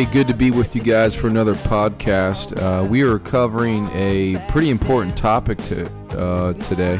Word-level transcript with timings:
Hey, 0.00 0.10
good 0.10 0.28
to 0.28 0.34
be 0.34 0.50
with 0.50 0.74
you 0.74 0.80
guys 0.80 1.14
for 1.14 1.26
another 1.26 1.52
podcast. 1.52 2.58
Uh, 2.58 2.86
we 2.86 3.02
are 3.02 3.18
covering 3.18 3.86
a 3.92 4.42
pretty 4.48 4.70
important 4.70 5.14
topic 5.14 5.58
to, 5.64 5.84
uh, 6.18 6.54
today, 6.54 6.98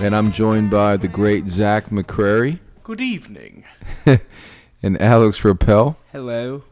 and 0.00 0.16
I'm 0.16 0.32
joined 0.32 0.72
by 0.72 0.96
the 0.96 1.06
great 1.06 1.46
Zach 1.46 1.90
McCrary 1.90 2.58
Good 2.82 3.00
evening. 3.00 3.62
and 4.82 5.00
Alex 5.00 5.44
Rappel, 5.44 5.98
Hello. 6.10 6.64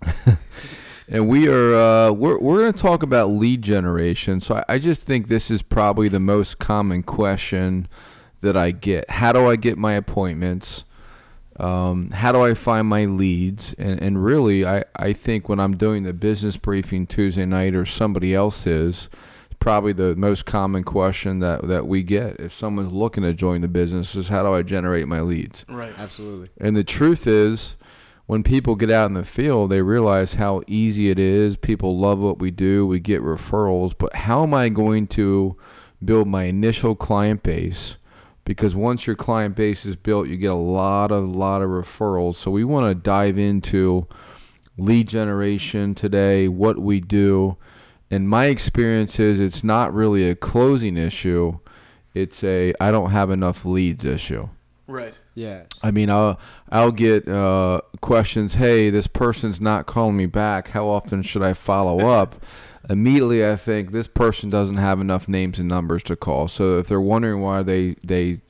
and 1.06 1.28
we 1.28 1.48
are 1.48 1.74
uh, 1.74 2.10
we're 2.12 2.38
we're 2.38 2.60
going 2.60 2.72
to 2.72 2.80
talk 2.80 3.02
about 3.02 3.28
lead 3.28 3.60
generation. 3.60 4.40
So 4.40 4.54
I, 4.54 4.64
I 4.70 4.78
just 4.78 5.02
think 5.02 5.28
this 5.28 5.50
is 5.50 5.60
probably 5.60 6.08
the 6.08 6.18
most 6.18 6.58
common 6.58 7.02
question 7.02 7.88
that 8.40 8.56
I 8.56 8.70
get. 8.70 9.10
How 9.10 9.32
do 9.32 9.50
I 9.50 9.56
get 9.56 9.76
my 9.76 9.92
appointments? 9.92 10.84
Um, 11.58 12.10
how 12.12 12.32
do 12.32 12.40
I 12.42 12.54
find 12.54 12.86
my 12.86 13.04
leads? 13.04 13.74
And, 13.78 14.00
and 14.00 14.24
really, 14.24 14.64
I, 14.64 14.84
I 14.96 15.12
think 15.12 15.48
when 15.48 15.58
I'm 15.58 15.76
doing 15.76 16.04
the 16.04 16.12
business 16.12 16.56
briefing 16.56 17.06
Tuesday 17.06 17.44
night 17.44 17.74
or 17.74 17.84
somebody 17.84 18.34
else 18.34 18.66
is, 18.66 19.08
probably 19.58 19.92
the 19.92 20.14
most 20.16 20.46
common 20.46 20.84
question 20.84 21.40
that, 21.40 21.66
that 21.66 21.86
we 21.86 22.02
get 22.02 22.38
if 22.38 22.52
someone's 22.52 22.92
looking 22.92 23.22
to 23.22 23.34
join 23.34 23.60
the 23.60 23.68
business 23.68 24.14
is 24.14 24.28
how 24.28 24.42
do 24.42 24.54
I 24.54 24.62
generate 24.62 25.08
my 25.08 25.20
leads? 25.20 25.64
Right. 25.68 25.92
Absolutely. 25.98 26.50
And 26.58 26.76
the 26.76 26.84
truth 26.84 27.26
is, 27.26 27.76
when 28.26 28.42
people 28.42 28.76
get 28.76 28.90
out 28.90 29.06
in 29.06 29.14
the 29.14 29.24
field, 29.24 29.70
they 29.70 29.82
realize 29.82 30.34
how 30.34 30.62
easy 30.66 31.10
it 31.10 31.18
is. 31.18 31.56
People 31.56 31.98
love 31.98 32.18
what 32.18 32.38
we 32.38 32.50
do. 32.50 32.86
We 32.86 33.00
get 33.00 33.22
referrals. 33.22 33.94
But 33.96 34.14
how 34.14 34.42
am 34.42 34.52
I 34.52 34.68
going 34.68 35.06
to 35.08 35.56
build 36.04 36.28
my 36.28 36.44
initial 36.44 36.94
client 36.94 37.42
base? 37.42 37.96
Because 38.48 38.74
once 38.74 39.06
your 39.06 39.14
client 39.14 39.54
base 39.56 39.84
is 39.84 39.94
built, 39.94 40.26
you 40.26 40.38
get 40.38 40.50
a 40.50 40.54
lot 40.54 41.12
of 41.12 41.22
lot 41.22 41.60
of 41.60 41.68
referrals. 41.68 42.36
So 42.36 42.50
we 42.50 42.64
want 42.64 42.86
to 42.86 42.94
dive 42.94 43.36
into 43.36 44.06
lead 44.78 45.06
generation 45.06 45.94
today, 45.94 46.48
what 46.48 46.78
we 46.78 46.98
do. 46.98 47.58
And 48.10 48.26
my 48.26 48.46
experience 48.46 49.20
is 49.20 49.38
it's 49.38 49.62
not 49.62 49.92
really 49.92 50.30
a 50.30 50.34
closing 50.34 50.96
issue. 50.96 51.58
It's 52.14 52.42
a 52.42 52.72
I 52.80 52.90
don't 52.90 53.10
have 53.10 53.30
enough 53.30 53.66
leads 53.66 54.06
issue. 54.06 54.48
Right. 54.86 55.12
Yeah. 55.34 55.64
I 55.82 55.90
mean, 55.90 56.08
I'll 56.08 56.40
I'll 56.70 56.90
get 56.90 57.28
uh, 57.28 57.82
questions. 58.00 58.54
Hey, 58.54 58.88
this 58.88 59.08
person's 59.08 59.60
not 59.60 59.84
calling 59.84 60.16
me 60.16 60.24
back. 60.24 60.68
How 60.68 60.86
often 60.86 61.20
should 61.22 61.42
I 61.42 61.52
follow 61.52 62.06
up? 62.06 62.42
Immediately, 62.88 63.46
I 63.46 63.56
think 63.56 63.92
this 63.92 64.08
person 64.08 64.50
doesn't 64.50 64.76
have 64.76 65.00
enough 65.00 65.28
names 65.28 65.58
and 65.58 65.68
numbers 65.68 66.02
to 66.04 66.16
call. 66.16 66.48
So 66.48 66.78
if 66.78 66.88
they're 66.88 67.00
wondering 67.00 67.40
why 67.40 67.62
they 67.62 67.96
they 68.04 68.40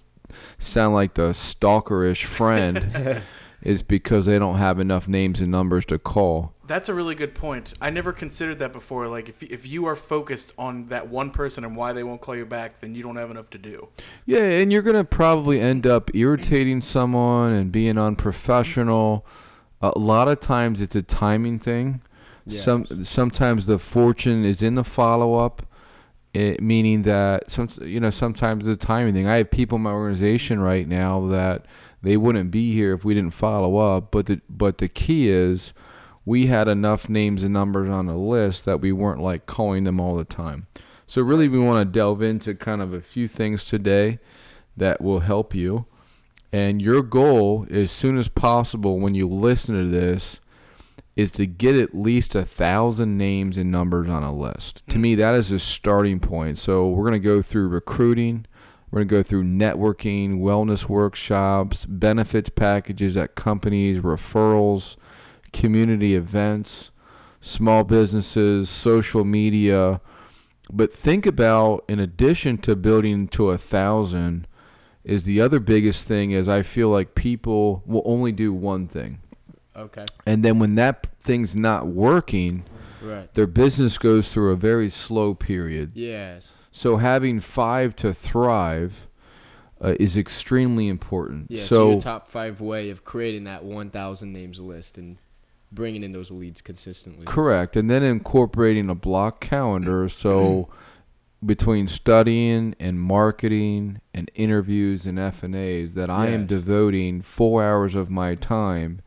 sound 0.58 0.94
like 0.94 1.14
the 1.14 1.30
stalkerish 1.30 2.24
friend, 2.24 3.22
is 3.62 3.82
because 3.82 4.26
they 4.26 4.38
don't 4.38 4.56
have 4.56 4.78
enough 4.78 5.08
names 5.08 5.40
and 5.40 5.50
numbers 5.50 5.84
to 5.86 5.98
call. 5.98 6.54
That's 6.66 6.88
a 6.88 6.94
really 6.94 7.14
good 7.14 7.34
point. 7.34 7.74
I 7.80 7.90
never 7.90 8.12
considered 8.12 8.58
that 8.58 8.72
before. 8.72 9.08
Like, 9.08 9.28
if, 9.28 9.42
if 9.42 9.66
you 9.66 9.86
are 9.86 9.96
focused 9.96 10.52
on 10.58 10.88
that 10.88 11.08
one 11.08 11.30
person 11.30 11.64
and 11.64 11.74
why 11.74 11.92
they 11.92 12.02
won't 12.02 12.20
call 12.20 12.36
you 12.36 12.44
back, 12.44 12.80
then 12.80 12.94
you 12.94 13.02
don't 13.02 13.16
have 13.16 13.30
enough 13.30 13.50
to 13.50 13.58
do. 13.58 13.88
Yeah, 14.26 14.44
and 14.44 14.72
you're 14.72 14.82
gonna 14.82 15.04
probably 15.04 15.60
end 15.60 15.86
up 15.86 16.14
irritating 16.14 16.82
someone 16.82 17.52
and 17.52 17.72
being 17.72 17.98
unprofessional. 17.98 19.26
A 19.80 19.98
lot 19.98 20.28
of 20.28 20.40
times, 20.40 20.80
it's 20.80 20.96
a 20.96 21.02
timing 21.02 21.58
thing. 21.58 22.02
Some 22.56 23.04
sometimes 23.04 23.66
the 23.66 23.78
fortune 23.78 24.44
is 24.44 24.62
in 24.62 24.74
the 24.74 24.84
follow 24.84 25.34
up, 25.34 25.66
eh, 26.34 26.56
meaning 26.60 27.02
that 27.02 27.50
some 27.50 27.68
you 27.82 28.00
know 28.00 28.10
sometimes 28.10 28.64
the 28.64 28.76
timing 28.76 29.14
thing. 29.14 29.28
I 29.28 29.36
have 29.36 29.50
people 29.50 29.76
in 29.76 29.82
my 29.82 29.92
organization 29.92 30.60
right 30.60 30.86
now 30.88 31.26
that 31.28 31.66
they 32.02 32.16
wouldn't 32.16 32.50
be 32.50 32.72
here 32.72 32.92
if 32.94 33.04
we 33.04 33.14
didn't 33.14 33.34
follow 33.34 33.76
up. 33.76 34.10
But 34.10 34.26
the 34.26 34.40
but 34.48 34.78
the 34.78 34.88
key 34.88 35.28
is 35.28 35.72
we 36.24 36.46
had 36.46 36.68
enough 36.68 37.08
names 37.08 37.42
and 37.42 37.52
numbers 37.52 37.88
on 37.88 38.06
the 38.06 38.16
list 38.16 38.64
that 38.66 38.80
we 38.80 38.92
weren't 38.92 39.20
like 39.20 39.46
calling 39.46 39.84
them 39.84 40.00
all 40.00 40.16
the 40.16 40.24
time. 40.24 40.66
So 41.06 41.22
really, 41.22 41.48
we 41.48 41.58
want 41.58 41.80
to 41.80 41.98
delve 41.98 42.20
into 42.20 42.54
kind 42.54 42.82
of 42.82 42.92
a 42.92 43.00
few 43.00 43.26
things 43.28 43.64
today 43.64 44.18
that 44.76 45.00
will 45.00 45.20
help 45.20 45.54
you. 45.54 45.86
And 46.52 46.80
your 46.80 47.02
goal, 47.02 47.66
as 47.70 47.90
soon 47.90 48.18
as 48.18 48.28
possible, 48.28 48.98
when 48.98 49.14
you 49.14 49.26
listen 49.26 49.74
to 49.74 49.88
this, 49.88 50.40
is 51.18 51.32
to 51.32 51.46
get 51.46 51.74
at 51.74 51.96
least 51.96 52.36
a 52.36 52.44
thousand 52.44 53.18
names 53.18 53.56
and 53.56 53.72
numbers 53.72 54.08
on 54.08 54.22
a 54.22 54.32
list. 54.32 54.84
To 54.86 55.00
me, 55.00 55.16
that 55.16 55.34
is 55.34 55.50
a 55.50 55.58
starting 55.58 56.20
point. 56.20 56.58
So 56.58 56.88
we're 56.88 57.08
going 57.08 57.20
to 57.20 57.28
go 57.28 57.42
through 57.42 57.66
recruiting. 57.70 58.46
We're 58.88 58.98
going 58.98 59.08
to 59.08 59.14
go 59.16 59.22
through 59.24 59.42
networking, 59.42 60.38
wellness 60.38 60.88
workshops, 60.88 61.86
benefits 61.86 62.50
packages 62.50 63.16
at 63.16 63.34
companies, 63.34 63.98
referrals, 63.98 64.94
community 65.52 66.14
events, 66.14 66.92
small 67.40 67.82
businesses, 67.82 68.70
social 68.70 69.24
media. 69.24 70.00
But 70.72 70.92
think 70.92 71.26
about, 71.26 71.84
in 71.88 71.98
addition 71.98 72.58
to 72.58 72.76
building 72.76 73.26
to 73.30 73.50
a 73.50 73.58
thousand, 73.58 74.46
is 75.02 75.24
the 75.24 75.40
other 75.40 75.58
biggest 75.58 76.06
thing 76.06 76.30
is 76.30 76.48
I 76.48 76.62
feel 76.62 76.90
like 76.90 77.16
people 77.16 77.82
will 77.86 78.02
only 78.04 78.30
do 78.30 78.52
one 78.52 78.86
thing. 78.86 79.18
Okay. 79.78 80.06
And 80.26 80.44
then 80.44 80.58
when 80.58 80.74
that 80.74 81.06
thing's 81.22 81.54
not 81.56 81.86
working, 81.86 82.64
Right. 83.02 83.32
their 83.34 83.46
business 83.46 83.96
goes 83.96 84.32
through 84.32 84.52
a 84.52 84.56
very 84.56 84.90
slow 84.90 85.34
period. 85.34 85.92
Yes. 85.94 86.52
So 86.72 86.96
having 86.96 87.40
five 87.40 87.94
to 87.96 88.12
thrive 88.12 89.06
uh, 89.82 89.94
is 90.00 90.16
extremely 90.16 90.88
important. 90.88 91.46
Yeah. 91.48 91.62
So, 91.62 91.68
so 91.68 91.90
your 91.92 92.00
top 92.00 92.28
five 92.28 92.60
way 92.60 92.90
of 92.90 93.04
creating 93.04 93.44
that 93.44 93.64
1,000 93.64 94.32
names 94.32 94.58
list 94.58 94.98
and 94.98 95.18
bringing 95.70 96.02
in 96.02 96.12
those 96.12 96.30
leads 96.30 96.60
consistently. 96.60 97.26
correct, 97.26 97.76
and 97.76 97.90
then 97.90 98.02
incorporating 98.02 98.88
a 98.88 98.94
block 98.94 99.38
calendar. 99.40 100.08
So 100.08 100.68
between 101.44 101.86
studying 101.86 102.74
and 102.80 103.00
marketing 103.00 104.00
and 104.12 104.30
interviews 104.34 105.06
and 105.06 105.18
F 105.18 105.42
and 105.42 105.54
A's, 105.54 105.94
that 105.94 106.10
I 106.10 106.28
am 106.28 106.46
devoting 106.46 107.20
four 107.22 107.62
hours 107.62 107.94
of 107.94 108.10
my 108.10 108.34
time 108.34 109.00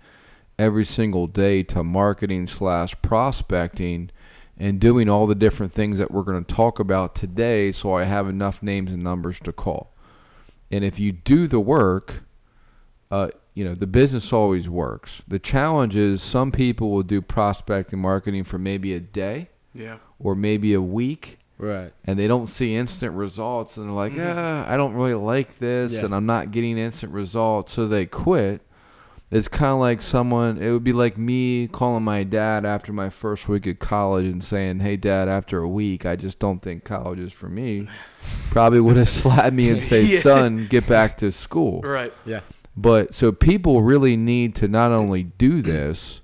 every 0.59 0.85
single 0.85 1.27
day 1.27 1.63
to 1.63 1.83
marketing 1.83 2.47
slash 2.47 2.95
prospecting 3.01 4.09
and 4.57 4.79
doing 4.79 5.09
all 5.09 5.25
the 5.25 5.35
different 5.35 5.71
things 5.71 5.97
that 5.97 6.11
we're 6.11 6.21
going 6.23 6.43
to 6.43 6.53
talk 6.55 6.79
about 6.79 7.15
today 7.15 7.71
so 7.71 7.93
I 7.95 8.03
have 8.03 8.27
enough 8.27 8.61
names 8.61 8.91
and 8.91 9.03
numbers 9.03 9.39
to 9.41 9.51
call. 9.51 9.91
And 10.69 10.83
if 10.83 10.99
you 10.99 11.11
do 11.11 11.47
the 11.47 11.59
work, 11.59 12.23
uh, 13.09 13.29
you 13.53 13.65
know, 13.65 13.75
the 13.75 13.87
business 13.87 14.31
always 14.31 14.69
works. 14.69 15.23
The 15.27 15.39
challenge 15.39 15.95
is 15.95 16.21
some 16.21 16.51
people 16.51 16.91
will 16.91 17.03
do 17.03 17.21
prospecting 17.21 17.99
marketing 17.99 18.43
for 18.45 18.57
maybe 18.57 18.93
a 18.93 18.99
day 18.99 19.49
Yeah. 19.73 19.97
or 20.19 20.35
maybe 20.35 20.73
a 20.73 20.81
week 20.81 21.39
Right. 21.57 21.91
and 22.05 22.17
they 22.17 22.27
don't 22.27 22.47
see 22.47 22.75
instant 22.75 23.13
results 23.15 23.77
and 23.77 23.87
they're 23.87 23.93
like, 23.93 24.13
ah, 24.17 24.65
I 24.71 24.77
don't 24.77 24.93
really 24.93 25.13
like 25.15 25.59
this 25.59 25.93
Yeah. 25.93 26.05
and 26.05 26.15
I'm 26.15 26.25
not 26.25 26.51
getting 26.51 26.77
instant 26.77 27.11
results, 27.13 27.73
so 27.73 27.87
they 27.87 28.05
quit. 28.05 28.61
It's 29.31 29.47
kind 29.47 29.71
of 29.71 29.79
like 29.79 30.01
someone, 30.01 30.61
it 30.61 30.71
would 30.71 30.83
be 30.83 30.91
like 30.91 31.17
me 31.17 31.67
calling 31.69 32.03
my 32.03 32.23
dad 32.23 32.65
after 32.65 32.91
my 32.91 33.09
first 33.09 33.47
week 33.47 33.65
at 33.65 33.79
college 33.79 34.25
and 34.25 34.43
saying, 34.43 34.81
Hey, 34.81 34.97
dad, 34.97 35.29
after 35.29 35.59
a 35.59 35.69
week, 35.69 36.05
I 36.05 36.17
just 36.17 36.37
don't 36.37 36.61
think 36.61 36.83
college 36.83 37.19
is 37.19 37.31
for 37.31 37.47
me. 37.47 37.87
Probably 38.49 38.81
would 38.81 38.97
have 38.97 39.07
slapped 39.09 39.53
me 39.53 39.69
and 39.69 39.81
say, 39.91 40.01
Yeah. 40.01 40.19
Son, 40.19 40.67
get 40.67 40.85
back 40.85 41.15
to 41.17 41.31
school. 41.31 41.81
Right. 41.81 42.13
Yeah. 42.25 42.41
But 42.75 43.13
so 43.13 43.31
people 43.31 43.81
really 43.81 44.17
need 44.17 44.53
to 44.55 44.67
not 44.67 44.91
only 44.91 45.23
do 45.23 45.61
this, 45.61 46.19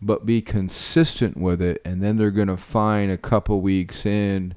but 0.00 0.26
be 0.26 0.42
consistent 0.42 1.36
with 1.36 1.62
it, 1.62 1.80
and 1.84 2.02
then 2.02 2.16
they're 2.16 2.32
going 2.32 2.48
to 2.48 2.56
find 2.56 3.10
a 3.10 3.16
couple 3.16 3.60
weeks 3.60 4.04
in, 4.04 4.54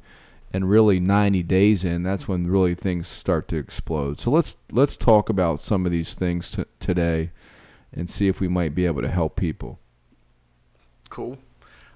and 0.52 0.70
really 0.70 1.00
90 1.00 1.44
days 1.44 1.84
in. 1.84 2.02
That's 2.02 2.28
when 2.28 2.48
really 2.48 2.74
things 2.74 3.08
start 3.08 3.48
to 3.50 3.58
explode. 3.58 4.20
So 4.20 4.32
let's 4.32 4.56
let's 4.72 4.98
talk 4.98 5.30
about 5.30 5.62
some 5.62 5.86
of 5.86 5.92
these 5.92 6.16
things 6.16 6.52
t- 6.52 6.64
today, 6.80 7.32
and 7.96 8.10
see 8.10 8.28
if 8.28 8.40
we 8.40 8.48
might 8.48 8.76
be 8.76 8.86
able 8.86 9.02
to 9.02 9.08
help 9.10 9.36
people. 9.36 9.80
Cool. 11.10 11.38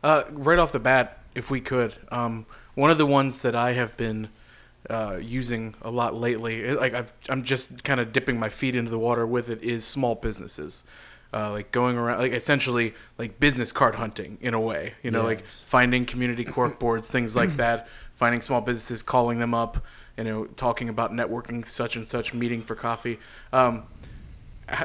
Uh, 0.03 0.23
right 0.31 0.59
off 0.59 0.71
the 0.71 0.79
bat, 0.79 1.19
if 1.35 1.51
we 1.51 1.59
could, 1.59 1.95
um, 2.11 2.45
one 2.75 2.89
of 2.89 2.97
the 2.97 3.05
ones 3.05 3.39
that 3.39 3.55
I 3.55 3.73
have 3.73 3.97
been 3.97 4.29
uh, 4.89 5.19
using 5.21 5.75
a 5.81 5.91
lot 5.91 6.15
lately, 6.15 6.71
like 6.73 6.93
I've, 6.93 7.11
I'm 7.27 7.43
just 7.43 7.83
kind 7.83 7.99
of 7.99 8.13
dipping 8.13 8.39
my 8.39 8.49
feet 8.49 8.75
into 8.75 8.89
the 8.89 8.99
water 8.99 9.27
with 9.27 9.49
it, 9.49 9.61
is 9.61 9.85
small 9.85 10.15
businesses. 10.15 10.83
Uh, 11.31 11.51
like 11.51 11.71
going 11.71 11.95
around, 11.95 12.17
like 12.17 12.31
essentially 12.31 12.93
like 13.19 13.39
business 13.39 13.71
card 13.71 13.95
hunting 13.95 14.39
in 14.41 14.55
a 14.55 14.59
way, 14.59 14.93
you 15.03 15.11
know, 15.11 15.23
like 15.23 15.43
finding 15.65 16.03
community 16.03 16.43
cork 16.43 16.79
boards, 16.79 17.07
things 17.07 17.35
like 17.35 17.55
that, 17.57 17.87
finding 18.15 18.41
small 18.41 18.61
businesses, 18.61 19.03
calling 19.03 19.37
them 19.37 19.53
up, 19.53 19.85
you 20.17 20.23
know, 20.23 20.45
talking 20.45 20.89
about 20.89 21.11
networking, 21.11 21.63
such 21.67 21.95
and 21.95 22.09
such, 22.09 22.33
meeting 22.33 22.63
for 22.63 22.73
coffee. 22.73 23.19
Um, 23.53 23.83
h- 23.98 23.98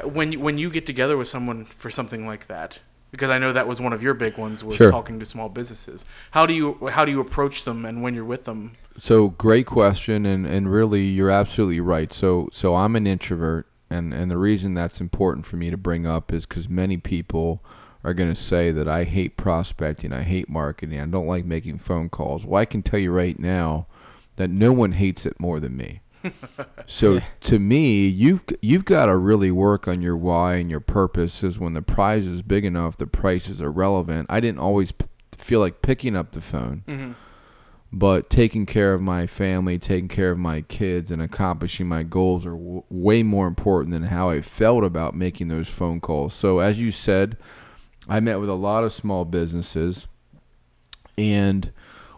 when 0.03 0.31
you, 0.33 0.39
when 0.39 0.57
you 0.57 0.69
get 0.69 0.85
together 0.85 1.17
with 1.17 1.27
someone 1.27 1.65
for 1.65 1.89
something 1.89 2.25
like 2.25 2.47
that, 2.47 2.79
because 3.11 3.29
I 3.29 3.37
know 3.37 3.53
that 3.53 3.67
was 3.67 3.79
one 3.79 3.93
of 3.93 4.03
your 4.03 4.13
big 4.13 4.37
ones 4.37 4.63
was 4.63 4.75
Sure. 4.75 4.91
talking 4.91 5.19
to 5.19 5.25
small 5.25 5.47
businesses. 5.49 6.05
How 6.31 6.45
do 6.45 6.53
you 6.53 6.89
how 6.91 7.05
do 7.05 7.11
you 7.11 7.19
approach 7.21 7.63
them, 7.63 7.85
and 7.85 8.01
when 8.01 8.13
you're 8.13 8.25
with 8.25 8.45
them? 8.45 8.73
So 8.97 9.29
great 9.29 9.65
question, 9.65 10.25
and, 10.25 10.45
and 10.45 10.71
really 10.71 11.03
you're 11.03 11.29
absolutely 11.31 11.79
right. 11.81 12.11
So 12.11 12.49
so 12.51 12.75
I'm 12.75 12.95
an 12.95 13.07
introvert, 13.07 13.67
and, 13.89 14.13
and 14.13 14.29
the 14.29 14.37
reason 14.37 14.73
that's 14.73 14.99
important 14.99 15.45
for 15.45 15.55
me 15.57 15.69
to 15.69 15.77
bring 15.77 16.05
up 16.05 16.33
is 16.33 16.45
because 16.45 16.67
many 16.67 16.97
people 16.97 17.63
are 18.03 18.13
going 18.13 18.29
to 18.29 18.39
say 18.39 18.71
that 18.71 18.87
I 18.87 19.03
hate 19.03 19.35
prospecting, 19.35 20.13
I 20.13 20.21
hate 20.23 20.47
marketing, 20.47 20.99
I 20.99 21.05
don't 21.05 21.25
like 21.27 21.43
making 21.45 21.79
phone 21.79 22.09
calls. 22.09 22.45
Well, 22.45 22.61
I 22.61 22.65
can 22.65 22.83
tell 22.83 22.99
you 22.99 23.11
right 23.11 23.39
now 23.39 23.87
that 24.35 24.49
no 24.49 24.71
one 24.71 24.91
hates 24.91 25.25
it 25.25 25.39
more 25.39 25.59
than 25.59 25.75
me. 25.75 26.01
So 26.85 27.19
to 27.41 27.59
me, 27.59 28.07
you've 28.07 28.43
you've 28.61 28.85
got 28.85 29.05
to 29.07 29.15
really 29.15 29.51
work 29.51 29.87
on 29.87 30.01
your 30.01 30.17
why 30.17 30.55
and 30.55 30.69
your 30.69 30.79
purpose. 30.79 31.43
Is 31.43 31.59
When 31.59 31.73
the 31.73 31.81
prize 31.81 32.25
is 32.25 32.41
big 32.41 32.65
enough, 32.65 32.97
the 32.97 33.07
price 33.07 33.49
is 33.49 33.61
irrelevant. 33.61 34.27
I 34.29 34.39
didn't 34.39 34.59
always 34.59 34.91
p- 34.91 35.05
feel 35.37 35.59
like 35.59 35.81
picking 35.81 36.15
up 36.15 36.31
the 36.31 36.41
phone, 36.41 36.83
Mm-hmm. 36.87 37.11
but 37.91 38.29
taking 38.29 38.65
care 38.65 38.93
of 38.93 39.01
my 39.01 39.27
family, 39.27 39.77
taking 39.79 40.07
care 40.07 40.31
of 40.31 40.37
my 40.37 40.61
kids, 40.61 41.11
and 41.11 41.21
accomplishing 41.21 41.87
my 41.87 42.03
goals 42.03 42.45
are 42.45 42.51
w- 42.57 42.83
way 42.89 43.23
more 43.23 43.47
important 43.47 43.91
than 43.91 44.03
how 44.03 44.29
I 44.29 44.41
felt 44.41 44.83
about 44.83 45.15
making 45.15 45.47
those 45.49 45.67
phone 45.69 45.99
calls. 46.01 46.33
So 46.33 46.59
as 46.59 46.79
you 46.79 46.91
said, 46.91 47.37
I 48.07 48.19
met 48.19 48.39
with 48.39 48.49
a 48.49 48.53
lot 48.55 48.83
of 48.83 48.91
small 48.93 49.25
businesses, 49.25 50.07
and 51.17 51.71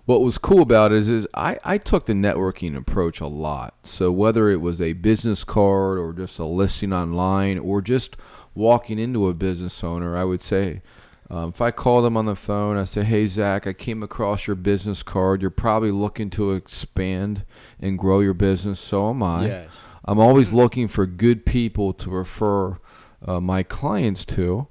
what 0.07 0.21
was 0.21 0.38
cool 0.38 0.62
about 0.62 0.94
it 0.94 1.00
is, 1.00 1.09
is 1.09 1.27
I, 1.33 1.59
I 1.65 1.77
took 1.77 2.06
the 2.06 2.13
networking 2.13 2.77
approach 2.77 3.19
a 3.19 3.27
lot. 3.27 3.75
So 3.83 4.09
whether 4.09 4.50
it 4.50 4.62
was 4.62 4.80
a 4.80 4.94
business 4.94 5.44
card 5.44 6.00
or 6.00 6.13
just 6.13 6.39
a 6.39 6.45
listing 6.45 6.94
online 6.94 7.59
or 7.59 7.81
just 7.81 8.15
walking 8.56 9.00
into 9.00 9.27
a 9.27 9.33
business 9.33 9.83
owner, 9.83 10.15
I 10.15 10.24
would 10.24 10.42
say, 10.42 10.81
um, 11.30 11.50
if 11.50 11.59
I 11.59 11.71
call 11.71 12.01
them 12.01 12.15
on 12.15 12.25
the 12.25 12.38
phone, 12.38 12.77
I 12.77 12.86
say, 12.86 13.04
"Hey 13.04 13.27
Zach, 13.27 13.68
I 13.68 13.74
came 13.74 14.01
across 14.01 14.48
your 14.48 14.56
business 14.56 15.04
card. 15.04 15.42
You're 15.42 15.51
probably 15.51 15.92
looking 15.92 16.30
to 16.31 16.54
expand 16.54 17.44
and 17.81 18.00
grow 18.00 18.21
your 18.21 18.33
business. 18.33 18.80
So 18.80 19.09
am 19.09 19.21
I. 19.21 19.48
Yes. 19.48 19.77
I'm 20.06 20.19
always 20.19 20.54
looking 20.54 20.88
for 20.88 21.06
good 21.06 21.45
people 21.45 21.92
to 21.95 22.09
refer 22.09 22.77
uh, 23.25 23.42
my 23.42 23.62
clients 23.62 24.24
to. 24.24 24.69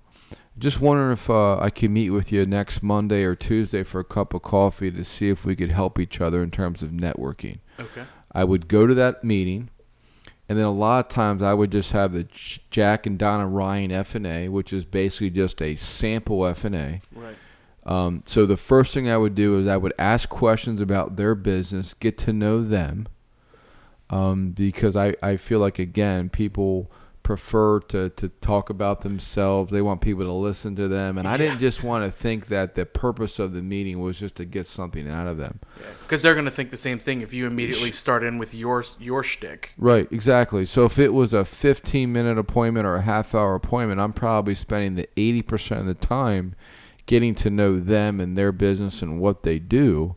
Just 0.58 0.80
wondering 0.80 1.12
if 1.12 1.28
uh, 1.28 1.58
I 1.58 1.68
could 1.70 1.90
meet 1.90 2.10
with 2.10 2.32
you 2.32 2.46
next 2.46 2.82
Monday 2.82 3.24
or 3.24 3.34
Tuesday 3.34 3.82
for 3.82 4.00
a 4.00 4.04
cup 4.04 4.32
of 4.32 4.42
coffee 4.42 4.90
to 4.90 5.04
see 5.04 5.28
if 5.28 5.44
we 5.44 5.54
could 5.54 5.70
help 5.70 5.98
each 5.98 6.20
other 6.20 6.42
in 6.42 6.50
terms 6.50 6.82
of 6.82 6.90
networking. 6.90 7.58
Okay. 7.78 8.04
I 8.32 8.44
would 8.44 8.66
go 8.66 8.86
to 8.86 8.94
that 8.94 9.22
meeting, 9.22 9.68
and 10.48 10.58
then 10.58 10.64
a 10.64 10.72
lot 10.72 11.06
of 11.06 11.10
times 11.10 11.42
I 11.42 11.52
would 11.52 11.72
just 11.72 11.92
have 11.92 12.12
the 12.12 12.26
Jack 12.70 13.06
and 13.06 13.18
Donna 13.18 13.46
Ryan 13.46 13.92
F 13.92 14.14
and 14.14 14.26
A, 14.26 14.48
which 14.48 14.72
is 14.72 14.84
basically 14.84 15.30
just 15.30 15.60
a 15.60 15.76
sample 15.76 16.46
F 16.46 16.64
and 16.64 16.74
A. 16.74 17.02
Right. 17.14 17.36
Um, 17.84 18.22
so 18.26 18.46
the 18.46 18.56
first 18.56 18.94
thing 18.94 19.08
I 19.08 19.16
would 19.16 19.34
do 19.34 19.58
is 19.60 19.68
I 19.68 19.76
would 19.76 19.94
ask 19.98 20.28
questions 20.28 20.80
about 20.80 21.16
their 21.16 21.34
business, 21.34 21.94
get 21.94 22.18
to 22.18 22.32
know 22.32 22.62
them, 22.62 23.06
um, 24.10 24.50
because 24.50 24.96
I, 24.96 25.14
I 25.22 25.36
feel 25.36 25.60
like 25.60 25.78
again 25.78 26.28
people 26.28 26.90
prefer 27.26 27.80
to, 27.80 28.08
to 28.10 28.28
talk 28.28 28.70
about 28.70 29.00
themselves. 29.00 29.72
They 29.72 29.82
want 29.82 30.00
people 30.00 30.22
to 30.22 30.32
listen 30.32 30.76
to 30.76 30.86
them, 30.86 31.18
and 31.18 31.26
I 31.26 31.36
didn't 31.36 31.58
just 31.58 31.82
want 31.82 32.04
to 32.04 32.10
think 32.12 32.46
that 32.46 32.76
the 32.76 32.86
purpose 32.86 33.40
of 33.40 33.52
the 33.52 33.62
meeting 33.62 33.98
was 33.98 34.20
just 34.20 34.36
to 34.36 34.44
get 34.44 34.68
something 34.68 35.10
out 35.10 35.26
of 35.26 35.36
them. 35.36 35.58
Because 36.02 36.22
they're 36.22 36.34
going 36.34 36.44
to 36.44 36.52
think 36.52 36.70
the 36.70 36.76
same 36.76 37.00
thing 37.00 37.22
if 37.22 37.34
you 37.34 37.48
immediately 37.48 37.90
start 37.90 38.22
in 38.22 38.38
with 38.38 38.54
your 38.54 38.84
your 39.00 39.24
shtick. 39.24 39.74
Right, 39.76 40.06
exactly. 40.12 40.64
So 40.66 40.84
if 40.84 41.00
it 41.00 41.12
was 41.12 41.32
a 41.32 41.44
15 41.44 42.12
minute 42.12 42.38
appointment 42.38 42.86
or 42.86 42.94
a 42.94 43.02
half 43.02 43.34
hour 43.34 43.56
appointment, 43.56 43.98
I'm 43.98 44.12
probably 44.12 44.54
spending 44.54 44.94
the 44.94 45.08
80% 45.16 45.80
of 45.80 45.86
the 45.86 45.94
time 45.94 46.54
getting 47.06 47.34
to 47.34 47.50
know 47.50 47.80
them 47.80 48.20
and 48.20 48.38
their 48.38 48.52
business 48.52 49.02
and 49.02 49.18
what 49.18 49.42
they 49.42 49.58
do. 49.58 50.14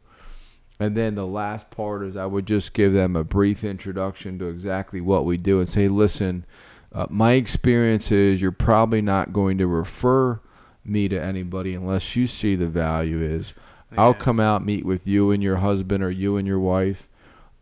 And 0.80 0.96
then 0.96 1.16
the 1.16 1.26
last 1.26 1.72
part 1.72 2.04
is 2.04 2.16
I 2.16 2.28
would 2.28 2.46
just 2.46 2.74
give 2.74 2.94
them 2.94 3.16
a 3.16 3.24
brief 3.24 3.64
introduction 3.64 4.38
to 4.38 4.46
exactly 4.46 5.02
what 5.02 5.26
we 5.26 5.38
do 5.38 5.60
and 5.60 5.68
say, 5.68 5.88
listen, 5.88 6.46
uh, 6.92 7.08
my 7.10 7.34
experience 7.34 8.12
is 8.12 8.42
you're 8.42 8.52
probably 8.52 9.02
not 9.02 9.32
going 9.34 9.58
to 9.60 9.68
refer 9.68 10.40
me 10.84 11.08
to 11.08 11.22
anybody 11.22 11.76
unless 11.76 12.16
you 12.16 12.26
see 12.28 12.56
the 12.56 12.68
value 12.68 13.22
is. 13.22 13.54
I'll 13.98 14.14
come 14.14 14.40
out, 14.40 14.64
meet 14.66 14.86
with 14.86 15.08
you 15.08 15.32
and 15.32 15.42
your 15.42 15.58
husband 15.58 16.04
or 16.04 16.12
you 16.12 16.38
and 16.38 16.48
your 16.48 16.60
wife, 16.60 17.08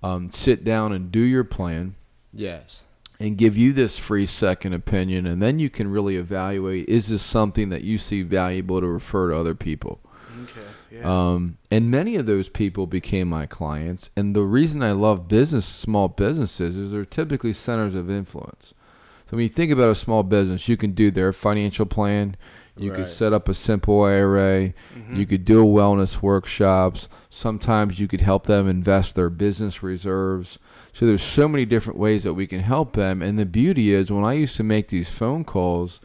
um, 0.03 0.31
sit 0.31 0.63
down 0.63 0.91
and 0.91 1.11
do 1.11 1.19
your 1.21 1.43
plan 1.45 1.95
Yes. 2.33 2.83
and 3.19 3.37
give 3.37 3.57
you 3.57 3.73
this 3.73 3.97
free 3.97 4.25
second 4.25 4.73
opinion 4.73 5.25
and 5.25 5.41
then 5.41 5.57
you 5.59 5.69
can 5.69 5.89
really 5.89 6.17
evaluate 6.17 6.87
is 6.87 7.07
this 7.07 7.21
something 7.23 7.69
that 7.69 7.81
you 7.83 7.97
see 7.97 8.21
valuable 8.21 8.79
to 8.81 8.87
refer 8.87 9.29
to 9.31 9.35
other 9.37 9.55
people 9.55 9.99
Okay. 10.43 10.61
Yeah. 10.91 11.31
um, 11.33 11.57
and 11.71 11.89
many 11.89 12.15
of 12.15 12.27
those 12.27 12.47
people 12.47 12.85
became 12.85 13.27
my 13.27 13.47
clients 13.47 14.11
and 14.15 14.35
the 14.35 14.43
reason 14.43 14.83
i 14.83 14.91
love 14.91 15.27
business 15.27 15.65
small 15.65 16.09
businesses 16.09 16.77
is 16.77 16.91
they're 16.91 17.05
typically 17.05 17.53
centers 17.53 17.95
of 17.95 18.07
influence 18.11 18.73
so 19.29 19.37
when 19.37 19.43
you 19.43 19.49
think 19.49 19.71
about 19.71 19.89
a 19.89 19.95
small 19.95 20.23
business 20.23 20.67
you 20.67 20.77
can 20.77 20.91
do 20.91 21.11
their 21.11 21.33
financial 21.33 21.85
plan 21.85 22.35
you 22.79 22.91
could 22.91 23.07
set 23.07 23.33
up 23.33 23.49
a 23.49 23.53
simple 23.53 24.03
IRA. 24.03 24.73
Mm-hmm. 24.95 25.15
You 25.15 25.25
could 25.25 25.45
do 25.45 25.63
wellness 25.63 26.21
workshops. 26.21 27.09
Sometimes 27.29 27.99
you 27.99 28.07
could 28.07 28.21
help 28.21 28.45
them 28.45 28.67
invest 28.67 29.15
their 29.15 29.29
business 29.29 29.81
reserves. 29.81 30.59
So 30.93 31.05
there's 31.05 31.23
so 31.23 31.47
many 31.47 31.65
different 31.65 31.99
ways 31.99 32.23
that 32.23 32.33
we 32.33 32.47
can 32.47 32.61
help 32.61 32.93
them. 32.93 33.21
And 33.21 33.37
the 33.37 33.45
beauty 33.45 33.93
is 33.93 34.11
when 34.11 34.23
I 34.23 34.33
used 34.33 34.57
to 34.57 34.63
make 34.63 34.89
these 34.89 35.09
phone 35.09 35.43
calls, 35.43 35.99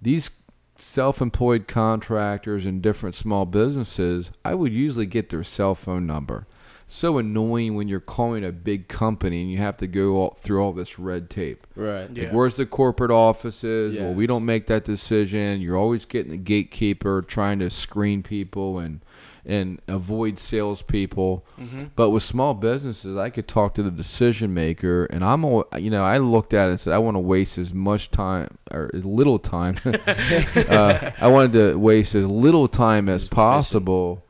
these 0.00 0.30
self-employed 0.76 1.68
contractors 1.68 2.64
and 2.64 2.80
different 2.82 3.14
small 3.14 3.44
businesses, 3.44 4.30
I 4.44 4.54
would 4.54 4.72
usually 4.72 5.06
get 5.06 5.28
their 5.28 5.44
cell 5.44 5.74
phone 5.74 6.06
number. 6.06 6.46
So 6.92 7.18
annoying 7.18 7.76
when 7.76 7.86
you're 7.86 8.00
calling 8.00 8.44
a 8.44 8.50
big 8.50 8.88
company 8.88 9.42
and 9.42 9.50
you 9.50 9.58
have 9.58 9.76
to 9.76 9.86
go 9.86 10.16
all, 10.16 10.38
through 10.40 10.60
all 10.60 10.72
this 10.72 10.98
red 10.98 11.30
tape. 11.30 11.64
Right. 11.76 12.10
Yeah. 12.12 12.24
Like, 12.24 12.32
where's 12.32 12.56
the 12.56 12.66
corporate 12.66 13.12
offices? 13.12 13.96
Well, 13.96 14.12
we 14.12 14.26
don't 14.26 14.44
make 14.44 14.66
that 14.66 14.86
decision. 14.86 15.60
You're 15.60 15.76
always 15.76 16.04
getting 16.04 16.32
the 16.32 16.36
gatekeeper 16.36 17.22
trying 17.22 17.60
to 17.60 17.70
screen 17.70 18.24
people 18.24 18.80
and 18.80 19.02
and 19.46 19.80
avoid 19.86 20.40
salespeople. 20.40 21.46
Mm-hmm. 21.60 21.84
But 21.94 22.10
with 22.10 22.24
small 22.24 22.54
businesses, 22.54 23.16
I 23.16 23.30
could 23.30 23.46
talk 23.46 23.74
to 23.74 23.84
the 23.84 23.92
decision 23.92 24.52
maker, 24.52 25.04
and 25.06 25.24
I'm, 25.24 25.44
al- 25.44 25.68
you 25.78 25.90
know, 25.90 26.04
I 26.04 26.18
looked 26.18 26.52
at 26.52 26.66
it 26.66 26.72
and 26.72 26.80
said 26.80 26.92
I 26.92 26.98
want 26.98 27.14
to 27.14 27.20
waste 27.20 27.56
as 27.56 27.72
much 27.72 28.10
time 28.10 28.58
or 28.72 28.90
as 28.92 29.04
little 29.04 29.38
time. 29.38 29.76
uh, 29.84 31.10
I 31.20 31.28
wanted 31.28 31.52
to 31.52 31.78
waste 31.78 32.16
as 32.16 32.26
little 32.26 32.66
time 32.66 33.08
as 33.08 33.22
As 33.22 33.28
possible 33.28 34.24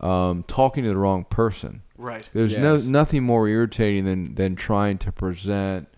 um, 0.00 0.44
talking 0.48 0.82
to 0.84 0.90
the 0.90 0.96
wrong 0.96 1.24
person. 1.24 1.82
Right. 2.00 2.26
There's 2.32 2.56
no 2.56 2.78
nothing 2.78 3.22
more 3.24 3.46
irritating 3.46 4.04
than 4.06 4.34
than 4.34 4.56
trying 4.56 4.98
to 4.98 5.12
present 5.12 5.88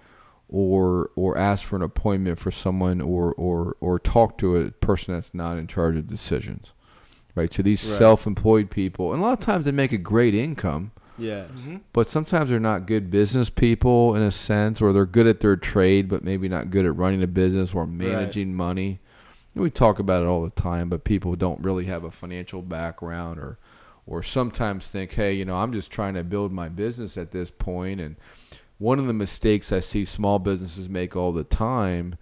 or 0.49 1.11
or 1.17 1.39
ask 1.39 1.65
for 1.65 1.77
an 1.77 1.83
appointment 1.83 2.39
for 2.39 2.51
someone 2.51 3.01
or 3.01 3.33
or 3.35 3.77
or 3.81 3.99
talk 3.99 4.37
to 4.39 4.57
a 4.57 4.71
person 4.73 5.15
that's 5.15 5.33
not 5.33 5.57
in 5.59 5.67
charge 5.67 5.97
of 5.97 6.07
decisions. 6.09 6.73
Right? 7.35 7.51
To 7.53 7.63
these 7.63 7.83
Right. 7.89 7.99
self-employed 7.99 8.69
people, 8.71 9.13
and 9.13 9.23
a 9.23 9.25
lot 9.25 9.33
of 9.39 9.41
times 9.41 9.65
they 9.65 9.73
make 9.73 9.93
a 9.93 9.97
great 9.97 10.35
income, 10.35 10.91
Yes. 11.17 11.49
Mm-hmm. 11.57 11.77
but 11.95 12.07
sometimes 12.07 12.51
they're 12.51 12.61
not 12.61 12.87
good 12.87 13.11
business 13.11 13.49
people 13.49 14.15
in 14.15 14.21
a 14.21 14.31
sense, 14.31 14.83
or 14.83 14.93
they're 14.93 15.07
good 15.07 15.27
at 15.27 15.41
their 15.41 15.57
trade, 15.57 16.09
but 16.11 16.23
maybe 16.23 16.47
not 16.47 16.71
good 16.71 16.85
at 16.85 16.95
running 16.95 17.23
a 17.23 17.27
business 17.27 17.73
or 17.73 17.87
managing 17.87 18.55
money. 18.55 19.01
We 19.55 19.71
talk 19.71 19.99
about 19.99 20.23
it 20.23 20.27
all 20.27 20.43
the 20.43 20.51
time, 20.51 20.91
but 20.91 21.05
people 21.05 21.35
don't 21.37 21.63
really 21.65 21.87
have 21.87 22.05
a 22.05 22.11
financial 22.11 22.61
background, 22.61 23.39
or 23.39 23.57
or 24.07 24.23
sometimes 24.23 24.89
think, 24.89 25.13
hey, 25.13 25.33
you 25.33 25.45
know, 25.45 25.57
I'm 25.57 25.73
just 25.73 25.91
trying 25.91 26.15
to 26.15 26.25
build 26.25 26.53
my 26.53 26.69
business 26.69 27.17
at 27.17 27.31
this 27.33 27.51
point. 27.51 28.01
And 28.01 28.17
one 28.79 28.99
of 28.99 29.07
the 29.07 29.13
mistakes 29.13 29.73
I 29.73 29.81
see 29.81 30.05
small 30.05 30.39
businesses 30.39 30.89
make 30.89 31.15
all 31.15 31.33
the 31.33 31.45
time 31.45 32.17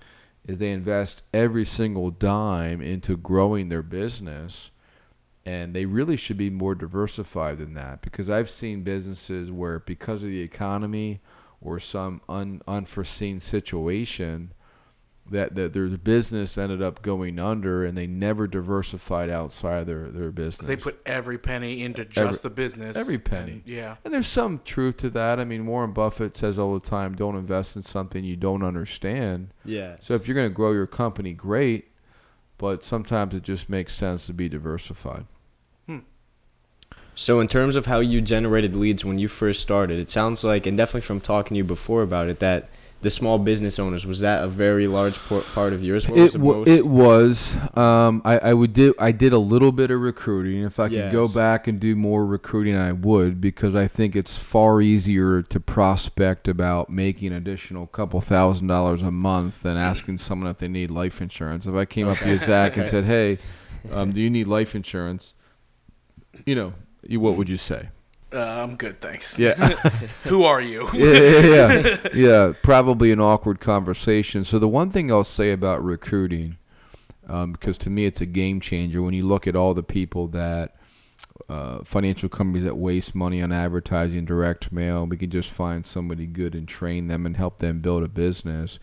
is 0.46 0.58
they 0.58 0.72
invest 0.72 1.22
every 1.32 1.64
single 1.64 2.10
dime 2.10 2.80
into 2.80 3.16
growing 3.16 3.68
their 3.68 3.82
business 3.82 4.70
and 5.46 5.74
they 5.74 5.86
really 5.86 6.16
should 6.16 6.36
be 6.36 6.50
more 6.50 6.74
diversified 6.74 7.58
than 7.58 7.74
that 7.74 8.02
because 8.02 8.28
I've 8.28 8.50
seen 8.50 8.82
businesses 8.82 9.50
where 9.50 9.78
because 9.80 10.22
of 10.22 10.28
the 10.28 10.42
economy 10.42 11.20
or 11.60 11.78
some 11.78 12.20
un, 12.28 12.60
unforeseen 12.68 13.40
situation 13.40 14.52
that, 15.30 15.54
that 15.54 15.72
their 15.72 15.86
business 15.88 16.58
ended 16.58 16.82
up 16.82 17.02
going 17.02 17.38
under 17.38 17.84
and 17.84 17.96
they 17.96 18.06
never 18.06 18.46
diversified 18.46 19.30
outside 19.30 19.86
their, 19.86 20.08
their 20.08 20.30
business. 20.30 20.66
They 20.66 20.76
put 20.76 21.00
every 21.06 21.38
penny 21.38 21.82
into 21.82 22.04
just 22.04 22.18
Every- 22.18 22.38
the 22.42 22.50
business. 22.50 22.96
every 22.96 23.18
penny. 23.18 23.52
and- 23.52 23.62
yeah. 23.64 23.96
and 24.04 24.12
there's 24.12 24.26
some 24.26 24.60
truth 24.64 24.96
to 24.98 25.10
that. 25.10 25.38
I 25.38 25.44
mean, 25.44 25.66
Warren 25.66 25.92
Buffett 25.92 26.36
says 26.36 26.58
all 26.58 26.74
the 26.74 26.80
time, 26.86 27.14
don't 27.14 27.36
invest 27.36 27.76
in 27.76 27.82
something 27.82 28.24
you 28.24 28.36
don't 28.36 28.62
understand. 28.64 29.54
Yes. 29.64 30.00
So 30.02 30.14
if 30.14 30.26
you're 30.26 30.34
going 30.34 30.48
to 30.50 30.54
grow 30.54 30.72
your 30.72 30.86
company, 30.86 31.32
great, 31.32 31.88
but 32.58 32.84
sometimes 32.84 33.32
it 33.34 33.42
just 33.42 33.68
makes 33.70 33.94
sense 33.94 34.26
to 34.26 34.32
be 34.34 34.48
diversified. 34.48 35.26
Hmm. 35.86 36.00
So 37.14 37.38
in 37.40 37.48
terms 37.48 37.76
of 37.76 37.86
how 37.86 38.00
you 38.00 38.20
generated 38.20 38.74
leads 38.74 39.04
when 39.04 39.18
you 39.18 39.28
first 39.28 39.60
started, 39.60 39.98
it 39.98 40.10
sounds 40.10 40.42
like, 40.44 40.66
and 40.66 40.76
definitely 40.76 41.02
from 41.02 41.20
talking 41.20 41.54
to 41.54 41.58
you 41.58 41.64
before 41.64 42.02
about 42.02 42.28
it, 42.28 42.38
that 42.40 42.68
the 43.02 43.10
small 43.10 43.38
business 43.38 43.78
owners 43.78 44.04
was 44.04 44.20
that 44.20 44.42
a 44.44 44.48
very 44.48 44.86
large 44.86 45.18
part 45.18 45.72
of 45.72 45.82
yours? 45.82 46.06
What 46.06 46.18
was 46.18 46.34
It, 46.34 46.68
it 46.68 46.86
was. 46.86 47.54
Um, 47.74 48.20
I, 48.24 48.38
I 48.38 48.52
would 48.52 48.74
do. 48.74 48.94
I 48.98 49.10
did 49.12 49.32
a 49.32 49.38
little 49.38 49.72
bit 49.72 49.90
of 49.90 50.00
recruiting. 50.00 50.62
If 50.62 50.78
I 50.78 50.88
could 50.88 51.12
go 51.12 51.26
back 51.26 51.66
and 51.66 51.80
do 51.80 51.96
more 51.96 52.26
recruiting, 52.26 52.76
I 52.76 52.92
would 52.92 53.40
because 53.40 53.74
I 53.74 53.88
think 53.88 54.14
it's 54.14 54.36
far 54.36 54.82
easier 54.82 55.40
to 55.42 55.60
prospect 55.60 56.46
about 56.46 56.90
making 56.90 57.32
additional 57.32 57.86
couple 57.86 58.20
thousand 58.20 58.66
dollars 58.66 59.02
a 59.02 59.10
month 59.10 59.62
than 59.62 59.76
asking 59.76 60.18
someone 60.18 60.50
if 60.50 60.58
they 60.58 60.68
need 60.68 60.90
life 60.90 61.22
insurance. 61.22 61.64
If 61.66 61.74
I 61.74 61.86
came 61.86 62.06
up 62.08 62.18
to 62.18 62.28
you, 62.28 62.38
Zach, 62.38 62.76
and 62.76 62.86
said, 62.94 63.04
"Hey, 63.04 63.38
um, 63.90 64.12
do 64.12 64.20
you 64.20 64.28
need 64.28 64.46
life 64.46 64.74
insurance?" 64.74 65.32
You 66.44 66.54
know, 66.54 66.74
you, 67.02 67.18
what 67.20 67.36
would 67.36 67.48
you 67.48 67.56
say? 67.56 67.88
Uh, 68.32 68.38
I'm 68.38 68.76
good, 68.76 69.00
thanks. 69.00 69.38
Yeah. 69.38 69.54
Who 70.24 70.44
are 70.44 70.60
you? 70.60 70.88
yeah, 70.94 71.12
yeah, 71.14 71.40
yeah. 71.42 72.08
yeah, 72.14 72.52
probably 72.62 73.10
an 73.10 73.20
awkward 73.20 73.60
conversation. 73.60 74.44
So 74.44 74.58
the 74.58 74.68
one 74.68 74.90
thing 74.90 75.10
I'll 75.10 75.24
say 75.24 75.50
about 75.50 75.82
recruiting, 75.82 76.56
um, 77.28 77.52
because 77.52 77.76
to 77.78 77.90
me 77.90 78.06
it's 78.06 78.20
a 78.20 78.26
game 78.26 78.60
changer 78.60 79.02
when 79.02 79.14
you 79.14 79.26
look 79.26 79.46
at 79.48 79.56
all 79.56 79.74
the 79.74 79.82
people 79.82 80.28
that 80.28 80.76
uh, 81.48 81.82
financial 81.84 82.28
companies 82.28 82.64
that 82.64 82.76
waste 82.76 83.14
money 83.14 83.42
on 83.42 83.50
advertising, 83.50 84.24
direct 84.24 84.70
mail, 84.70 85.06
we 85.06 85.16
can 85.16 85.30
just 85.30 85.50
find 85.50 85.84
somebody 85.86 86.26
good 86.26 86.54
and 86.54 86.68
train 86.68 87.08
them 87.08 87.26
and 87.26 87.36
help 87.36 87.58
them 87.58 87.80
build 87.80 88.04
a 88.04 88.08
business. 88.08 88.78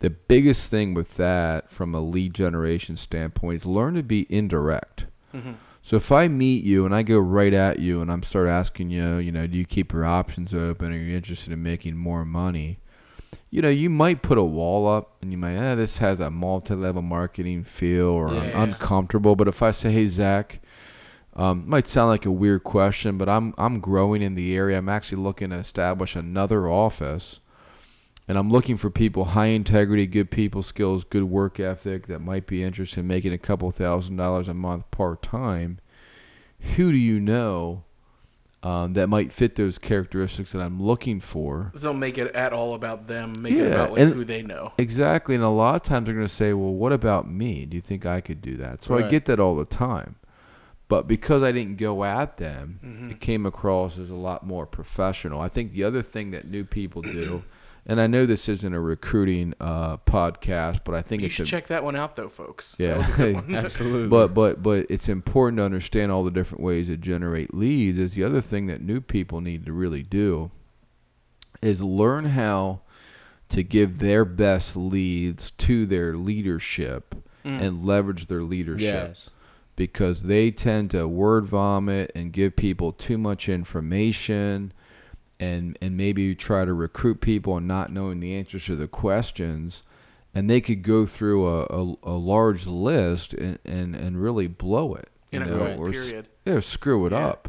The 0.00 0.10
biggest 0.10 0.70
thing 0.70 0.94
with 0.94 1.16
that, 1.16 1.70
from 1.70 1.94
a 1.94 2.00
lead 2.00 2.34
generation 2.34 2.96
standpoint, 2.96 3.56
is 3.62 3.66
learn 3.66 3.94
to 3.94 4.02
be 4.02 4.26
indirect. 4.30 5.06
Mhm. 5.34 5.54
So 5.90 5.96
if 5.96 6.12
I 6.12 6.28
meet 6.28 6.62
you 6.62 6.86
and 6.86 6.94
I 6.94 7.02
go 7.02 7.18
right 7.18 7.52
at 7.52 7.80
you 7.80 8.00
and 8.00 8.12
I'm 8.12 8.22
start 8.22 8.46
asking 8.46 8.90
you, 8.90 9.16
you 9.16 9.32
know, 9.32 9.48
do 9.48 9.58
you 9.58 9.64
keep 9.64 9.92
your 9.92 10.04
options 10.04 10.54
open? 10.54 10.92
Are 10.92 10.96
you 10.96 11.16
interested 11.16 11.52
in 11.52 11.64
making 11.64 11.96
more 11.96 12.24
money? 12.24 12.78
You 13.50 13.60
know, 13.60 13.70
you 13.70 13.90
might 13.90 14.22
put 14.22 14.38
a 14.38 14.44
wall 14.44 14.86
up 14.86 15.16
and 15.20 15.32
you 15.32 15.38
might, 15.38 15.56
eh, 15.56 15.74
this 15.74 15.98
has 15.98 16.20
a 16.20 16.30
multi-level 16.30 17.02
marketing 17.02 17.64
feel 17.64 18.06
or 18.06 18.28
I'm 18.28 18.50
Yeah. 18.50 18.62
uncomfortable. 18.62 19.34
But 19.34 19.48
if 19.48 19.64
I 19.64 19.72
say, 19.72 19.90
hey, 19.90 20.06
Zach, 20.06 20.60
um, 21.34 21.64
might 21.66 21.88
sound 21.88 22.10
like 22.10 22.24
a 22.24 22.30
weird 22.30 22.62
question, 22.62 23.18
but 23.18 23.28
I'm 23.28 23.52
I'm 23.58 23.80
growing 23.80 24.22
in 24.22 24.36
the 24.36 24.54
area. 24.54 24.78
I'm 24.78 24.88
actually 24.88 25.20
looking 25.20 25.50
to 25.50 25.56
establish 25.56 26.14
another 26.14 26.68
office, 26.68 27.40
and 28.30 28.38
I'm 28.38 28.48
looking 28.48 28.76
for 28.76 28.90
people 28.90 29.24
high 29.24 29.46
integrity, 29.46 30.06
good 30.06 30.30
people 30.30 30.62
skills, 30.62 31.02
good 31.02 31.24
work 31.24 31.58
ethic 31.58 32.06
that 32.06 32.20
might 32.20 32.46
be 32.46 32.62
interested 32.62 33.00
in 33.00 33.08
making 33.08 33.32
a 33.32 33.38
couple 33.38 33.68
thousand 33.72 34.14
dollars 34.14 34.46
a 34.46 34.54
month 34.54 34.88
part 34.92 35.20
time. 35.20 35.80
Who 36.76 36.92
do 36.92 36.96
you 36.96 37.18
know 37.18 37.82
um, 38.62 38.92
that 38.92 39.08
might 39.08 39.32
fit 39.32 39.56
those 39.56 39.78
characteristics 39.78 40.52
that 40.52 40.60
I'm 40.60 40.80
looking 40.80 41.18
for? 41.18 41.72
Don't 41.82 41.98
make 41.98 42.18
it 42.18 42.32
at 42.32 42.52
all 42.52 42.74
about 42.74 43.08
them. 43.08 43.32
Make 43.40 43.54
it 43.54 43.72
about 43.72 43.90
like 43.94 44.00
and- 44.00 44.14
who 44.14 44.24
they 44.24 44.42
know. 44.42 44.74
Exactly, 44.78 45.34
and 45.34 45.42
a 45.42 45.48
lot 45.48 45.74
of 45.74 45.82
times 45.82 46.04
they're 46.06 46.14
going 46.14 46.24
to 46.24 46.32
say, 46.32 46.52
"Well, 46.52 46.72
what 46.72 46.92
about 46.92 47.28
me? 47.28 47.66
Do 47.66 47.74
you 47.74 47.80
think 47.80 48.06
I 48.06 48.20
could 48.20 48.40
do 48.40 48.56
that?" 48.58 48.84
So 48.84 48.96
I 48.96 49.08
get 49.08 49.24
that 49.24 49.40
all 49.40 49.56
the 49.56 49.64
time, 49.64 50.14
but 50.86 51.08
because 51.08 51.42
I 51.42 51.50
didn't 51.50 51.78
go 51.78 52.04
at 52.04 52.36
them, 52.36 52.78
Mhm. 52.86 53.10
it 53.10 53.18
came 53.20 53.44
across 53.44 53.98
as 53.98 54.08
a 54.08 54.14
lot 54.14 54.46
more 54.46 54.66
professional. 54.66 55.40
I 55.40 55.48
think 55.48 55.72
the 55.72 55.82
other 55.82 56.02
thing 56.02 56.30
that 56.30 56.46
new 56.48 56.62
people 56.64 57.02
do, 57.02 57.42
and 57.90 58.00
I 58.00 58.06
know 58.06 58.24
this 58.24 58.48
isn't 58.48 58.72
a 58.72 58.80
recruiting 58.80 59.52
uh, 59.60 59.96
podcast, 59.98 60.80
but 60.84 60.94
I 60.94 61.02
think 61.02 61.22
You 61.22 61.26
it's 61.26 61.34
should 61.34 61.46
a, 61.46 61.50
check 61.50 61.66
that 61.66 61.84
one 61.84 61.96
out 61.96 62.16
though, 62.16 62.28
folks. 62.28 62.76
Yeah. 62.78 62.88
That 62.88 62.98
was 62.98 63.08
a 63.10 63.12
good 63.16 63.34
one. 63.48 63.54
Absolutely. 63.54 64.08
but 64.08 64.28
but 64.34 64.62
but 64.62 64.86
it's 64.88 65.08
important 65.08 65.58
to 65.58 65.64
understand 65.64 66.12
all 66.12 66.24
the 66.24 66.30
different 66.30 66.62
ways 66.64 66.86
to 66.88 66.96
generate 66.96 67.52
leads. 67.52 67.98
Is 67.98 68.14
the 68.14 68.24
other 68.24 68.40
thing 68.40 68.66
that 68.68 68.80
new 68.80 69.00
people 69.00 69.40
need 69.40 69.66
to 69.66 69.72
really 69.72 70.02
do 70.02 70.50
is 71.60 71.82
learn 71.82 72.26
how 72.26 72.80
to 73.50 73.62
give 73.62 73.98
their 73.98 74.24
best 74.24 74.76
leads 74.76 75.50
to 75.52 75.84
their 75.86 76.16
leadership 76.16 77.14
Mm. 77.44 77.58
and 77.62 77.84
leverage 77.86 78.26
their 78.26 78.42
leadership 78.42 78.82
yes. 79.08 79.30
because 79.74 80.24
they 80.24 80.50
tend 80.50 80.90
to 80.90 81.08
word 81.08 81.46
vomit 81.46 82.12
and 82.14 82.34
give 82.34 82.54
people 82.54 82.92
too 82.92 83.16
much 83.16 83.48
information 83.48 84.74
and 85.40 85.76
and 85.80 85.96
maybe 85.96 86.34
try 86.36 86.64
to 86.64 86.72
recruit 86.72 87.20
people 87.20 87.56
and 87.56 87.66
not 87.66 87.90
knowing 87.90 88.20
the 88.20 88.34
answers 88.36 88.66
to 88.66 88.76
the 88.76 88.86
questions 88.86 89.82
and 90.32 90.48
they 90.48 90.60
could 90.60 90.82
go 90.82 91.06
through 91.06 91.44
a, 91.48 91.62
a, 91.64 91.94
a 92.04 92.12
large 92.12 92.64
list 92.64 93.34
and, 93.34 93.58
and, 93.64 93.96
and 93.96 94.22
really 94.22 94.46
blow 94.46 94.94
it 94.94 95.08
In 95.32 95.42
you 95.42 95.48
a 95.48 95.50
know, 95.50 95.76
or 95.76 95.90
period. 95.90 96.28
yeah, 96.44 96.60
screw 96.60 97.06
it 97.06 97.12
Yeah. 97.12 97.26
up 97.26 97.48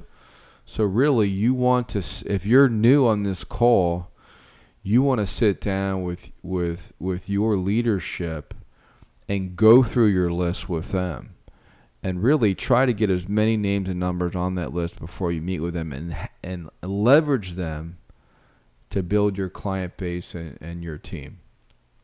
so 0.66 0.84
really 0.86 1.28
you 1.30 1.54
want 1.54 1.90
to 1.90 2.00
if 2.26 2.46
you're 2.46 2.70
new 2.70 3.06
on 3.06 3.24
this 3.24 3.44
call 3.44 4.08
you 4.84 5.02
want 5.04 5.20
to 5.20 5.28
sit 5.28 5.60
down 5.62 6.04
with 6.04 6.32
with 6.42 6.94
with 6.98 7.30
your 7.30 7.58
leadership 7.58 8.54
and 9.30 9.56
go 9.56 9.84
through 9.84 10.08
your 10.08 10.32
list 10.32 10.68
with 10.70 10.92
them 10.92 11.36
and 12.04 12.24
really 12.24 12.56
try 12.56 12.86
to 12.86 12.94
get 12.94 13.10
as 13.10 13.28
many 13.28 13.58
names 13.58 13.88
and 13.88 14.00
numbers 14.00 14.36
on 14.36 14.56
that 14.56 14.74
list 14.74 15.00
before 15.00 15.32
you 15.32 15.42
meet 15.42 15.60
with 15.60 15.74
them 15.74 15.92
and 15.92 16.16
and 16.44 16.70
leverage 16.82 17.54
them 17.54 17.98
to 18.90 19.02
build 19.02 19.38
your 19.38 19.50
client 19.50 19.96
base 19.98 20.34
and, 20.36 20.58
and 20.62 20.84
your 20.84 20.98
team 20.98 21.40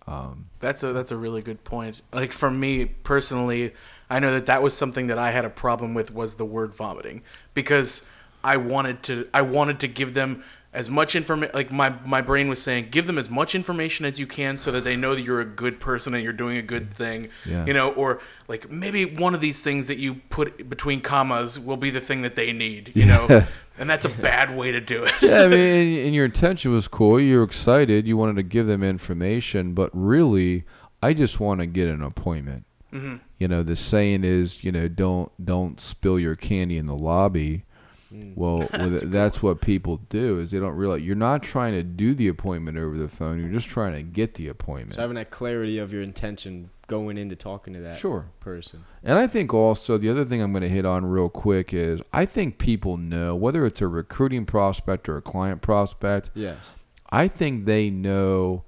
um, 0.08 0.50
That's 0.62 0.84
a 0.84 0.94
that's 0.94 1.12
a 1.12 1.18
really 1.18 1.42
good 1.42 1.64
point. 1.66 2.02
Like 2.14 2.32
for 2.32 2.50
me 2.50 2.86
personally, 2.86 3.74
I 4.10 4.20
know 4.20 4.32
that 4.32 4.46
that 4.46 4.64
was 4.64 4.74
something 4.74 5.08
that 5.08 5.18
I 5.18 5.32
had 5.32 5.44
a 5.44 5.50
problem 5.50 5.94
with 5.94 6.14
was 6.14 6.36
the 6.36 6.46
word 6.46 6.74
vomiting 6.74 7.24
because 7.54 8.06
I 8.44 8.56
wanted 8.56 9.04
to 9.04 9.28
I 9.34 9.42
wanted 9.42 9.82
to 9.82 9.88
give 9.88 10.14
them 10.14 10.44
as 10.74 10.90
much 10.90 11.16
information 11.16 11.52
like 11.56 11.72
my 11.72 11.90
my 12.06 12.22
brain 12.22 12.50
was 12.50 12.62
saying 12.62 12.88
give 12.92 13.08
them 13.08 13.18
as 13.18 13.30
much 13.30 13.56
information 13.56 14.06
as 14.06 14.20
you 14.20 14.28
can 14.28 14.58
so 14.58 14.72
that 14.72 14.84
they 14.84 14.96
know 14.96 15.16
that 15.16 15.22
you're 15.22 15.40
a 15.42 15.46
good 15.46 15.80
person 15.80 16.14
and 16.14 16.24
you're 16.24 16.34
doing 16.34 16.58
a 16.58 16.62
good 16.62 16.94
thing 16.94 17.30
Yeah. 17.46 17.66
you 17.66 17.74
know 17.74 17.92
or 17.94 18.20
like 18.48 18.70
maybe 18.70 19.06
one 19.06 19.34
of 19.34 19.42
these 19.42 19.60
things 19.60 19.88
that 19.88 19.98
you 19.98 20.16
put 20.30 20.70
between 20.70 21.02
commas 21.02 21.60
will 21.60 21.78
be 21.78 21.90
the 21.90 22.02
thing 22.02 22.22
that 22.22 22.36
they 22.36 22.52
need 22.54 22.92
you 22.96 23.06
know 23.06 23.46
and 23.80 23.90
that's 23.90 24.06
a 24.06 24.10
bad 24.10 24.56
way 24.56 24.72
to 24.72 24.82
do 24.82 25.04
it 25.04 25.14
yeah, 25.22 25.44
I 25.44 25.48
mean, 25.48 26.00
and, 26.06 26.14
your 26.16 26.26
intention 26.26 26.72
was 26.72 26.88
cool. 26.88 27.20
You 27.20 27.38
were 27.38 27.44
excited. 27.44 28.08
You 28.08 28.18
wanted 28.18 28.36
to 28.38 28.44
give 28.44 28.66
them 28.68 28.84
information, 28.84 29.74
but 29.74 29.90
really, 29.94 30.64
I 31.02 31.14
just 31.14 31.40
want 31.40 31.60
to 31.60 31.68
get 31.68 31.88
an 31.88 32.02
appointment. 32.02 32.66
hmm 32.92 33.18
You 33.38 33.48
know, 33.48 33.62
the 33.64 33.76
saying 33.76 34.24
is, 34.24 34.64
you 34.64 34.72
know, 34.72 34.88
don't 34.88 35.32
don't 35.44 35.80
spill 35.80 36.18
your 36.20 36.36
candy 36.36 36.78
in 36.78 36.88
the 36.88 36.96
lobby. 36.96 37.66
Mm. 38.14 38.36
Well, 38.36 38.60
that's, 38.72 39.04
that's 39.04 39.44
what 39.44 39.62
people 39.62 39.98
do 40.10 40.40
is 40.40 40.52
they 40.52 40.60
don't 40.60 40.76
realize 40.76 41.02
you're 41.02 41.16
not 41.16 41.44
trying 41.44 41.74
to 41.74 41.84
do 41.84 42.14
the 42.16 42.28
appointment 42.28 42.78
over 42.78 42.98
the 42.98 43.08
phone. 43.10 43.40
You're 43.40 43.52
just 43.52 43.68
trying 43.68 43.94
to 43.94 44.04
get 44.04 44.36
the 44.36 44.48
appointment. 44.48 44.94
So 44.94 45.02
having 45.02 45.16
that 45.16 45.30
clarity 45.32 45.78
of 45.78 45.92
your 45.92 46.02
intention 46.02 46.70
going 46.88 47.18
into 47.18 47.36
talking 47.36 47.74
to 47.74 47.82
that 47.82 48.00
Sure. 48.00 48.28
person. 48.40 48.86
And 49.04 49.20
I 49.20 49.28
think 49.28 49.54
also 49.54 49.98
the 49.98 50.10
other 50.10 50.24
thing 50.24 50.42
I'm 50.42 50.54
going 50.54 50.64
to 50.64 50.70
hit 50.70 50.86
on 50.86 51.06
real 51.06 51.30
quick 51.30 51.74
is 51.74 52.02
I 52.14 52.26
think 52.26 52.58
people 52.58 52.96
know 52.96 53.36
whether 53.36 53.66
it's 53.66 53.82
a 53.82 53.88
recruiting 53.88 54.46
prospect 54.46 55.10
or 55.10 55.18
a 55.18 55.22
client 55.22 55.62
prospect. 55.62 56.32
Yes. 56.34 56.58
I 57.10 57.28
think 57.28 57.66
they 57.66 57.90
know 57.90 58.64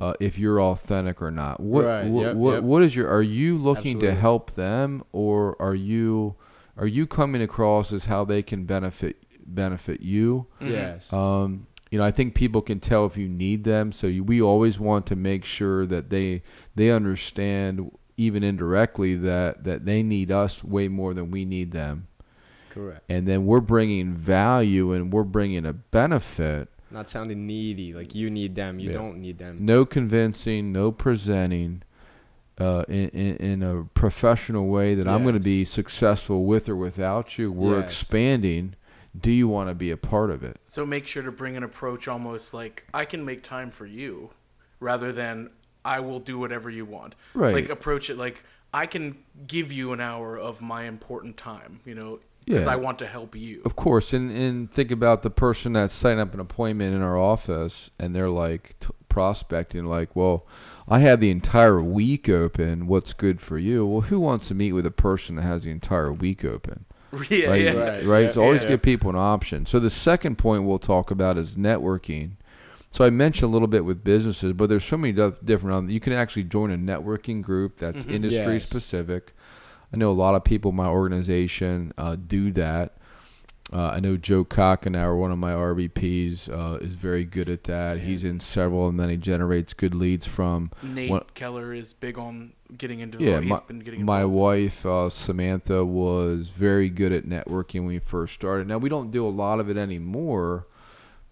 uh, 0.00 0.14
if 0.18 0.38
you're 0.38 0.60
authentic 0.60 1.20
or 1.20 1.30
not. 1.30 1.60
What 1.60 1.84
Right, 1.84 2.06
what, 2.06 2.22
yep, 2.22 2.36
what, 2.36 2.54
yep. 2.54 2.62
what 2.62 2.82
is 2.82 2.96
your? 2.96 3.08
Are 3.08 3.22
you 3.22 3.58
looking 3.58 4.00
to 4.00 4.14
help 4.14 4.52
them, 4.52 5.04
or 5.12 5.60
are 5.60 5.74
you 5.74 6.36
are 6.80 6.86
you 6.88 7.06
coming 7.06 7.40
across 7.42 7.92
as 7.92 8.06
how 8.06 8.24
they 8.24 8.42
can 8.42 8.64
benefit 8.64 9.16
benefit 9.46 10.00
you? 10.00 10.46
Mhm. 10.60 10.70
Yes. 10.70 11.12
Um, 11.12 11.66
you 11.90 11.98
know, 11.98 12.04
I 12.04 12.10
think 12.10 12.34
people 12.34 12.62
can 12.62 12.78
tell 12.80 13.04
if 13.06 13.16
you 13.16 13.28
need 13.28 13.64
them. 13.64 13.90
So 13.92 14.06
you, 14.06 14.22
we 14.24 14.40
always 14.40 14.78
want 14.80 15.06
to 15.06 15.16
make 15.16 15.44
sure 15.44 15.86
that 15.86 16.10
they 16.10 16.42
they 16.74 16.90
understand, 16.90 17.90
even 18.16 18.42
indirectly, 18.42 19.14
that 19.16 19.64
that 19.64 19.84
they 19.84 20.02
need 20.02 20.30
us 20.30 20.64
way 20.64 20.88
more 20.88 21.14
than 21.14 21.30
we 21.30 21.44
need 21.44 21.72
them, 21.72 22.06
Correct. 22.70 23.02
and 23.08 23.26
then 23.26 23.44
we're 23.44 23.60
bringing 23.60 24.14
value 24.14 24.92
and 24.92 25.12
we're 25.12 25.24
bringing 25.24 25.66
a 25.66 25.72
benefit. 25.72 26.68
Not 26.92 27.08
sounding 27.08 27.46
needy, 27.46 27.92
like 27.94 28.14
you 28.16 28.30
need 28.30 28.54
them, 28.56 28.78
you 28.80 28.90
Yeah. 28.90 28.96
don't 28.98 29.18
need 29.20 29.38
them. 29.38 29.58
No 29.60 29.84
convincing, 29.84 30.72
no 30.72 30.90
presenting. 30.92 31.82
Uh, 32.60 32.84
in, 32.88 33.08
in, 33.36 33.62
a 33.62 33.84
professional 33.94 34.66
way 34.66 34.94
that 34.94 35.08
I'm 35.08 35.22
going 35.22 35.34
to 35.34 35.40
be 35.40 35.64
successful 35.64 36.44
with 36.44 36.68
or 36.68 36.76
without 36.76 37.38
you. 37.38 37.50
We're 37.50 37.80
Yes. 37.80 37.86
expanding. 37.86 38.74
Do 39.18 39.30
you 39.30 39.48
want 39.48 39.70
to 39.70 39.74
be 39.74 39.90
a 39.90 39.96
part 39.96 40.30
of 40.30 40.44
it? 40.44 40.58
So 40.66 40.84
make 40.84 41.06
sure 41.06 41.22
to 41.22 41.32
bring 41.32 41.56
an 41.56 41.62
approach 41.62 42.06
almost 42.06 42.52
like 42.52 42.86
I 42.92 43.06
can 43.06 43.24
make 43.24 43.42
time 43.42 43.70
for 43.70 43.86
you 43.86 44.30
rather 44.78 45.10
than 45.10 45.50
I 45.84 46.00
will 46.00 46.20
do 46.20 46.38
whatever 46.38 46.68
you 46.68 46.84
want. 46.84 47.14
Right. 47.34 47.54
Like 47.54 47.70
approach 47.70 48.10
it 48.10 48.18
like 48.18 48.44
I 48.72 48.86
can 48.86 49.18
give 49.46 49.72
you 49.72 49.92
an 49.92 50.00
hour 50.00 50.36
of 50.36 50.60
my 50.60 50.84
important 50.84 51.36
time, 51.36 51.80
you 51.84 51.94
know, 51.94 52.20
because 52.50 52.66
Yeah. 52.66 52.72
I 52.72 52.76
want 52.76 52.98
to 53.00 53.06
help 53.06 53.34
you. 53.36 53.62
Of 53.64 53.76
course, 53.76 54.12
and 54.12 54.30
and 54.30 54.70
think 54.70 54.90
about 54.90 55.22
the 55.22 55.30
person 55.30 55.72
that's 55.74 55.94
setting 55.94 56.20
up 56.20 56.34
an 56.34 56.40
appointment 56.40 56.94
in 56.94 57.02
our 57.02 57.16
office, 57.18 57.90
and 57.98 58.14
they're 58.14 58.30
like 58.30 58.74
t- 58.80 58.88
prospecting, 59.08 59.84
like, 59.86 60.14
well, 60.14 60.46
I 60.88 61.00
have 61.00 61.20
the 61.20 61.30
entire 61.30 61.82
week 61.82 62.28
open. 62.28 62.86
What's 62.86 63.12
good 63.12 63.40
for 63.40 63.58
you? 63.58 63.86
Well, 63.86 64.02
who 64.02 64.18
wants 64.20 64.48
to 64.48 64.54
meet 64.54 64.72
with 64.72 64.86
a 64.86 64.90
person 64.90 65.36
that 65.36 65.42
has 65.42 65.64
the 65.64 65.70
entire 65.70 66.12
week 66.12 66.44
open? 66.44 66.84
yeah, 67.28 67.48
right, 67.48 67.60
yeah. 67.62 67.72
Right. 67.72 68.04
right. 68.04 68.24
Yeah, 68.26 68.30
so 68.32 68.42
always 68.42 68.62
yeah. 68.62 68.68
give 68.70 68.82
people 68.82 69.10
an 69.10 69.16
option. 69.16 69.66
So 69.66 69.80
the 69.80 69.90
second 69.90 70.36
point 70.38 70.62
we'll 70.64 70.78
talk 70.78 71.10
about 71.10 71.38
is 71.38 71.56
networking, 71.56 72.32
So 72.92 73.04
I 73.04 73.10
mentioned 73.10 73.48
a 73.50 73.52
little 73.52 73.68
bit 73.68 73.84
with 73.84 74.02
businesses, 74.02 74.52
but 74.52 74.68
there's 74.68 74.84
so 74.84 74.96
many 74.96 75.12
doth- 75.12 75.44
different. 75.44 75.76
Um, 75.76 75.90
you 75.90 76.00
can 76.00 76.12
actually 76.12 76.42
join 76.44 76.72
a 76.72 76.76
networking 76.76 77.40
group 77.40 77.76
that's 77.78 78.04
Mhm. 78.04 78.10
industry 78.12 78.54
Yes. 78.54 78.64
specific. 78.64 79.32
I 79.92 79.96
know 79.96 80.10
a 80.10 80.12
lot 80.12 80.34
of 80.34 80.44
people 80.44 80.70
in 80.70 80.76
my 80.76 80.86
organization 80.86 81.92
uh, 81.98 82.16
do 82.16 82.52
that. 82.52 82.96
Uh, 83.72 83.90
I 83.90 84.00
know 84.00 84.16
Joe 84.16 84.44
Cockenauer, 84.44 85.16
one 85.16 85.30
of 85.30 85.38
my 85.38 85.52
RVPs, 85.52 86.48
uh, 86.48 86.78
is 86.78 86.96
very 86.96 87.24
good 87.24 87.48
at 87.48 87.64
that. 87.64 87.98
Yeah. 87.98 88.04
He's 88.04 88.24
in 88.24 88.40
several, 88.40 88.88
and 88.88 88.98
then 88.98 89.10
he 89.10 89.16
generates 89.16 89.74
good 89.74 89.94
leads 89.94 90.26
from 90.26 90.72
Nate 90.82 91.08
What- 91.10 91.34
Keller 91.34 91.72
is 91.72 91.92
big 91.92 92.18
on 92.18 92.52
getting 92.76 92.98
into. 92.98 93.22
Yeah, 93.22 93.40
he's 93.40 93.50
my- 93.50 93.60
been 93.68 93.78
getting 93.78 94.04
My 94.04 94.24
wife, 94.24 94.84
uh, 94.84 95.08
Samantha, 95.08 95.84
was 95.84 96.48
very 96.48 96.88
good 96.88 97.12
at 97.12 97.26
networking 97.26 97.80
when 97.80 97.86
we 97.88 97.98
first 98.00 98.34
started. 98.34 98.66
Now, 98.66 98.78
we 98.78 98.88
don't 98.88 99.12
do 99.12 99.24
a 99.24 99.30
lot 99.30 99.60
of 99.60 99.70
it 99.70 99.76
anymore, 99.76 100.66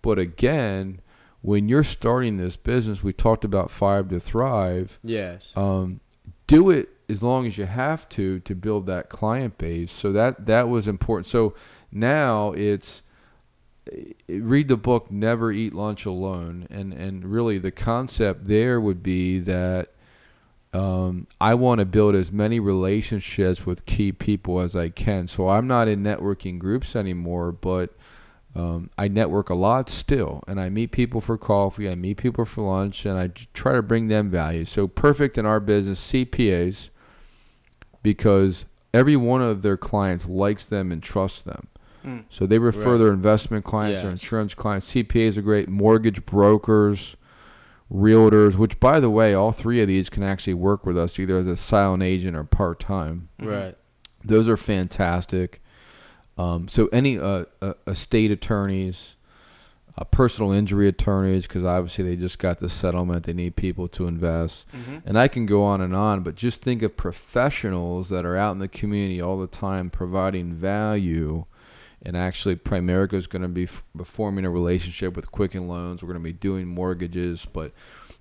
but 0.01 0.21
again, 0.21 1.01
when 1.43 1.69
you're 1.69 1.83
starting 1.85 2.37
this 2.37 2.55
business, 2.57 3.03
we 3.03 3.13
talked 3.13 3.45
about 3.45 3.69
Five 3.69 4.11
to 4.11 4.21
Thrive. 4.21 5.01
Yes. 5.03 5.53
Um, 5.57 5.99
do 6.47 6.71
it 6.71 6.89
as 7.09 7.23
long 7.23 7.47
as 7.47 7.57
you 7.57 7.67
have 7.67 8.09
to 8.11 8.41
to 8.41 8.55
build 8.55 8.87
that 8.87 9.09
client 9.09 9.59
base. 9.59 9.93
So 9.93 10.13
that 10.13 10.47
that 10.47 10.69
was 10.69 10.87
important. 10.87 11.27
So 11.27 11.55
now 11.91 12.53
it's 12.53 13.03
eh, 13.91 14.13
read 14.29 14.69
the 14.69 14.77
book 14.77 15.11
Never 15.11 15.51
Eat 15.51 15.75
Lunch 15.75 16.05
Alone, 16.05 16.67
and 16.71 16.93
and 16.93 17.25
really 17.25 17.59
the 17.59 17.71
concept 17.71 18.47
there 18.47 18.81
would 18.81 19.03
be 19.03 19.39
that 19.41 19.91
um, 20.73 21.27
I 21.41 21.55
want 21.55 21.79
to 21.79 21.87
build 21.87 22.15
as 22.15 22.31
many 22.31 22.61
relationships 22.61 23.65
with 23.65 23.87
key 23.87 24.13
people 24.13 24.61
as 24.61 24.77
I 24.77 24.91
can. 24.91 25.27
So 25.27 25.49
I'm 25.49 25.67
not 25.67 25.89
in 25.89 26.03
networking 26.03 26.59
groups 26.59 26.95
anymore, 26.95 27.53
but 27.53 27.95
um, 28.55 28.91
I 28.99 29.09
network 29.09 29.51
a 29.51 29.55
lot 29.55 29.89
still, 29.89 30.43
and 30.47 30.61
I 30.61 30.69
meet 30.69 30.91
people 30.91 31.21
for 31.21 31.39
coffee, 31.39 31.89
I 31.89 31.95
meet 31.95 32.17
people 32.19 32.45
for 32.45 32.63
lunch, 32.63 33.07
and 33.07 33.19
I 33.19 33.29
try 33.55 33.73
to 33.73 33.83
bring 33.83 34.09
them 34.09 34.31
value. 34.31 34.65
So 34.65 34.89
perfect 34.89 35.39
in 35.39 35.47
our 35.47 35.61
business, 35.61 36.13
CPAs, 36.13 36.91
because 38.13 38.65
every 38.95 39.17
one 39.17 39.43
of 39.43 39.61
their 39.61 39.77
clients 39.77 40.27
likes 40.27 40.67
them 40.67 40.91
and 40.91 41.03
trusts 41.03 41.43
them. 41.43 41.67
Mm. 42.03 42.25
So 42.31 42.47
they 42.47 42.59
refer 42.59 42.93
Right. 42.93 42.99
their 42.99 43.13
investment 43.13 43.65
clients 43.67 44.03
or 44.03 44.09
Yes. 44.11 44.21
insurance 44.23 44.55
clients. 44.55 44.87
CPAs 44.91 45.37
are 45.37 45.43
great. 45.43 45.69
Mortgage 45.69 46.25
brokers, 46.25 47.17
realtors, 47.93 48.55
which 48.57 48.81
by 48.81 48.99
the 48.99 49.11
way, 49.11 49.35
all 49.35 49.53
three 49.53 49.83
of 49.83 49.89
these 49.89 50.09
can 50.09 50.23
actually 50.23 50.55
work 50.55 50.87
with 50.87 50.97
us 50.97 51.19
either 51.19 51.37
as 51.37 51.47
a 51.47 51.57
silent 51.57 52.03
agent 52.03 52.35
or 52.35 52.45
part 52.45 52.81
time. 52.81 53.29
Mhm. 53.41 53.47
Right. 53.51 53.77
Those 54.25 54.49
are 54.49 54.57
fantastic. 54.57 55.61
Um, 56.39 56.67
so 56.69 56.89
any 56.93 57.19
uh, 57.19 57.45
uh, 57.61 57.75
estate 57.87 58.31
attorneys, 58.31 59.17
uh, 60.01 60.05
personal 60.05 60.53
injury 60.53 60.87
attorneys, 60.87 61.47
because 61.49 61.65
obviously 61.65 62.05
they 62.05 62.15
just 62.15 62.39
got 62.39 62.61
the 62.61 62.69
settlement, 62.69 63.25
they 63.25 63.33
need 63.33 63.57
people 63.57 63.89
to 63.89 64.07
invest, 64.07 64.65
Mhm. 64.73 65.03
and 65.05 65.19
I 65.19 65.27
can 65.27 65.45
go 65.45 65.65
on 65.65 65.81
and 65.81 65.93
on. 65.95 66.23
But 66.23 66.37
just 66.37 66.63
think 66.63 66.83
of 66.83 66.97
professionals 66.97 68.09
that 68.11 68.25
are 68.25 68.37
out 68.37 68.53
in 68.53 68.59
the 68.61 68.69
community 68.69 69.21
all 69.21 69.39
the 69.41 69.47
time 69.49 69.91
providing 69.91 70.55
value. 70.55 71.47
And 72.01 72.17
actually, 72.17 72.55
Primerica 72.55 73.15
is 73.15 73.27
going 73.27 73.43
to 73.43 73.49
be 73.49 73.65
f- 73.65 73.83
forming 74.05 74.45
a 74.45 74.51
relationship 74.51 75.17
with 75.17 75.33
Quicken 75.33 75.67
Loans. 75.67 76.01
We're 76.01 76.13
going 76.13 76.21
to 76.23 76.25
be 76.25 76.33
doing 76.33 76.69
mortgages, 76.69 77.45
but 77.45 77.73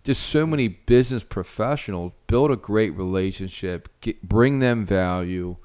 just 0.03 0.23
so 0.23 0.47
many 0.47 0.67
business 0.67 1.23
professionals 1.23 2.13
build 2.25 2.49
a 2.49 2.55
great 2.55 2.95
relationship, 2.97 3.87
get, 4.01 4.27
bring 4.27 4.59
them 4.59 4.83
value, 4.83 5.57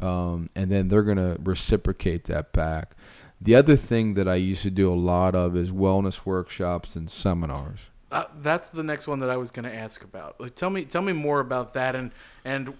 um, 0.00 0.48
and 0.54 0.70
then 0.70 0.86
they're 0.86 1.02
going 1.02 1.16
to 1.16 1.36
reciprocate 1.42 2.24
that 2.26 2.52
back. 2.52 2.94
The 3.40 3.54
other 3.54 3.76
thing 3.76 4.14
that 4.14 4.26
I 4.26 4.34
used 4.34 4.62
to 4.62 4.70
do 4.70 4.92
a 4.92 4.96
lot 4.96 5.34
of 5.34 5.56
is 5.56 5.70
wellness 5.70 6.24
workshops 6.24 6.96
and 6.96 7.10
seminars. 7.10 7.80
Uh, 8.10 8.24
that's 8.40 8.70
the 8.70 8.82
next 8.82 9.06
one 9.06 9.18
that 9.20 9.30
I 9.30 9.36
was 9.36 9.50
going 9.50 9.64
to 9.64 9.74
ask 9.74 10.02
about. 10.02 10.40
Like, 10.40 10.54
tell 10.54 10.70
me, 10.70 10.84
tell 10.84 11.02
me 11.02 11.12
more 11.12 11.40
about 11.40 11.74
that, 11.74 11.94
and 11.94 12.10
and 12.44 12.74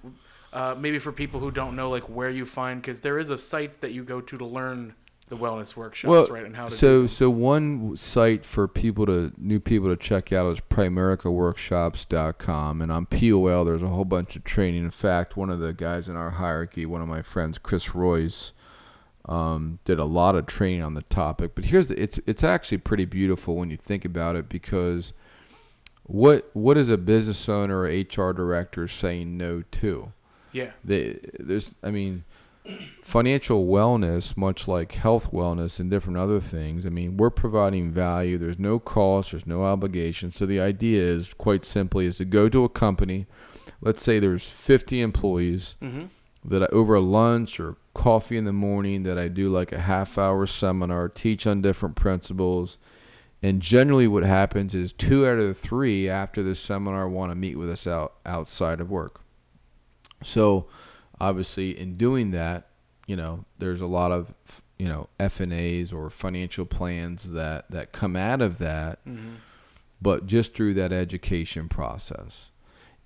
uh, 0.53 0.75
maybe 0.79 0.99
for 0.99 1.13
people 1.13 1.41
who 1.41 1.51
don't 1.51 1.77
know, 1.77 1.91
like 1.91 2.09
where 2.09 2.31
you 2.31 2.47
find, 2.47 2.81
because 2.81 3.03
there 3.03 3.19
is 3.19 3.31
a 3.31 3.39
site 3.39 3.81
that 3.83 3.93
you 3.93 4.05
go 4.05 4.21
to 4.21 4.39
to 4.39 4.47
learn 4.47 4.95
the 5.29 5.37
wellness 5.37 5.77
workshops, 5.77 6.09
Well, 6.09 6.27
right? 6.29 6.45
And 6.45 6.57
how 6.57 6.69
to 6.69 6.75
So, 6.75 7.07
so 7.07 7.31
one 7.31 7.97
site 7.97 8.45
for 8.45 8.67
people 8.67 9.07
to 9.07 9.33
new 9.37 9.61
people 9.61 9.89
to 9.91 9.97
check 9.97 10.33
out 10.33 10.51
is 10.51 10.59
primericaworkshops.com, 10.61 12.81
and 12.81 12.91
on 12.91 13.07
POL 13.07 13.65
there's 13.65 13.83
a 13.83 13.89
whole 13.89 14.05
bunch 14.05 14.37
of 14.37 14.45
training. 14.45 14.85
In 14.85 14.91
fact, 14.91 15.37
one 15.37 15.51
of 15.51 15.61
the 15.61 15.73
guys 15.73 16.09
in 16.09 16.17
our 16.17 16.31
hierarchy, 16.31 16.87
one 16.87 17.03
of 17.03 17.09
my 17.09 17.23
friends, 17.23 17.59
Chris 17.59 17.95
Royce, 17.95 18.53
um, 19.27 19.79
did 19.85 19.99
a 19.99 20.05
lot 20.05 20.35
of 20.35 20.47
training 20.47 20.83
on 20.83 20.95
the 20.95 21.03
topic. 21.03 21.55
But 21.55 21.67
here's 21.67 21.89
the, 21.89 22.01
it's 22.01 22.19
it's 22.27 22.45
actually 22.45 22.79
pretty 22.79 23.05
beautiful 23.05 23.57
when 23.57 23.71
you 23.71 23.77
think 23.77 24.05
about 24.05 24.37
it 24.37 24.49
because 24.49 25.13
what 26.05 26.51
what 26.55 26.77
is 26.77 26.91
a 26.91 26.97
business 26.97 27.49
owner 27.49 27.81
or 27.81 27.85
HR 27.85 28.33
director 28.33 28.89
saying 28.89 29.37
no 29.37 29.63
to? 29.73 30.13
yeah, 30.53 30.71
they, 30.85 31.19
there's 31.39 31.73
i 31.83 31.91
mean 31.91 32.25
financial 33.03 33.67
wellness 33.67 34.37
much 34.37 34.69
like 34.69 34.93
health 34.93 35.33
wellness 35.33 35.81
and 35.81 35.91
different 35.91 36.19
other 36.19 36.39
things 36.39 36.85
i 36.85 36.91
mean 36.91 37.17
we're 37.17 37.31
providing 37.31 37.91
value 37.91 38.37
there's 38.37 38.59
no 38.59 38.79
cost 38.79 39.31
there's 39.31 39.47
no 39.47 39.65
obligation 39.65 40.31
so 40.31 40.45
the 40.45 40.61
idea 40.61 41.03
is 41.03 41.33
quite 41.35 41.65
simply 41.65 42.05
is 42.05 42.17
to 42.17 42.27
go 42.27 42.47
to 42.49 42.65
a 42.65 42.69
company 42.69 43.27
let's 43.81 44.03
say 44.03 44.19
there's 44.19 44.51
50 44.51 45.01
employees 45.01 45.77
mm-hmm. 45.81 46.07
That 46.45 46.63
I, 46.63 46.67
over 46.67 46.99
lunch 47.01 47.59
or 47.61 47.77
coffee 47.95 48.37
in 48.37 48.45
the 48.45 48.53
morning 48.53 49.03
that 49.03 49.19
I 49.19 49.29
do 49.29 49.49
like 49.49 49.73
a 49.73 49.81
half 49.81 50.17
hour 50.19 50.47
seminar, 50.47 51.09
teach 51.09 51.47
on 51.47 51.61
different 51.63 51.97
principles. 51.97 52.79
And 53.43 53.61
generally 53.63 54.09
what 54.09 54.25
happens 54.25 54.75
is 54.75 54.93
two 54.93 55.27
out 55.27 55.39
of 55.39 55.47
the 55.47 55.55
three 55.55 56.09
after 56.09 56.43
the 56.43 56.55
seminar 56.55 57.09
want 57.09 57.31
to 57.31 57.37
meet 57.37 57.57
with 57.57 57.71
us 57.71 57.87
out 57.87 58.15
outside 58.27 58.81
of 58.81 58.91
work. 58.91 59.21
So 60.25 60.67
obviously 61.21 61.79
in 61.79 61.97
doing 61.97 62.31
that, 62.33 62.69
you 63.07 63.17
know, 63.17 63.45
there's 63.59 63.81
a 63.81 63.87
lot 63.87 64.13
of 64.13 64.35
you 64.79 64.87
know 64.89 65.09
F&As 65.19 65.93
or 65.93 66.09
financial 66.11 66.65
plans 66.65 67.31
that 67.33 67.69
that 67.71 67.91
come 67.93 68.15
out 68.17 68.41
of 68.41 68.59
that 68.59 69.05
Mm-hmm. 69.05 69.35
but 70.01 70.27
just 70.27 70.55
through 70.55 70.75
that 70.75 70.93
education 70.93 71.69
process. 71.69 72.51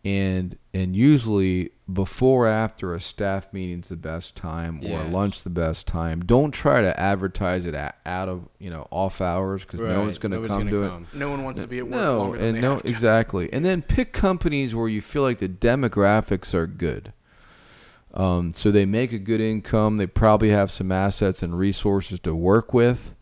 And 0.05 0.59
and 0.75 0.97
usually 0.97 1.71
before 1.93 2.47
or 2.47 2.49
after 2.49 2.93
a 2.95 3.01
staff 3.01 3.53
meeting's 3.53 3.89
the 3.89 3.97
best 3.97 4.35
time 4.35 4.81
or 4.83 4.89
Yes. 4.89 5.13
lunch 5.13 5.43
the 5.43 5.51
best 5.51 5.87
time. 5.87 6.25
Don't 6.25 6.51
try 6.51 6.81
to 6.81 6.99
advertise 6.99 7.67
it 7.67 7.75
out 7.77 8.29
of 8.29 8.49
you 8.59 8.69
know 8.71 8.89
off 8.91 9.21
hours 9.21 9.63
because 9.63 9.79
no 9.79 10.01
one's 10.01 10.19
going 10.19 10.33
to 10.33 10.49
come 10.49 10.69
to 10.69 10.85
it. 10.85 10.93
No 11.15 11.31
one 11.31 11.45
wants 11.45 11.61
to 11.61 11.69
be 11.69 11.79
at 11.79 11.85
work 11.85 11.93
No, 11.93 12.19
longer 12.19 12.39
than 12.39 12.47
and 12.57 12.61
no, 12.61 12.81
exactly. 12.85 13.53
And 13.53 13.65
then 13.65 13.81
pick 13.83 14.13
companies 14.13 14.75
where 14.75 14.89
you 14.89 15.01
feel 15.01 15.23
like 15.23 15.39
the 15.39 15.49
demographics 15.49 16.53
are 16.53 16.67
good. 16.67 17.13
Um, 18.15 18.53
so 18.55 18.71
they 18.71 18.85
make 18.85 19.13
a 19.13 19.19
good 19.19 19.41
income. 19.41 19.97
They 19.99 20.07
probably 20.07 20.51
have 20.51 20.71
some 20.71 20.91
assets 20.93 21.43
and 21.43 21.57
resources 21.59 22.21
to 22.21 22.35
work 22.35 22.75
with, 22.75 23.15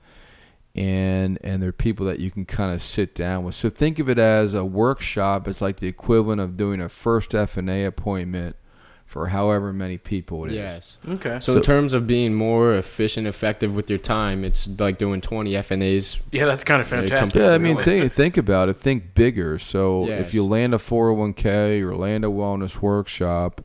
and 0.75 1.39
and 1.43 1.63
they're 1.63 1.73
people 1.73 2.07
that 2.07 2.21
you 2.21 2.31
can 2.31 2.45
kind 2.45 2.73
of 2.73 2.83
sit 2.83 3.15
down 3.15 3.45
with. 3.45 3.55
So 3.55 3.69
think 3.71 3.99
of 3.99 4.09
it 4.09 4.19
as 4.19 4.55
a 4.55 4.65
workshop. 4.65 5.49
It's 5.49 5.61
like 5.61 5.79
the 5.79 5.89
equivalent 5.89 6.41
of 6.41 6.57
doing 6.57 6.81
a 6.81 6.89
first 6.89 7.35
F 7.35 7.57
and 7.57 7.69
A 7.69 7.85
appointment 7.85 8.57
for 9.05 9.27
however 9.29 9.73
many 9.73 9.99
people 9.99 10.45
it 10.45 10.53
is. 10.53 10.57
Yes. 10.57 10.99
Okay. 11.09 11.39
So, 11.41 11.53
So- 11.55 11.57
in 11.57 11.63
terms 11.63 11.93
of 11.95 12.07
being 12.07 12.33
more 12.33 12.75
efficient, 12.77 13.27
effective 13.27 13.75
with 13.75 13.91
your 13.91 13.99
time, 13.99 14.45
it's 14.45 14.69
like 14.79 14.99
doing 14.99 15.21
20 15.21 15.57
F 15.57 15.73
and 15.73 15.83
A's. 15.83 16.19
Yeah, 16.31 16.45
that's 16.45 16.63
kind 16.63 16.81
of 16.81 16.89
Yeah, 16.93 16.99
it 16.99 17.01
comes- 17.11 17.33
fantastic. 17.33 17.41
Yeah, 17.41 17.51
I 17.51 17.59
mean, 17.59 17.73
really. 17.77 17.85
think 18.03 18.13
think 18.13 18.37
about 18.37 18.69
it. 18.69 18.77
Think 18.77 19.15
bigger. 19.17 19.59
So 19.59 20.07
Yes. 20.07 20.21
if 20.29 20.33
you 20.35 20.45
land 20.47 20.75
a 20.75 20.79
401k 20.79 21.81
or 21.83 21.97
land 21.97 22.25
a 22.25 22.29
wellness 22.29 22.81
workshop, 22.81 23.61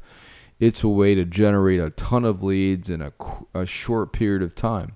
it's 0.60 0.84
a 0.84 0.88
way 0.88 1.14
to 1.14 1.24
generate 1.26 1.80
a 1.80 1.92
ton 1.92 2.26
of 2.26 2.42
leads 2.42 2.90
in 2.90 3.02
a, 3.04 3.12
a 3.54 3.68
short 3.68 4.12
period 4.14 4.42
of 4.42 4.56
time. 4.56 4.94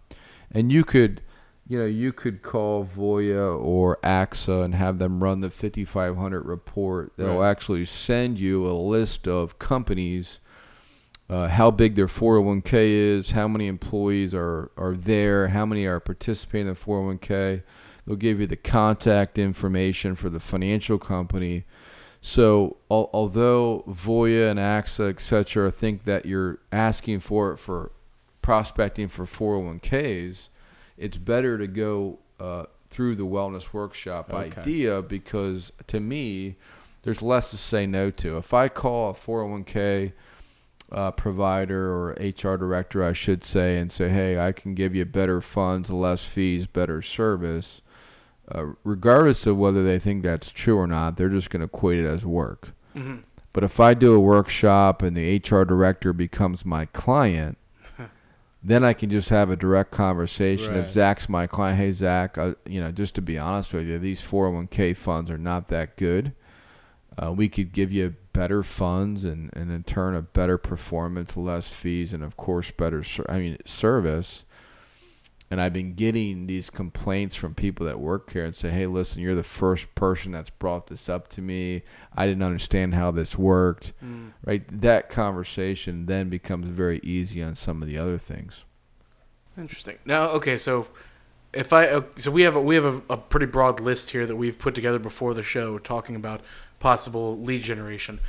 And 0.52 0.72
you 0.72 0.84
could, 0.84 1.22
you 1.70 1.78
know, 1.80 1.86
you 1.86 2.12
could 2.12 2.42
call 2.42 2.84
Voya 2.84 3.58
or 3.58 3.98
AXA 4.04 4.66
and 4.66 4.74
have 4.76 4.98
them 5.00 5.22
run 5.24 5.40
the 5.42 5.50
5500 5.52 6.42
report. 6.42 7.14
They'll 7.16 7.40
Right. 7.40 7.50
actually 7.52 7.86
send 7.86 8.40
you 8.40 8.66
a 8.68 8.74
list 8.74 9.28
of 9.28 9.60
companies. 9.60 10.40
Uh, 11.30 11.48
how 11.48 11.70
big 11.70 11.94
their 11.94 12.08
401k 12.08 12.90
is, 12.92 13.32
how 13.32 13.48
many 13.48 13.68
employees 13.68 14.34
are, 14.34 14.72
are 14.78 14.96
there, 14.96 15.50
how 15.50 15.64
many 15.64 15.86
are 15.86 16.00
participating 16.00 16.68
in 16.68 16.74
the 16.74 16.80
401k. 16.80 17.62
They'll 18.08 18.16
give 18.16 18.40
you 18.40 18.48
the 18.48 18.56
contact 18.56 19.38
information 19.38 20.16
for 20.16 20.32
the 20.32 20.40
financial 20.40 20.98
company. 20.98 21.66
So, 22.20 22.78
al- 22.90 23.12
although 23.14 23.84
Voya 23.88 24.50
and 24.50 24.60
AXA, 24.60 25.12
et 25.12 25.22
cetera, 25.22 25.70
think 25.70 26.04
that 26.06 26.26
you're 26.26 26.58
asking 26.72 27.20
for 27.20 27.52
it 27.54 27.58
for 27.58 27.92
prospecting 28.42 29.08
for 29.08 29.26
401ks, 29.28 30.50
it's 31.00 31.18
better 31.18 31.58
to 31.58 31.66
go 31.68 32.20
uh, 32.40 32.66
through 32.90 33.16
the 33.16 33.24
wellness 33.26 33.74
workshop 33.74 34.30
Okay. 34.34 34.62
idea 34.62 35.02
because 35.02 35.72
to 35.88 36.00
me, 36.00 36.56
there's 37.04 37.22
less 37.22 37.50
to 37.52 37.58
say 37.58 37.88
no 37.88 38.12
to. 38.12 38.38
If 38.38 38.54
I 38.54 38.68
call 38.70 39.10
a 39.12 39.14
401k 39.14 40.12
uh, 40.92 41.12
provider 41.12 41.92
or 41.92 42.10
HR 42.20 42.58
director, 42.58 43.04
I 43.04 43.14
should 43.14 43.44
say, 43.44 43.78
and 43.78 43.92
say, 43.92 44.10
hey, 44.10 44.40
I 44.40 44.52
can 44.52 44.74
give 44.76 44.96
you 44.96 45.06
better 45.06 45.40
funds, 45.42 45.90
less 45.92 46.24
fees, 46.26 46.68
better 46.68 47.02
service. 47.02 47.82
uh, 48.54 48.66
regardless 48.84 49.46
of 49.46 49.58
whether 49.58 49.84
they 49.84 50.00
think 50.00 50.24
that's 50.24 50.50
true 50.52 50.78
or 50.78 50.88
not, 50.88 51.16
they're 51.18 51.30
just 51.30 51.50
going 51.52 51.60
to 51.62 51.66
equate 51.66 52.00
it 52.00 52.08
as 52.08 52.26
work. 52.26 52.72
hmm 52.94 53.18
But 53.54 53.64
if 53.64 53.80
I 53.80 53.94
do 53.94 54.16
a 54.16 54.20
workshop 54.20 55.02
and 55.04 55.16
the 55.16 55.36
HR 55.38 55.64
director 55.64 56.12
becomes 56.14 56.66
my 56.66 56.86
client, 56.86 57.58
then 58.62 58.84
I 58.84 58.94
can 58.94 59.10
just 59.10 59.30
have 59.30 59.50
a 59.50 59.56
direct 59.56 59.92
conversation. 59.92 60.74
If 60.76 60.92
Zach's 60.92 61.30
my 61.30 61.48
client, 61.48 61.80
hey 61.80 61.92
Zach, 61.92 62.38
uh, 62.38 62.56
you 62.66 62.82
know, 62.82 62.92
just 62.92 63.16
to 63.16 63.22
be 63.22 63.38
honest 63.38 63.74
with 63.74 63.88
you, 63.88 64.00
these 64.00 64.22
401k 64.22 64.96
funds 64.98 65.30
are 65.30 65.38
not 65.38 65.68
that 65.70 65.96
good. 65.96 66.34
Uh, 67.18 67.32
we 67.32 67.50
could 67.50 67.72
give 67.74 67.92
you 67.92 68.16
better 68.34 68.64
funds 68.64 69.26
and, 69.26 69.50
and 69.54 69.72
in 69.72 69.84
turn 69.84 70.16
a 70.16 70.22
better 70.22 70.58
performance, 70.58 71.36
less 71.36 71.70
fees, 71.70 72.14
and 72.14 72.24
of 72.24 72.38
course 72.38 72.72
better. 72.72 73.04
Ser- 73.04 73.26
I 73.30 73.40
mean 73.40 73.58
service. 73.66 74.46
And 75.52 75.60
I've 75.60 75.74
been 75.74 75.96
getting 75.96 76.46
these 76.46 76.70
complaints 76.70 77.36
from 77.36 77.56
people 77.56 77.86
that 77.88 78.00
work 78.00 78.32
here 78.32 78.46
and 78.46 78.56
say, 78.56 78.70
"Hey, 78.70 78.86
listen, 78.86 79.22
you're 79.22 79.36
the 79.36 79.44
first 79.44 79.94
person 79.96 80.32
that's 80.32 80.52
brought 80.52 80.88
this 80.88 81.10
up 81.10 81.28
to 81.30 81.42
me. 81.42 81.82
I 82.16 82.28
didn't 82.28 82.44
understand 82.44 82.94
how 82.94 83.12
this 83.12 83.38
worked." 83.38 83.94
Mm. 84.04 84.34
Right? 84.46 84.82
That 84.82 85.10
conversation 85.10 86.06
then 86.06 86.30
becomes 86.30 86.68
very 86.68 87.00
easy 87.04 87.42
on 87.42 87.56
some 87.56 87.82
of 87.82 87.88
the 87.88 87.98
other 87.98 88.20
things. 88.20 88.66
Interesting. 89.58 89.98
Now, 90.06 90.28
okay, 90.30 90.58
so 90.58 90.88
if 91.54 91.74
I 91.74 91.88
uh, 91.88 92.02
so 92.16 92.32
we 92.32 92.44
have 92.44 92.56
a, 92.56 92.62
we 92.62 92.76
have 92.76 92.86
a, 92.86 93.02
a 93.10 93.18
pretty 93.18 93.46
broad 93.46 93.80
list 93.80 94.12
here 94.12 94.26
that 94.26 94.36
we've 94.36 94.58
put 94.58 94.76
together 94.76 95.00
before 95.00 95.34
the 95.34 95.44
show, 95.44 95.80
talking 95.80 96.16
about 96.16 96.42
possible 96.80 97.40
lead 97.40 97.64
generation. 97.64 98.20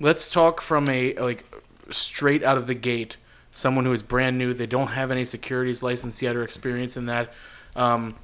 Let's 0.00 0.30
talk 0.30 0.60
from 0.60 0.88
a 0.88 1.14
like 1.14 1.44
straight 1.90 2.42
out 2.42 2.56
of 2.56 2.66
the 2.66 2.74
gate. 2.74 3.16
Someone 3.52 3.84
who 3.84 3.92
is 3.92 4.02
brand 4.02 4.38
new, 4.38 4.54
they 4.54 4.66
don't 4.66 4.88
have 4.88 5.10
any 5.10 5.24
securities 5.24 5.82
license 5.82 6.22
yet 6.22 6.36
or 6.36 6.42
experience 6.42 6.96
in 6.96 7.06
that. 7.06 7.32
Um, 7.76 8.16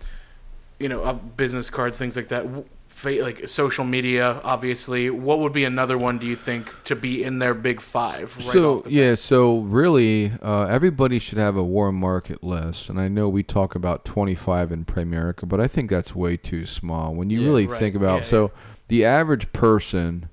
you 0.79 0.89
know, 0.89 1.03
uh, 1.03 1.15
business 1.15 1.71
cards, 1.71 1.99
things 1.99 2.17
like 2.17 2.29
that. 2.29 2.47
Fa- 2.89 3.23
Like 3.23 3.47
social 3.49 3.85
media, 3.85 4.41
obviously. 4.45 5.11
What 5.11 5.39
would 5.41 5.53
be 5.53 5.65
another 5.65 5.99
one? 5.99 6.17
Do 6.19 6.27
you 6.27 6.37
think 6.37 6.73
to 6.85 6.95
be 6.97 7.23
in 7.25 7.41
their 7.41 7.53
big 7.55 7.81
five? 7.81 8.37
Right 8.37 8.47
so 8.47 8.77
off 8.79 8.85
the 8.85 8.91
bat? 8.91 8.93
yeah, 8.93 9.15
so 9.17 9.59
really, 9.61 10.33
uh, 10.43 10.62
everybody 10.67 11.19
should 11.19 11.39
have 11.39 11.57
a 11.57 11.62
warm 11.65 11.97
market 11.97 12.43
list, 12.45 12.89
and 12.89 12.99
I 13.01 13.09
know 13.09 13.29
we 13.29 13.43
talk 13.43 13.75
about 13.75 14.05
25 14.07 14.71
in 14.73 14.85
Primerica, 14.87 15.47
but 15.49 15.61
I 15.61 15.67
think 15.67 15.91
that's 15.91 16.15
way 16.15 16.37
too 16.39 16.65
small. 16.67 17.15
When 17.15 17.29
you 17.31 17.41
Yeah, 17.41 17.47
really 17.49 17.67
right. 17.67 17.79
think 17.79 17.97
about, 17.97 18.23
Yeah, 18.23 18.29
so 18.29 18.51
the 18.89 19.05
average 19.05 19.53
person, 19.53 20.29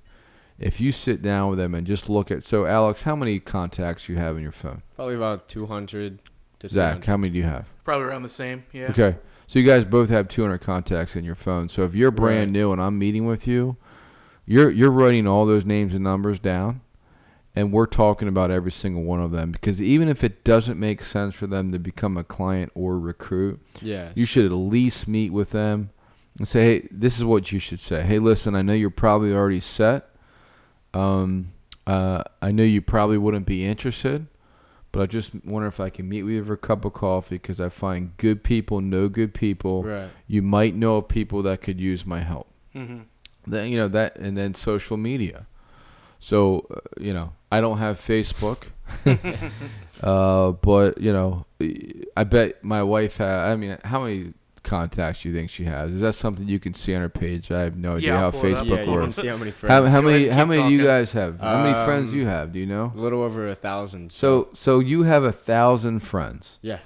if 0.64 0.80
you 0.82 0.92
sit 0.92 1.22
down 1.22 1.50
with 1.50 1.60
them 1.60 1.76
and 1.76 1.86
just 1.86 2.10
look 2.10 2.32
at, 2.32 2.44
so 2.44 2.66
Alex, 2.66 3.02
how 3.04 3.16
many 3.16 3.40
contacts 3.40 4.08
you 4.10 4.18
have 4.18 4.38
in 4.38 4.44
your 4.44 4.52
phone? 4.52 4.82
Probably 4.96 5.16
about 5.16 5.48
200 5.50 6.20
to 6.60 6.68
Zach, 6.70 6.94
300. 7.04 7.06
how 7.06 7.18
many 7.18 7.32
do 7.34 7.38
you 7.40 7.44
have? 7.46 7.68
probably 7.84 8.08
around 8.08 8.24
the 8.24 8.30
same. 8.30 8.64
Yeah. 8.72 8.88
Okay. 8.92 9.18
So 9.48 9.60
you 9.60 9.66
guys 9.68 9.84
both 9.86 10.10
have 10.10 10.30
200 10.30 10.60
contacts 10.60 11.16
in 11.18 11.26
your 11.26 11.36
phone. 11.36 11.68
So 11.70 11.84
if 11.84 11.94
you're 11.94 12.12
brand 12.12 12.48
Right. 12.48 12.52
new 12.52 12.72
and 12.72 12.82
I'm 12.82 12.98
meeting 12.98 13.26
with 13.26 13.46
you, 13.46 13.76
you're 14.46 14.72
you're 14.72 14.90
writing 14.92 15.28
all 15.28 15.46
those 15.46 15.66
names 15.66 15.94
and 15.94 16.04
numbers 16.04 16.40
down, 16.40 16.80
and 17.56 17.72
we're 17.74 17.86
talking 17.86 18.28
about 18.30 18.52
every 18.52 18.72
single 18.72 19.04
one 19.04 19.20
of 19.22 19.32
them 19.32 19.52
because 19.52 19.82
even 19.82 20.08
if 20.08 20.24
it 20.24 20.44
doesn't 20.46 20.80
make 20.80 21.04
sense 21.04 21.36
for 21.36 21.46
them 21.48 21.72
to 21.74 21.80
become 21.80 22.16
a 22.18 22.24
client 22.24 22.72
or 22.74 22.98
recruit, 23.00 23.60
Yeah. 23.82 24.10
you 24.16 24.26
should 24.26 24.46
at 24.46 24.52
least 24.54 25.08
meet 25.10 25.32
with 25.34 25.52
them 25.52 25.90
and 26.38 26.48
say, 26.48 26.64
"Hey, 26.64 26.88
this 26.90 27.18
is 27.18 27.26
what 27.26 27.52
you 27.52 27.60
should 27.60 27.80
say. 27.82 28.02
Hey, 28.04 28.20
listen, 28.20 28.56
I 28.56 28.62
know 28.62 28.74
you're 28.74 28.90
probably 28.90 29.34
already 29.34 29.60
set. 29.60 30.10
Um, 30.94 31.52
uh, 31.86 32.24
I 32.42 32.52
know 32.52 32.64
you 32.64 32.82
probably 32.82 33.18
wouldn't 33.18 33.46
be 33.46 33.66
interested." 33.66 34.28
But 34.92 35.02
I 35.02 35.06
just 35.08 35.32
wonder 35.44 35.68
if 35.68 35.80
I 35.80 35.90
can 35.90 36.08
meet 36.08 36.22
with 36.22 36.34
you 36.34 36.46
for 36.46 36.54
a 36.54 36.58
cup 36.58 36.86
of 36.86 36.94
coffee 36.94 37.38
because 37.38 37.60
I 37.60 37.70
find 37.70 38.16
good 38.18 38.44
people 38.44 38.80
know 38.80 39.10
good 39.10 39.34
people. 39.34 39.82
Right. 39.82 40.10
You 40.28 40.44
might 40.44 40.76
know 40.76 40.98
of 40.98 41.08
people 41.08 41.42
that 41.42 41.62
could 41.62 41.80
use 41.80 42.06
my 42.06 42.20
help. 42.20 42.48
hmm 42.74 43.00
Then 43.48 43.70
you 43.72 43.78
know 43.78 43.88
that, 43.88 44.18
and 44.18 44.38
then 44.38 44.54
social 44.54 44.96
media. 44.98 45.48
So 46.20 46.68
uh, 46.70 46.80
you 47.02 47.12
know, 47.12 47.34
I 47.52 47.60
don't 47.60 47.80
have 47.80 47.98
Facebook, 47.98 48.68
uh, 50.04 50.52
but 50.52 51.00
you 51.02 51.12
know, 51.12 51.46
I 52.16 52.24
bet 52.24 52.64
my 52.64 52.84
wife 52.84 53.18
has. 53.18 53.50
I 53.50 53.56
mean, 53.56 53.78
how 53.84 54.04
many 54.04 54.34
contacts 54.64 55.24
you 55.26 55.34
think 55.34 55.50
she 55.50 55.66
has? 55.66 55.92
Is 55.92 56.02
that 56.02 56.14
something 56.16 56.48
you 56.48 56.60
can 56.60 56.74
see 56.74 56.96
on 56.96 57.02
her 57.02 57.10
page? 57.10 57.52
I 57.52 57.62
have 57.62 57.78
no 57.78 57.98
idea 57.98 58.14
Yeah, 58.14 58.20
how 58.20 58.32
pull 58.32 58.46
it 58.46 58.54
up. 58.56 58.66
Facebook 58.66 58.86
Yeah, 58.86 58.92
works. 58.92 59.16
see 59.18 59.28
how 59.28 59.38
many 59.38 59.52
friends. 59.52 59.72
How, 59.72 59.90
how 59.90 60.02
many? 60.02 60.28
How 60.30 60.46
many 60.46 60.64
do 60.64 60.70
you 60.70 60.84
guys 60.84 61.12
have? 61.12 61.40
How 61.40 61.64
many 61.64 61.74
friends 61.86 62.12
do 62.12 62.18
you 62.18 62.24
Um, 62.24 62.30
have? 62.30 62.52
Do 62.54 62.60
you 62.60 62.66
know? 62.66 62.92
a 62.96 63.00
little 63.00 63.22
over 63.22 63.48
a 63.48 63.56
thousand. 63.56 64.12
So, 64.12 64.50
so 64.54 64.80
you 64.80 65.04
have 65.04 65.24
a 65.24 65.32
thousand 65.32 66.00
friends. 66.00 66.58
yeah. 66.62 66.80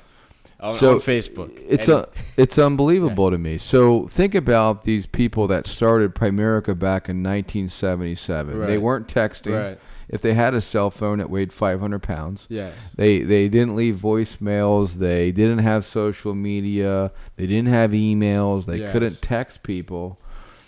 On, 0.60 0.74
so 0.74 0.94
on 0.96 1.00
Facebook. 1.02 1.52
It's 1.70 1.88
And- 1.88 1.98
a, 2.06 2.10
it's 2.36 2.58
unbelievable 2.58 3.30
to 3.30 3.38
me. 3.38 3.60
So 3.60 4.08
think 4.08 4.34
about 4.34 4.86
these 4.86 5.06
people 5.06 5.46
that 5.50 5.68
started 5.68 6.16
Primerica 6.16 6.78
back 6.78 7.08
in 7.10 7.22
1977. 7.22 8.66
They 8.66 8.78
weren't 8.80 9.08
texting. 9.08 9.54
right. 9.54 9.80
If 10.10 10.22
they 10.22 10.34
had 10.34 10.54
a 10.54 10.62
cell 10.62 10.89
phone 10.89 11.17
that 11.17 11.30
weighed 11.30 11.52
500 11.52 12.00
pounds, 12.02 12.48
Yeah. 12.50 12.70
they 12.96 13.22
they 13.24 13.50
didn't 13.50 13.76
leave 13.76 13.96
voicemails. 13.98 14.96
They 14.96 15.32
didn't 15.32 15.60
have 15.60 15.84
social 15.86 16.34
media. 16.34 17.12
They 17.36 17.46
didn't 17.48 17.70
have 17.70 17.91
emails. 17.91 18.65
They 18.65 18.78
Yes. 18.78 18.91
couldn't 18.93 19.22
text 19.22 19.63
people. 19.63 20.20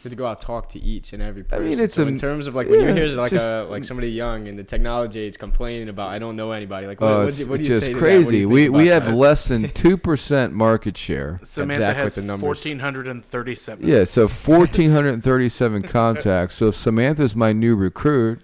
You 0.01 0.03
have 0.09 0.11
to 0.11 0.15
go 0.15 0.27
out 0.27 0.39
talk 0.39 0.69
to 0.69 0.79
each 0.79 1.11
and 1.11 1.21
every 1.21 1.43
person. 1.43 1.65
I 1.65 1.69
mean, 1.69 1.79
it's 1.81 1.95
so 1.95 2.03
a- 2.03 2.07
in 2.07 2.17
terms 2.17 2.47
of 2.47 2.55
like 2.55 2.69
when 2.69 2.79
yeah, 2.79 2.87
you 2.87 2.93
hear 2.93 3.07
like 3.09 3.31
just- 3.31 3.45
a 3.45 3.65
like 3.69 3.83
somebody 3.83 4.09
young 4.09 4.47
in 4.47 4.55
the 4.55 4.63
technology 4.63 5.19
age 5.19 5.37
complaining 5.37 5.89
about 5.89 6.09
I 6.09 6.19
don't 6.19 6.37
know 6.37 6.51
anybody. 6.53 6.87
Like 6.87 7.01
what, 7.01 7.07
Oh, 7.11 7.17
what, 7.19 7.27
it's, 7.27 7.37
do, 7.37 7.43
you- 7.43 7.49
what 7.49 7.55
do 7.57 7.61
it's 7.63 7.67
you 7.67 7.73
just 7.75 7.85
say 7.85 7.93
to 7.93 7.99
that? 7.99 8.01
What 8.01 8.09
do 8.09 8.23
crazy. 8.23 8.37
you 8.39 8.49
We 8.49 8.69
we 8.69 8.87
have 8.87 9.05
that? 9.05 9.13
less 9.15 9.45
than 9.49 9.69
two 9.73 9.97
percent 9.97 10.53
market 10.53 10.97
share. 10.97 11.39
Samantha 11.43 11.77
Zach 11.83 11.95
has 11.97 12.15
fourteen 12.39 12.79
hundred 12.79 13.07
and 13.07 13.23
thirty-seven. 13.25 13.85
Yeah, 13.87 14.05
so 14.05 14.27
1,437 14.29 15.81
contacts. 15.87 16.55
So 16.55 16.67
if 16.67 16.75
Samantha's 16.75 17.35
my 17.35 17.51
new 17.53 17.75
recruit, 17.75 18.39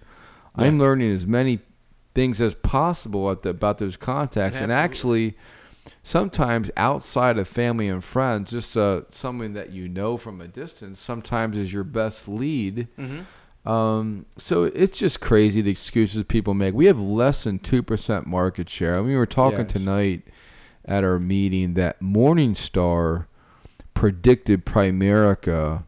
I'm 0.58 0.80
learning 0.80 1.12
as 1.12 1.26
many 1.28 1.60
things 2.14 2.40
as 2.42 2.54
possible 2.54 3.30
at 3.32 3.42
the, 3.44 3.50
about 3.50 3.78
those 3.78 3.98
contacts. 3.98 4.60
And 4.60 4.72
Absolutely. 4.72 5.28
actually, 5.30 5.38
sometimes 6.04 6.72
outside 6.78 7.38
of 7.38 7.48
family 7.48 7.88
and 7.88 8.04
friends, 8.04 8.52
just 8.52 8.76
uh, 8.78 9.02
someone 9.12 9.54
that 9.54 9.72
you 9.72 9.88
know 9.90 10.18
from 10.18 10.40
a 10.42 10.48
distance 10.48 11.00
sometimes 11.00 11.58
is 11.58 11.74
your 11.74 11.84
best 11.84 12.28
lead. 12.28 12.88
hmm 12.96 13.22
Um, 13.70 14.28
so 14.38 14.66
it's 14.66 14.98
just 14.98 15.20
crazy 15.20 15.60
the 15.62 15.72
excuses 15.72 16.24
people 16.24 16.54
make. 16.54 16.76
We 16.76 16.86
have 16.86 17.00
less 17.00 17.46
than 17.46 17.58
2% 17.58 18.28
market 18.28 18.70
share. 18.70 18.96
I 18.96 19.00
mean, 19.00 19.08
we 19.10 19.16
were 19.16 19.26
talking 19.26 19.60
Yes. 19.62 19.72
tonight 19.74 20.22
at 20.86 21.04
our 21.04 21.18
meeting 21.18 21.74
that 21.74 22.00
Morningstar 22.00 23.26
predicted 23.96 24.66
Primerica 24.68 25.86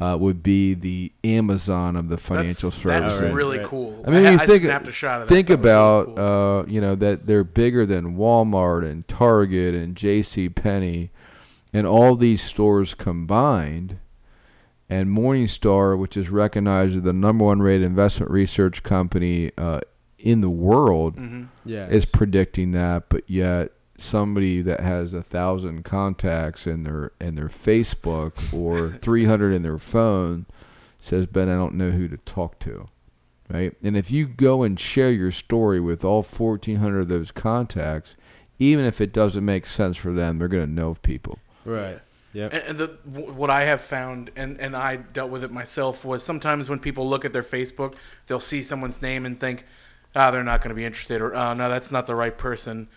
uh, 0.00 0.16
would 0.18 0.42
be 0.42 0.72
the 0.74 1.12
Amazon 1.22 1.94
of 1.94 2.08
the 2.08 2.16
financial 2.16 2.70
that's, 2.70 2.82
services. 2.82 3.20
That's 3.20 3.32
really 3.34 3.58
right. 3.58 3.66
cool. 3.66 4.02
I 4.06 4.10
mean, 4.10 4.24
I, 4.26 4.30
you 4.32 4.38
I 4.38 4.46
think- 4.46 4.62
snapped 4.62 4.88
a 4.88 4.92
shot 4.92 5.20
of 5.22 5.28
that. 5.28 5.34
Think 5.34 5.48
That 5.48 5.58
was 5.58 5.66
really 5.66 5.70
about 5.74 6.16
cool. 6.16 6.24
uh, 6.24 6.64
you 6.66 6.80
know 6.80 6.94
that 6.96 7.26
they're 7.26 7.44
bigger 7.44 7.84
than 7.86 8.16
Walmart 8.16 8.84
and 8.90 9.06
Target 9.06 9.74
and 9.74 9.94
J.C. 9.94 10.48
Penney, 10.48 11.10
and 11.72 11.86
all 11.86 12.16
these 12.16 12.42
stores 12.42 12.94
combined. 12.94 13.98
And 14.88 15.06
Morningstar, 15.16 15.96
which 15.96 16.16
is 16.16 16.30
recognized 16.30 16.96
as 16.96 17.02
the 17.02 17.12
number 17.12 17.44
one 17.44 17.60
rated 17.62 17.86
investment 17.86 18.28
research 18.32 18.82
company 18.82 19.52
uh, 19.56 19.80
in 20.18 20.40
the 20.40 20.50
world, 20.50 21.16
Mhm. 21.16 21.46
yeah. 21.64 21.86
is 21.86 22.04
predicting 22.06 22.72
that. 22.72 23.08
But 23.08 23.22
yet, 23.30 23.70
somebody 24.00 24.62
that 24.62 24.80
has 24.80 25.12
a 25.12 25.22
thousand 25.22 25.84
contacts 25.84 26.66
in 26.66 26.84
their 26.84 27.12
in 27.20 27.34
their 27.34 27.48
Facebook 27.48 28.52
or 28.52 28.98
three 29.02 29.24
hundred 29.24 29.52
in 29.52 29.62
their 29.62 29.78
phone 29.78 30.46
says, 30.98 31.26
"Ben, 31.26 31.48
I 31.48 31.54
don't 31.54 31.74
know 31.74 31.90
who 31.90 32.08
to 32.08 32.16
talk 32.18 32.58
to." 32.60 32.88
Right? 33.48 33.74
And 33.82 33.96
if 33.96 34.10
you 34.10 34.26
go 34.26 34.62
and 34.62 34.78
share 34.78 35.10
your 35.10 35.32
story 35.32 35.80
with 35.80 36.04
all 36.04 36.22
fourteen 36.22 36.76
hundred 36.76 37.00
of 37.00 37.08
those 37.08 37.30
contacts, 37.30 38.16
even 38.58 38.84
if 38.84 39.00
it 39.00 39.12
doesn't 39.12 39.44
make 39.44 39.66
sense 39.66 39.96
for 39.96 40.12
them, 40.12 40.38
they're 40.38 40.48
going 40.48 40.66
to 40.66 40.72
know 40.72 40.94
people. 41.02 41.38
right. 41.64 42.00
Yep. 42.32 42.52
And, 42.52 42.78
the 42.78 42.86
what 43.04 43.50
I 43.50 43.64
have 43.64 43.80
found, 43.80 44.30
and, 44.36 44.60
and 44.60 44.76
I 44.76 44.96
dealt 44.96 45.30
with 45.30 45.42
it 45.42 45.50
myself, 45.50 46.04
was 46.04 46.22
sometimes 46.22 46.68
when 46.68 46.78
people 46.78 47.08
look 47.08 47.24
at 47.24 47.32
their 47.32 47.42
Facebook, 47.42 47.94
they'll 48.26 48.38
see 48.38 48.62
someone's 48.62 49.02
name 49.02 49.26
and 49.26 49.40
think, 49.40 49.66
ah, 50.14 50.30
they're 50.30 50.44
not 50.44 50.60
going 50.60 50.68
to 50.68 50.76
be 50.76 50.84
interested, 50.84 51.20
or 51.20 51.34
oh, 51.34 51.54
no, 51.54 51.68
that's 51.68 51.90
not 51.90 52.06
the 52.06 52.14
right 52.14 52.36
person. 52.38 52.88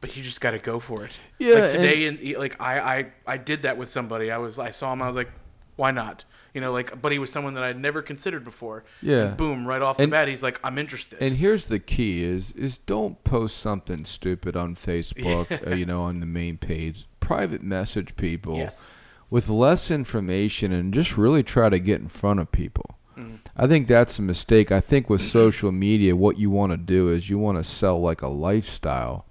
But 0.00 0.16
you 0.16 0.22
just 0.22 0.40
got 0.40 0.52
to 0.52 0.58
go 0.58 0.78
for 0.78 1.04
it. 1.04 1.12
Yeah, 1.38 1.54
Like 1.54 1.70
today, 1.72 2.06
and 2.06 2.22
like 2.38 2.60
I, 2.60 2.78
I, 2.78 3.06
I 3.26 3.36
did 3.36 3.62
that 3.62 3.76
with 3.76 3.88
somebody. 3.88 4.30
I 4.30 4.38
was, 4.38 4.58
I 4.58 4.70
saw 4.70 4.92
him. 4.92 5.02
I 5.02 5.06
was 5.08 5.16
like, 5.16 5.30
why 5.76 5.90
not? 5.90 6.24
You 6.54 6.60
know, 6.60 6.72
like, 6.72 7.00
but 7.02 7.12
he 7.12 7.18
was 7.18 7.30
someone 7.30 7.54
that 7.54 7.62
I'd 7.64 7.78
never 7.78 8.00
considered 8.00 8.42
before. 8.44 8.84
Yeah. 9.02 9.22
And 9.28 9.36
boom, 9.36 9.66
right 9.66 9.82
off 9.82 9.98
And- 9.98 10.10
the 10.10 10.16
bat, 10.16 10.28
he's 10.28 10.42
like, 10.42 10.58
I'm 10.64 10.78
interested. 10.78 11.20
And 11.20 11.36
here's 11.36 11.66
the 11.66 11.78
key: 11.78 12.22
is 12.24 12.52
is 12.52 12.78
don't 12.78 13.22
post 13.24 13.58
something 13.58 14.04
stupid 14.04 14.56
on 14.56 14.74
Facebook, 14.76 15.66
uh, 15.70 15.74
you 15.74 15.84
know, 15.84 16.02
on 16.02 16.20
the 16.20 16.26
main 16.26 16.58
page. 16.58 17.06
Private 17.20 17.62
message 17.62 18.16
people. 18.16 18.56
yes. 18.56 18.90
with 19.30 19.48
less 19.50 19.90
information 19.90 20.72
and 20.72 20.94
just 20.94 21.18
really 21.18 21.42
try 21.42 21.68
to 21.68 21.78
get 21.78 22.00
in 22.00 22.08
front 22.08 22.40
of 22.40 22.50
people. 22.50 22.96
Mm. 23.16 23.40
I 23.56 23.66
think 23.66 23.86
that's 23.88 24.18
a 24.18 24.22
mistake. 24.22 24.72
I 24.72 24.80
think 24.80 25.10
with 25.10 25.20
social 25.20 25.70
media, 25.70 26.16
what 26.16 26.38
you 26.38 26.50
want 26.50 26.72
to 26.72 26.76
do 26.78 27.08
is 27.10 27.28
you 27.28 27.38
want 27.38 27.58
to 27.58 27.64
sell 27.64 28.00
like 28.00 28.22
a 28.22 28.28
lifestyle. 28.28 29.26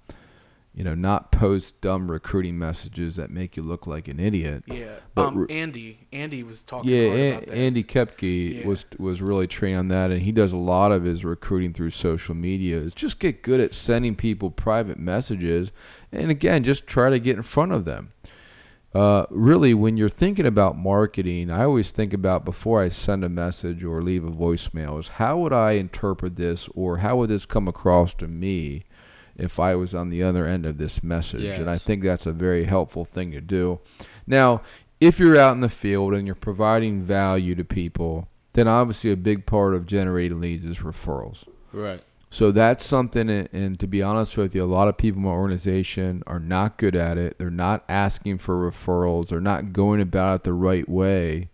You 0.78 0.84
know, 0.84 0.94
not 0.94 1.32
post 1.32 1.80
dumb 1.80 2.08
recruiting 2.08 2.56
messages 2.56 3.16
that 3.16 3.30
make 3.30 3.56
you 3.56 3.64
look 3.64 3.84
like 3.84 4.06
an 4.06 4.20
idiot. 4.20 4.62
Yeah. 4.68 4.94
But 5.12 5.26
um, 5.26 5.38
re- 5.38 5.46
Andy, 5.50 6.06
Andy 6.12 6.44
was 6.44 6.62
talking 6.62 6.88
Yeah, 6.88 7.08
hard 7.08 7.18
An- 7.18 7.32
about 7.34 7.46
that. 7.48 7.56
Andy 7.56 7.82
Kepke 7.82 8.60
Yeah. 8.60 8.66
was 8.68 8.86
was 8.96 9.20
really 9.20 9.48
trained 9.48 9.76
on 9.76 9.88
that, 9.88 10.12
and 10.12 10.22
he 10.22 10.30
does 10.30 10.52
a 10.52 10.56
lot 10.56 10.92
of 10.92 11.02
his 11.02 11.24
recruiting 11.24 11.72
through 11.72 11.90
social 11.90 12.36
media. 12.36 12.78
Is 12.78 12.94
just 12.94 13.18
get 13.18 13.42
good 13.42 13.58
at 13.58 13.74
sending 13.74 14.14
people 14.14 14.52
private 14.52 15.00
messages, 15.00 15.72
and 16.12 16.30
again, 16.30 16.62
just 16.62 16.86
try 16.86 17.10
to 17.10 17.18
get 17.18 17.36
in 17.36 17.42
front 17.42 17.72
of 17.72 17.84
them. 17.84 18.12
Uh, 18.94 19.26
really, 19.30 19.74
when 19.74 19.96
you're 19.96 20.08
thinking 20.08 20.46
about 20.46 20.78
marketing, 20.78 21.50
I 21.50 21.64
always 21.64 21.90
think 21.90 22.14
about 22.14 22.44
before 22.44 22.80
I 22.80 22.88
send 22.88 23.24
a 23.24 23.28
message 23.28 23.82
or 23.82 24.00
leave 24.00 24.24
a 24.24 24.30
voicemail 24.30 24.98
is 25.00 25.08
how 25.08 25.38
would 25.38 25.52
I 25.52 25.72
interpret 25.72 26.36
this, 26.36 26.68
or 26.74 26.98
how 26.98 27.16
would 27.16 27.30
this 27.30 27.46
come 27.46 27.66
across 27.66 28.14
to 28.14 28.28
me 28.28 28.84
if 29.38 29.58
I 29.60 29.74
was 29.74 29.94
on 29.94 30.10
the 30.10 30.22
other 30.22 30.46
end 30.46 30.66
of 30.66 30.78
this 30.78 31.02
message? 31.02 31.44
And 31.60 31.70
I 31.70 31.78
think 31.78 32.02
that's 32.02 32.26
a 32.26 32.32
very 32.32 32.64
helpful 32.64 33.04
thing 33.04 33.30
to 33.32 33.40
do. 33.40 33.80
Now, 34.26 34.62
if 35.00 35.18
you're 35.18 35.38
out 35.38 35.52
in 35.52 35.60
the 35.60 35.68
field 35.68 36.12
and 36.14 36.26
you're 36.26 36.34
providing 36.34 37.00
value 37.02 37.54
to 37.54 37.64
people, 37.64 38.28
then 38.54 38.66
obviously 38.68 39.12
a 39.12 39.16
big 39.16 39.46
part 39.46 39.74
of 39.74 39.86
generating 39.86 40.40
leads 40.40 40.64
is 40.66 40.78
referrals. 40.78 41.44
Right. 41.72 42.02
So 42.30 42.50
that's 42.50 42.84
something, 42.84 43.30
and- 43.30 43.48
and 43.52 43.80
to 43.80 43.86
be 43.86 44.02
honest 44.02 44.36
with 44.36 44.54
you, 44.54 44.62
a 44.62 44.66
lot 44.66 44.88
of 44.88 44.98
people 44.98 45.20
in 45.20 45.24
my 45.24 45.30
organization 45.30 46.22
are 46.26 46.40
not 46.40 46.76
good 46.76 46.94
at 46.96 47.16
it. 47.16 47.38
They're 47.38 47.48
not 47.50 47.84
asking 47.88 48.38
for 48.38 48.70
referrals. 48.70 49.28
They're 49.28 49.40
not 49.40 49.72
going 49.72 50.00
about 50.00 50.34
it 50.40 50.42
the 50.44 50.52
right 50.52 50.86
way, 50.86 51.48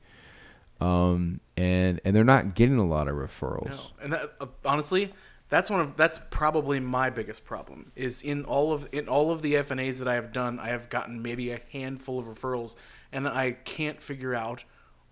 um, 0.80 1.40
and 1.56 2.00
and 2.04 2.16
they're 2.16 2.24
not 2.24 2.54
getting 2.54 2.78
a 2.78 2.86
lot 2.86 3.06
of 3.08 3.14
referrals. 3.14 3.70
No, 3.70 3.80
and 4.02 4.12
that, 4.14 4.22
uh, 4.40 4.46
honestly, 4.64 5.12
that's 5.54 5.70
one 5.70 5.78
of 5.78 5.96
that's 5.96 6.20
probably 6.30 6.80
my 6.80 7.10
biggest 7.10 7.44
problem. 7.44 7.92
Is 7.94 8.22
in 8.22 8.44
all 8.44 8.72
of 8.72 8.88
in 8.90 9.08
all 9.08 9.30
of 9.30 9.40
the 9.40 9.54
FNAs 9.54 9.98
that 9.98 10.08
I 10.08 10.14
have 10.14 10.32
done, 10.32 10.58
I 10.58 10.68
have 10.68 10.88
gotten 10.88 11.22
maybe 11.22 11.50
a 11.52 11.60
handful 11.70 12.18
of 12.18 12.26
referrals, 12.26 12.74
and 13.12 13.28
I 13.28 13.52
can't 13.52 14.02
figure 14.02 14.34
out 14.34 14.64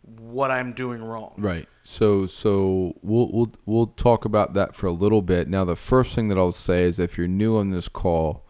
what 0.02 0.50
I'm 0.50 0.72
doing 0.72 1.00
wrong. 1.00 1.34
Right. 1.38 1.68
So 1.84 2.26
so 2.26 2.96
we'll 3.02 3.30
we'll 3.30 3.52
we'll 3.66 3.86
talk 3.86 4.24
about 4.24 4.52
that 4.54 4.74
for 4.74 4.88
a 4.88 4.92
little 4.92 5.22
bit. 5.22 5.46
Now 5.48 5.64
the 5.64 5.76
first 5.76 6.12
thing 6.12 6.26
that 6.26 6.38
I'll 6.38 6.50
say 6.50 6.82
is 6.82 6.98
if 6.98 7.16
you're 7.16 7.28
new 7.28 7.56
on 7.56 7.70
this 7.70 7.86
call, 7.86 8.44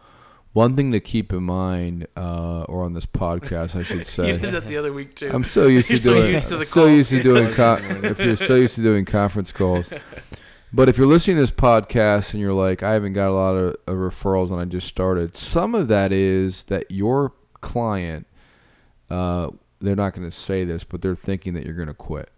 one 0.52 0.76
thing 0.76 0.92
to 0.92 1.00
keep 1.00 1.32
in 1.32 1.42
mind, 1.42 2.06
uh, 2.16 2.62
or 2.64 2.82
on 2.84 2.92
this 2.92 3.06
podcast, 3.06 3.74
I 3.74 3.82
should 3.82 3.98
you 3.98 4.04
say. 4.04 4.32
did 4.32 4.52
that 4.52 4.66
the 4.66 4.76
other 4.76 4.92
week 4.92 5.14
too. 5.14 5.30
I'm 5.32 5.44
so 5.44 5.66
used 5.66 5.88
You're 5.88 5.98
to 5.98 6.04
so 6.04 6.24
used 6.24 6.48
to 6.48 6.56
the 6.58 6.66
so 6.66 6.86
used 6.86 7.10
to 7.10 7.22
doing. 7.22 7.52
Con- 7.54 7.82
if 8.04 8.18
you're 8.18 8.36
so 8.36 8.56
used 8.56 8.74
to 8.76 8.82
doing 8.82 9.04
conference 9.04 9.52
calls, 9.52 9.90
but 10.72 10.88
if 10.88 10.96
you're 10.98 11.06
listening 11.06 11.36
to 11.36 11.42
this 11.42 11.50
podcast 11.50 12.32
and 12.32 12.40
you're 12.40 12.52
like, 12.54 12.82
I 12.82 12.92
haven't 12.92 13.12
got 13.12 13.28
a 13.28 13.34
lot 13.34 13.52
of, 13.54 13.76
of 13.86 13.94
referrals 13.96 14.50
and 14.50 14.60
I 14.60 14.64
just 14.64 14.86
started. 14.86 15.36
Some 15.36 15.74
of 15.74 15.88
that 15.88 16.12
is 16.12 16.64
that 16.64 16.90
your 16.90 17.32
client, 17.60 18.26
uh, 19.10 19.50
they're 19.80 19.96
not 19.96 20.14
going 20.14 20.28
to 20.28 20.36
say 20.36 20.64
this, 20.64 20.84
but 20.84 21.02
they're 21.02 21.14
thinking 21.16 21.54
that 21.54 21.64
you're 21.64 21.74
going 21.74 21.88
to 21.88 21.94
quit. 21.94 22.30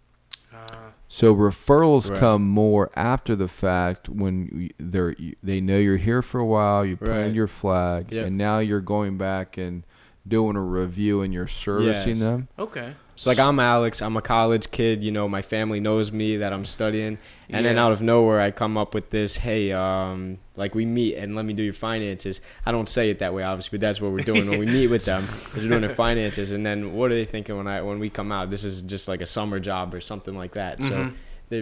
Uh, 0.52 0.90
So 1.08 1.34
referrals 1.34 2.10
Right. 2.10 2.18
come 2.18 2.48
more 2.48 2.90
after 2.96 3.36
the 3.36 3.48
fact 3.48 4.08
when 4.08 4.70
they're 4.78 5.14
they 5.42 5.60
know 5.60 5.76
you're 5.78 5.96
here 5.98 6.22
for 6.22 6.40
a 6.40 6.44
while, 6.46 6.84
you 6.84 6.96
planted 6.96 7.22
Right. 7.26 7.34
your 7.34 7.46
flag, 7.46 8.10
Yep. 8.12 8.26
and 8.26 8.38
now 8.38 8.58
you're 8.58 8.80
going 8.80 9.16
back 9.16 9.56
and 9.56 9.84
doing 10.26 10.56
a 10.56 10.62
review 10.62 11.20
and 11.22 11.32
you're 11.34 11.46
servicing 11.46 12.16
Yes. 12.16 12.20
them. 12.20 12.48
okay. 12.58 12.94
So 13.16 13.30
like 13.30 13.38
I'm 13.38 13.60
Alex, 13.60 14.02
I'm 14.02 14.16
a 14.16 14.20
college 14.22 14.72
kid, 14.72 15.04
you 15.04 15.12
know, 15.12 15.28
my 15.28 15.40
family 15.40 15.78
knows 15.78 16.10
me 16.10 16.36
that 16.38 16.52
I'm 16.52 16.64
studying. 16.64 17.18
And 17.48 17.64
then 17.64 17.76
Yeah. 17.76 17.84
out 17.84 17.92
of 17.92 18.02
nowhere 18.02 18.40
I 18.40 18.50
come 18.50 18.76
up 18.76 18.92
with 18.92 19.10
this, 19.10 19.36
hey, 19.36 19.70
um, 19.70 20.38
like 20.56 20.74
we 20.74 20.84
meet 20.84 21.14
and 21.14 21.36
let 21.36 21.44
me 21.44 21.52
do 21.52 21.62
your 21.62 21.74
finances. 21.74 22.40
I 22.66 22.72
don't 22.72 22.88
say 22.88 23.10
it 23.10 23.20
that 23.20 23.32
way 23.32 23.44
obviously, 23.44 23.78
but 23.78 23.82
that's 23.86 24.00
what 24.00 24.10
we're 24.10 24.18
doing 24.24 24.48
when 24.50 24.58
we 24.58 24.66
meet 24.66 24.88
with 24.88 25.04
them. 25.04 25.28
Is 25.54 25.62
we're 25.62 25.68
doing 25.68 25.82
their 25.82 25.90
finances 25.94 26.50
and 26.50 26.66
then 26.66 26.92
what 26.94 27.12
are 27.12 27.14
they 27.14 27.24
thinking 27.24 27.56
when 27.56 27.68
I 27.68 27.82
when 27.82 28.00
we 28.00 28.10
come 28.10 28.32
out? 28.32 28.50
This 28.50 28.64
is 28.64 28.80
just 28.82 29.06
like 29.06 29.20
a 29.20 29.26
summer 29.26 29.60
job 29.60 29.94
or 29.94 30.00
something 30.00 30.36
like 30.36 30.54
that. 30.54 30.82
So 30.82 31.12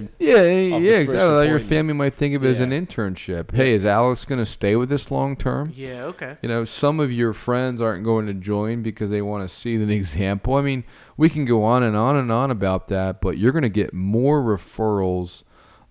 They're 0.01 0.09
Yeah, 0.19 0.43
yeah, 0.79 0.79
the 0.79 1.01
exactly. 1.01 1.35
Like 1.35 1.49
your 1.49 1.59
family 1.61 1.93
might 1.95 2.15
think 2.15 2.35
of 2.35 2.45
it 2.45 2.49
as 2.49 2.59
Yeah. 2.59 2.65
an 2.67 2.71
internship. 2.87 3.53
Hey, 3.55 3.73
is 3.75 3.85
Alex 3.85 4.25
going 4.25 4.39
to 4.39 4.47
stay 4.47 4.77
with 4.77 4.91
us 4.93 5.11
long 5.11 5.37
term? 5.37 5.73
Yeah. 5.75 6.05
Okay. 6.05 6.37
You 6.43 6.49
know, 6.49 6.65
some 6.65 7.01
of 7.01 7.11
your 7.13 7.33
friends 7.33 7.81
aren't 7.81 8.05
going 8.05 8.27
to 8.27 8.35
join 8.35 8.83
because 8.83 9.11
they 9.11 9.23
want 9.23 9.49
to 9.49 9.55
see 9.55 9.75
an 9.75 9.91
example. 10.01 10.55
I 10.55 10.63
mean, 10.63 10.85
we 11.17 11.29
can 11.29 11.45
go 11.45 11.63
on 11.65 11.83
and 11.83 11.97
on 11.97 12.17
and 12.17 12.31
on 12.33 12.51
about 12.51 12.89
that, 12.89 13.21
but 13.21 13.39
you're 13.39 13.53
going 13.53 13.63
to 13.63 13.69
get 13.69 13.93
more 13.93 14.41
referrals 14.43 15.43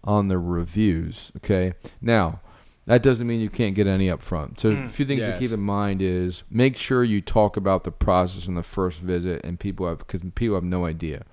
on 0.04 0.28
the 0.30 0.38
reviews. 0.40 1.32
Okay. 1.38 1.74
Now, 2.02 2.40
that 2.88 3.04
doesn't 3.04 3.28
mean 3.28 3.40
you 3.40 3.50
can't 3.50 3.76
get 3.76 3.86
any 3.86 4.10
up 4.10 4.24
front. 4.24 4.60
So, 4.60 4.72
Mm. 4.72 4.86
a 4.88 4.90
few 4.90 5.06
things 5.06 5.20
Yes. 5.20 5.38
to 5.38 5.44
keep 5.44 5.52
in 5.54 5.60
mind 5.62 6.02
is 6.02 6.42
make 6.50 6.76
sure 6.76 7.04
you 7.04 7.22
talk 7.22 7.56
about 7.56 7.84
the 7.84 7.92
process 7.92 8.48
in 8.48 8.56
the 8.56 8.64
first 8.64 9.00
visit, 9.02 9.40
and 9.46 9.60
people 9.60 9.88
have 9.88 10.00
because 10.00 10.22
people 10.34 10.56
have 10.56 10.64
no 10.64 10.86
idea. 10.86 11.24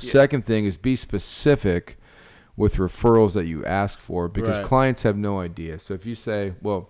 Yeah. 0.00 0.10
Second 0.10 0.46
thing 0.46 0.64
is 0.64 0.78
be 0.78 0.96
specific 0.96 1.98
with 2.56 2.76
referrals 2.76 3.32
that 3.32 3.46
you 3.46 3.64
ask 3.64 3.98
for 3.98 4.28
because 4.28 4.56
Right. 4.58 4.66
clients 4.66 5.02
have 5.02 5.16
no 5.16 5.40
idea. 5.40 5.78
So 5.78 5.94
if 5.94 6.06
you 6.06 6.14
say, 6.14 6.54
well, 6.62 6.88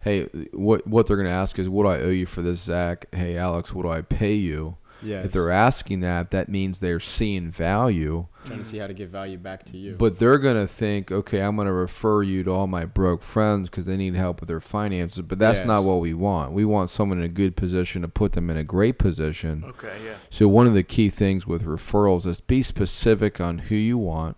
hey, 0.00 0.24
what 0.52 0.86
what 0.86 1.06
they're 1.06 1.16
going 1.16 1.28
to 1.28 1.32
ask 1.34 1.58
is, 1.58 1.68
what 1.68 1.82
do 1.84 1.88
I 1.88 2.00
owe 2.00 2.10
you 2.10 2.26
for 2.26 2.42
this, 2.42 2.60
Zach? 2.60 3.06
Hey, 3.12 3.36
Alex, 3.36 3.74
what 3.74 3.82
do 3.82 3.90
I 3.90 4.02
pay 4.02 4.34
you? 4.34 4.76
Yeah, 5.02 5.22
If 5.22 5.32
they're 5.32 5.50
asking 5.50 6.00
that, 6.00 6.30
that 6.30 6.48
means 6.48 6.80
they're 6.80 7.00
seeing 7.00 7.50
value, 7.50 8.26
trying 8.44 8.58
to 8.60 8.64
see 8.64 8.78
how 8.78 8.86
to 8.86 8.94
give 8.94 9.10
value 9.10 9.38
back 9.38 9.64
to 9.66 9.76
you. 9.76 9.94
but 9.98 10.18
they're 10.18 10.38
going 10.38 10.56
to 10.56 10.66
think, 10.66 11.10
okay, 11.12 11.40
I'm 11.40 11.56
going 11.56 11.66
to 11.66 11.72
refer 11.72 12.22
you 12.22 12.42
to 12.44 12.50
all 12.50 12.66
my 12.66 12.84
broke 12.84 13.22
friends 13.22 13.68
because 13.68 13.86
they 13.86 13.96
need 13.96 14.14
help 14.14 14.40
with 14.40 14.48
their 14.48 14.60
finances. 14.60 15.22
But 15.22 15.38
that's 15.38 15.64
not 15.64 15.84
what 15.84 16.00
we 16.00 16.14
want. 16.14 16.52
We 16.52 16.64
want 16.64 16.90
someone 16.90 17.18
in 17.18 17.24
a 17.24 17.28
good 17.28 17.56
position 17.56 18.02
to 18.02 18.08
put 18.08 18.32
them 18.32 18.48
in 18.50 18.56
a 18.56 18.64
great 18.64 18.98
position. 18.98 19.64
Okay. 19.66 19.96
Yeah. 20.04 20.14
So 20.30 20.48
one 20.48 20.66
of 20.66 20.74
the 20.74 20.82
key 20.82 21.10
things 21.10 21.46
with 21.46 21.64
referrals 21.64 22.26
is 22.26 22.40
be 22.40 22.62
specific 22.62 23.40
on 23.40 23.58
who 23.58 23.74
you 23.76 23.98
want. 23.98 24.36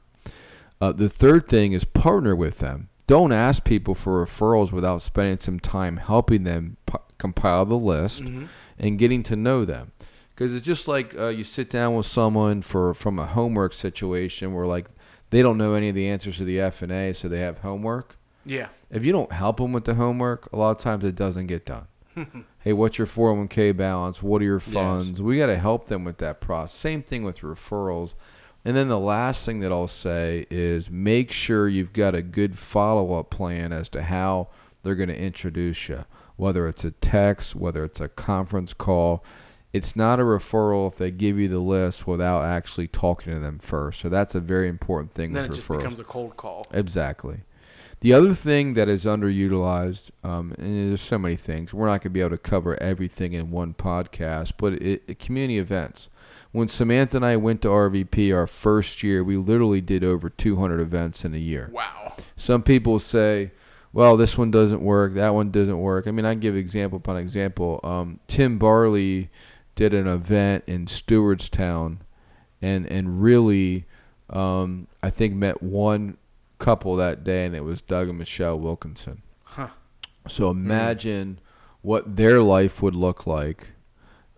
Uh, 0.80 0.92
the 0.92 1.08
third 1.08 1.46
thing 1.48 1.72
is 1.72 1.84
partner 1.84 2.34
with 2.34 2.58
them. 2.58 2.88
Don't 3.06 3.32
ask 3.32 3.64
people 3.64 3.94
for 3.94 4.24
referrals 4.24 4.72
without 4.72 5.02
spending 5.02 5.38
some 5.38 5.60
time 5.60 5.98
helping 5.98 6.44
them 6.44 6.76
p- 6.86 6.94
compile 7.18 7.64
the 7.66 7.76
list 7.78 8.20
hmm 8.20 8.44
and 8.78 8.98
getting 8.98 9.22
to 9.22 9.36
know 9.36 9.64
them. 9.64 9.92
Because 10.34 10.54
it's 10.56 10.64
just 10.66 10.88
like 10.88 11.16
uh, 11.18 11.28
you 11.28 11.44
sit 11.44 11.68
down 11.70 11.94
with 11.94 12.06
someone 12.06 12.62
for 12.62 12.94
from 12.94 13.18
a 13.18 13.26
homework 13.26 13.72
situation 13.74 14.54
where 14.54 14.66
like 14.66 14.86
they 15.30 15.42
don't 15.42 15.58
know 15.58 15.74
any 15.74 15.88
of 15.90 15.94
the 15.94 16.08
answers 16.08 16.38
to 16.38 16.44
the 16.44 16.60
F 16.60 16.82
and 16.82 16.90
A, 16.92 17.12
so 17.12 17.28
they 17.28 17.40
have 17.40 17.58
homework. 17.58 18.16
Yeah. 18.44 18.68
If 18.90 19.04
you 19.04 19.12
don't 19.12 19.32
help 19.32 19.58
them 19.58 19.72
with 19.72 19.84
the 19.84 19.94
homework, 19.94 20.50
a 20.52 20.56
lot 20.56 20.70
of 20.72 20.78
times 20.78 21.04
it 21.04 21.14
doesn't 21.14 21.46
get 21.46 21.64
done. 21.64 21.86
hey, 22.58 22.72
what's 22.74 22.98
your 22.98 23.06
401k 23.06 23.74
balance? 23.76 24.22
What 24.22 24.42
are 24.42 24.44
your 24.44 24.62
Yes. 24.66 24.72
funds? 24.74 25.22
We 25.22 25.38
got 25.38 25.46
to 25.46 25.56
help 25.56 25.86
them 25.86 26.04
with 26.04 26.18
that 26.18 26.40
process. 26.40 26.76
Same 26.78 27.02
thing 27.02 27.22
with 27.24 27.38
referrals. 27.40 28.14
And 28.64 28.76
then 28.76 28.88
the 28.88 28.98
last 29.00 29.44
thing 29.46 29.60
that 29.60 29.72
I'll 29.72 29.88
say 29.88 30.46
is 30.50 30.90
make 30.90 31.32
sure 31.32 31.68
you've 31.68 31.92
got 31.92 32.14
a 32.14 32.22
good 32.22 32.58
follow 32.58 33.18
up 33.18 33.30
plan 33.30 33.72
as 33.72 33.88
to 33.90 34.02
how 34.02 34.48
they're 34.82 34.94
going 34.94 35.08
to 35.08 35.18
introduce 35.18 35.88
you, 35.88 36.04
whether 36.36 36.68
it's 36.68 36.84
a 36.84 36.90
text, 36.90 37.56
whether 37.56 37.84
it's 37.84 38.00
a 38.00 38.08
conference 38.08 38.74
call. 38.74 39.24
It's 39.72 39.96
not 39.96 40.20
a 40.20 40.22
referral 40.22 40.90
if 40.92 40.98
they 40.98 41.10
give 41.10 41.38
you 41.38 41.48
the 41.48 41.58
list 41.58 42.06
without 42.06 42.44
actually 42.44 42.88
talking 42.88 43.32
to 43.32 43.40
them 43.40 43.58
first. 43.58 44.00
So 44.00 44.08
that's 44.08 44.34
a 44.34 44.40
very 44.40 44.68
important 44.68 45.12
thing 45.12 45.28
And 45.30 45.36
then 45.36 45.44
it 45.46 45.52
just 45.54 45.68
referrals. 45.68 45.78
becomes 45.78 46.00
a 46.00 46.04
cold 46.04 46.36
call. 46.36 46.66
Exactly. 46.72 47.40
The 48.00 48.12
other 48.12 48.34
thing 48.34 48.74
that 48.74 48.88
is 48.88 49.04
underutilized, 49.04 50.10
um, 50.24 50.54
and 50.58 50.90
there's 50.90 51.00
so 51.00 51.18
many 51.18 51.36
things, 51.36 51.72
we're 51.72 51.86
not 51.86 51.92
going 51.92 52.00
to 52.00 52.10
be 52.10 52.20
able 52.20 52.30
to 52.30 52.38
cover 52.38 52.80
everything 52.82 53.32
in 53.32 53.50
one 53.52 53.74
podcast, 53.74 54.54
but 54.56 54.72
it, 54.74 55.02
it, 55.06 55.18
community 55.20 55.58
events. 55.58 56.08
When 56.50 56.68
Samantha 56.68 57.16
and 57.16 57.24
I 57.24 57.36
went 57.36 57.62
to 57.62 57.68
RVP 57.68 58.34
our 58.34 58.48
first 58.48 59.02
year, 59.02 59.22
we 59.24 59.36
literally 59.36 59.80
did 59.80 60.04
over 60.04 60.28
200 60.28 60.80
events 60.80 61.24
in 61.24 61.32
a 61.32 61.38
year. 61.38 61.70
Wow. 61.72 62.16
Some 62.36 62.62
people 62.62 62.98
say, 62.98 63.52
well, 63.92 64.16
this 64.16 64.36
one 64.36 64.50
doesn't 64.50 64.82
work, 64.82 65.14
that 65.14 65.32
one 65.32 65.50
doesn't 65.50 65.78
work. 65.78 66.06
I 66.06 66.10
mean, 66.10 66.24
I 66.26 66.34
give 66.34 66.56
example 66.56 66.96
upon 66.96 67.16
example. 67.16 67.78
Um, 67.84 68.18
Tim 68.26 68.58
Barley 68.58 69.30
did 69.74 69.94
an 69.94 70.06
event 70.06 70.64
in 70.66 70.86
Stewartstown 70.86 71.98
and, 72.60 72.86
and 72.86 73.22
really, 73.22 73.86
um, 74.30 74.86
I 75.02 75.10
think, 75.10 75.34
met 75.34 75.62
one 75.62 76.16
couple 76.58 76.94
that 76.96 77.24
day, 77.24 77.44
and 77.44 77.54
it 77.54 77.64
was 77.64 77.80
Doug 77.80 78.08
and 78.08 78.18
Michelle 78.18 78.58
Wilkinson. 78.58 79.22
Huh. 79.44 79.68
So 80.28 80.50
imagine 80.50 81.40
what 81.80 82.16
their 82.16 82.40
life 82.40 82.80
would 82.80 82.94
look 82.94 83.26
like 83.26 83.70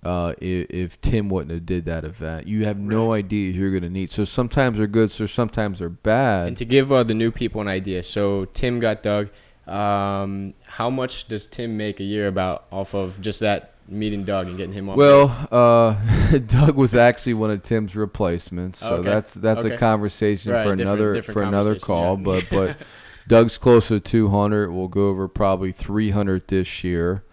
uh, 0.02 0.34
if, 0.40 0.70
if 0.70 1.00
Tim 1.00 1.28
wouldn't 1.28 1.50
have 1.50 1.66
did 1.66 1.84
that 1.84 2.04
event. 2.04 2.46
You 2.46 2.64
have 2.64 2.78
no 2.78 3.12
idea 3.12 3.52
who 3.52 3.60
you're 3.60 3.70
going 3.70 3.82
to 3.82 3.90
need. 3.90 4.10
So 4.10 4.24
sometimes 4.24 4.78
they're 4.78 4.86
good, 4.86 5.10
so 5.10 5.26
sometimes 5.26 5.78
they're 5.80 5.88
bad. 5.88 6.48
And 6.48 6.56
to 6.56 6.64
give 6.64 6.90
uh, 6.90 7.02
the 7.02 7.14
new 7.14 7.30
people 7.30 7.60
an 7.60 7.68
idea, 7.68 8.02
so 8.02 8.46
Tim 8.46 8.80
got 8.80 9.02
Doug. 9.02 9.28
Um, 9.66 10.54
how 10.66 10.90
much 10.90 11.26
does 11.28 11.46
Tim 11.46 11.76
make 11.76 12.00
a 12.00 12.04
year 12.04 12.26
about 12.26 12.66
off 12.70 12.94
of 12.94 13.20
just 13.20 13.40
that 13.40 13.73
meeting 13.88 14.24
Doug 14.24 14.48
and 14.48 14.56
getting 14.56 14.72
him 14.74 14.88
on? 14.88 14.96
Well, 14.96 15.48
uh, 15.50 16.38
Doug 16.46 16.76
was 16.76 16.94
actually 16.94 17.34
one 17.34 17.50
of 17.50 17.62
Tim's 17.62 17.94
replacements, 17.94 18.80
so 18.80 18.94
Okay. 18.94 19.02
that's 19.10 19.34
that's 19.34 19.64
a 19.64 19.76
conversation 19.76 20.52
Right, 20.52 20.66
for 20.66 20.72
another 20.72 21.14
different 21.14 21.34
for 21.34 21.42
another 21.42 21.78
call. 21.78 22.16
yeah. 22.18 22.24
But 22.24 22.46
but 22.50 22.76
Doug's 23.28 23.56
close 23.58 23.88
to 23.88 24.00
200. 24.00 24.70
We'll 24.72 24.88
go 24.88 25.08
over 25.08 25.28
probably 25.28 25.72
300 25.72 26.48
this 26.48 26.84
year. 26.84 27.24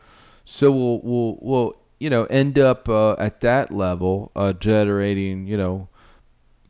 So 0.46 0.72
we'll 0.72 1.02
we'll 1.04 1.38
we'll 1.42 1.76
you 2.00 2.10
know 2.10 2.26
end 2.26 2.58
up 2.60 2.90
uh, 2.90 3.14
at 3.14 3.40
that 3.42 3.72
level, 3.72 4.32
uh, 4.36 4.54
generating 4.54 5.48
you 5.48 5.56
know 5.58 5.88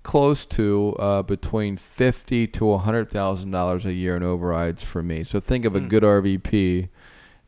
close 0.04 0.46
to 0.48 0.96
uh, 1.00 1.22
between 1.22 1.78
fifty 1.78 2.48
to 2.48 2.78
hundred 2.78 3.10
thousand 3.10 3.52
dollars 3.52 3.86
a 3.86 3.94
year 3.94 4.16
in 4.16 4.24
overrides 4.24 4.84
for 4.84 5.02
me. 5.04 5.24
So 5.24 5.40
think 5.40 5.66
of 5.66 5.76
a 5.76 5.80
Mm. 5.80 5.90
good 5.90 6.04
RVP 6.04 6.90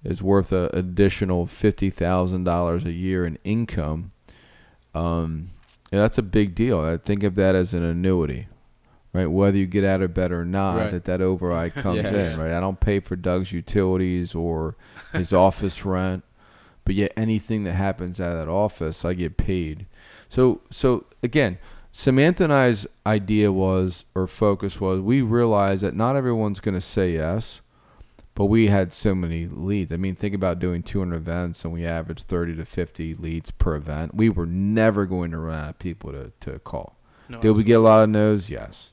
is 0.04 0.22
worth 0.22 0.52
an 0.52 0.70
additional 0.74 1.46
fifty 1.48 1.90
thousand 1.90 2.44
dollars 2.44 2.84
a 2.86 2.92
year 2.92 3.26
in 3.26 3.38
income. 3.44 4.12
Um, 4.96 5.52
and 5.92 6.02
that's 6.02 6.18
a 6.18 6.24
big 6.24 6.56
deal. 6.56 6.80
I 6.80 6.98
think 6.98 7.24
of 7.24 7.36
that 7.36 7.56
as 7.56 7.74
an 7.74 7.84
annuity, 7.84 8.48
right? 9.14 9.28
Whether 9.28 9.58
you 9.58 9.66
get 9.66 9.84
out 9.84 10.02
of 10.02 10.14
bed 10.14 10.32
or 10.32 10.46
not, 10.46 10.78
Right. 10.78 10.92
that 10.92 11.06
that 11.06 11.22
override 11.22 11.74
comes 11.76 12.04
Yes. 12.04 12.34
in, 12.34 12.40
right? 12.40 12.52
I 12.56 12.60
don't 12.60 12.80
pay 12.80 13.00
for 13.00 13.16
Doug's 13.16 13.52
utilities 13.52 14.34
or 14.36 14.76
his 15.12 15.32
office 15.34 15.86
rent, 15.86 16.24
but 16.86 16.96
yet 16.96 17.14
anything 17.16 17.64
that 17.64 17.74
happens 17.74 18.20
out 18.20 18.34
of 18.34 18.38
that 18.46 18.52
office, 18.52 19.06
I 19.06 19.14
get 19.14 19.38
paid. 19.38 19.86
So, 20.30 20.62
so 20.72 21.06
again, 21.22 21.60
Samantha 21.92 22.46
and 22.46 22.54
I's 22.54 22.88
idea 23.06 23.52
was, 23.52 24.06
or 24.16 24.26
focus 24.28 24.82
was, 24.82 25.00
we 25.00 25.22
realized 25.22 25.84
that 25.84 25.96
not 25.96 26.16
everyone's 26.16 26.60
going 26.60 26.74
to 26.74 26.82
say 26.82 27.14
yes, 27.14 27.62
but 28.36 28.46
we 28.46 28.68
had 28.68 28.94
so 28.94 29.14
many 29.14 29.48
leads. 29.48 29.92
I 29.92 29.98
mean, 29.98 30.16
think 30.16 30.34
about 30.34 30.60
doing 30.60 30.82
200 30.84 31.16
events 31.16 31.64
and 31.64 31.74
we 31.74 31.86
averaged 31.86 32.28
30 32.28 32.56
to 32.56 32.66
50 32.66 33.14
leads 33.16 33.52
per 33.52 33.76
event. 33.76 34.16
We 34.16 34.30
were 34.30 34.46
never 34.48 35.06
going 35.06 35.32
to 35.32 35.38
run 35.38 35.64
out 35.64 35.70
of 35.72 35.80
people 35.80 36.12
to, 36.12 36.32
to 36.42 36.60
call. 36.60 36.98
No, 37.30 37.40
Did 37.40 37.52
we 37.52 37.64
get 37.64 37.74
a 37.74 37.80
lot 37.80 38.04
of 38.04 38.10
no's? 38.10 38.50
Yes. 38.50 38.92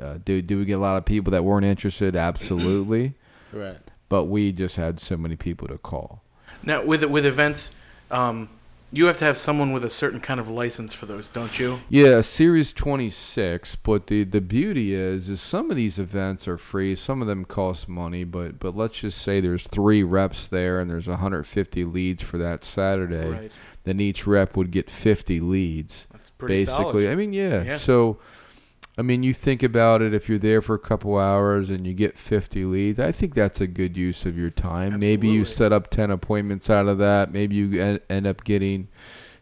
Uh, 0.00 0.18
do, 0.24 0.42
do 0.42 0.58
we 0.58 0.64
get 0.64 0.72
a 0.74 0.78
lot 0.78 0.96
of 0.96 1.04
people 1.04 1.30
that 1.32 1.44
weren't 1.44 1.64
interested? 1.66 2.16
Absolutely. 2.16 3.14
Right. 3.52 3.78
but 4.08 4.24
we 4.24 4.52
just 4.52 4.76
had 4.76 5.00
so 5.00 5.16
many 5.16 5.36
people 5.36 5.68
to 5.68 5.78
call. 5.78 6.22
Now 6.62 6.82
with 6.82 7.04
with 7.04 7.24
events, 7.24 7.76
um, 8.10 8.48
you 8.90 9.06
have 9.06 9.16
to 9.18 9.24
have 9.24 9.36
someone 9.36 9.72
with 9.72 9.84
a 9.84 9.90
certain 9.90 10.20
kind 10.20 10.40
of 10.40 10.48
license 10.48 10.94
for 10.94 11.06
those, 11.06 11.28
don't 11.28 11.58
you? 11.58 11.80
Yeah, 11.88 12.22
Series 12.22 12.72
26. 12.72 13.76
But 13.76 14.06
the, 14.06 14.24
the 14.24 14.40
beauty 14.40 14.94
is, 14.94 15.28
is 15.28 15.40
some 15.40 15.70
of 15.70 15.76
these 15.76 15.98
events 15.98 16.48
are 16.48 16.56
free. 16.56 16.96
Some 16.96 17.20
of 17.20 17.28
them 17.28 17.44
cost 17.44 17.88
money. 17.88 18.24
But 18.24 18.58
but 18.58 18.74
let's 18.74 19.00
just 19.00 19.20
say 19.20 19.40
there's 19.40 19.64
three 19.64 20.02
reps 20.02 20.48
there, 20.48 20.80
and 20.80 20.90
there's 20.90 21.08
150 21.08 21.84
leads 21.84 22.22
for 22.22 22.38
that 22.38 22.64
Saturday. 22.64 23.30
Right. 23.30 23.52
Then 23.84 24.00
each 24.00 24.26
rep 24.26 24.56
would 24.56 24.70
get 24.70 24.90
50 24.90 25.40
leads. 25.40 26.06
That's 26.12 26.30
pretty 26.30 26.64
basically. 26.64 27.04
solid. 27.04 27.10
I 27.10 27.14
mean, 27.14 27.32
yeah. 27.32 27.62
Yeah. 27.62 27.74
So, 27.74 28.18
I 28.98 29.02
mean, 29.02 29.22
you 29.22 29.32
think 29.32 29.62
about 29.62 30.02
it. 30.02 30.12
If 30.12 30.28
you're 30.28 30.38
there 30.38 30.60
for 30.60 30.74
a 30.74 30.78
couple 30.78 31.16
hours 31.16 31.70
and 31.70 31.86
you 31.86 31.94
get 31.94 32.18
50 32.18 32.64
leads, 32.64 32.98
I 32.98 33.12
think 33.12 33.32
that's 33.32 33.60
a 33.60 33.68
good 33.68 33.96
use 33.96 34.26
of 34.26 34.36
your 34.36 34.50
time. 34.50 34.98
Maybe 34.98 35.28
you 35.28 35.44
set 35.44 35.72
up 35.72 35.88
10 35.88 36.10
appointments 36.10 36.68
out 36.68 36.88
of 36.88 36.98
that. 36.98 37.32
Maybe 37.32 37.54
you 37.54 37.80
en- 37.80 38.00
end 38.10 38.26
up 38.26 38.42
getting 38.42 38.88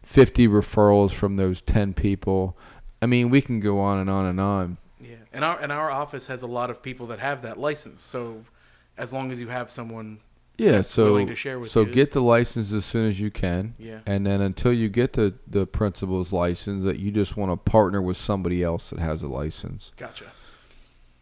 50 0.03 0.47
referrals 0.47 1.11
from 1.11 1.37
those 1.37 1.61
10 1.61 1.95
people. 1.95 2.55
I 3.01 3.07
mean, 3.07 3.31
we 3.31 3.41
can 3.41 3.59
go 3.59 3.79
on 3.79 3.97
and 3.97 4.11
on 4.11 4.27
and 4.27 4.39
on. 4.39 4.77
Yeah, 5.01 5.15
and 5.33 5.43
our 5.43 5.59
and 5.59 5.71
our 5.71 5.89
office 5.89 6.27
has 6.27 6.43
a 6.43 6.47
lot 6.47 6.69
of 6.69 6.81
people 6.83 7.07
that 7.07 7.19
have 7.19 7.41
that 7.41 7.59
license. 7.59 8.01
So, 8.03 8.45
as 8.95 9.11
long 9.11 9.31
as 9.31 9.39
you 9.39 9.47
have 9.47 9.69
someone, 9.71 10.19
Yeah. 10.57 10.81
So, 10.81 11.05
willing 11.05 11.27
to 11.27 11.35
share 11.35 11.59
with 11.59 11.69
so 11.69 11.81
you. 11.81 11.91
get 11.91 12.11
the 12.11 12.21
license 12.21 12.71
as 12.73 12.85
soon 12.85 13.07
as 13.07 13.19
you 13.19 13.29
can. 13.31 13.75
yeah, 13.77 13.99
And 14.05 14.25
then 14.25 14.41
until 14.41 14.73
you 14.73 14.89
get 14.89 15.13
the, 15.13 15.35
the 15.45 15.65
principal's 15.67 16.31
license, 16.31 16.83
that 16.83 16.99
you 16.99 17.11
just 17.11 17.37
want 17.37 17.51
to 17.51 17.57
partner 17.57 18.01
with 18.01 18.17
somebody 18.17 18.63
else 18.63 18.89
that 18.89 18.99
has 18.99 19.21
a 19.21 19.27
license. 19.27 19.91
gotcha. 19.97 20.25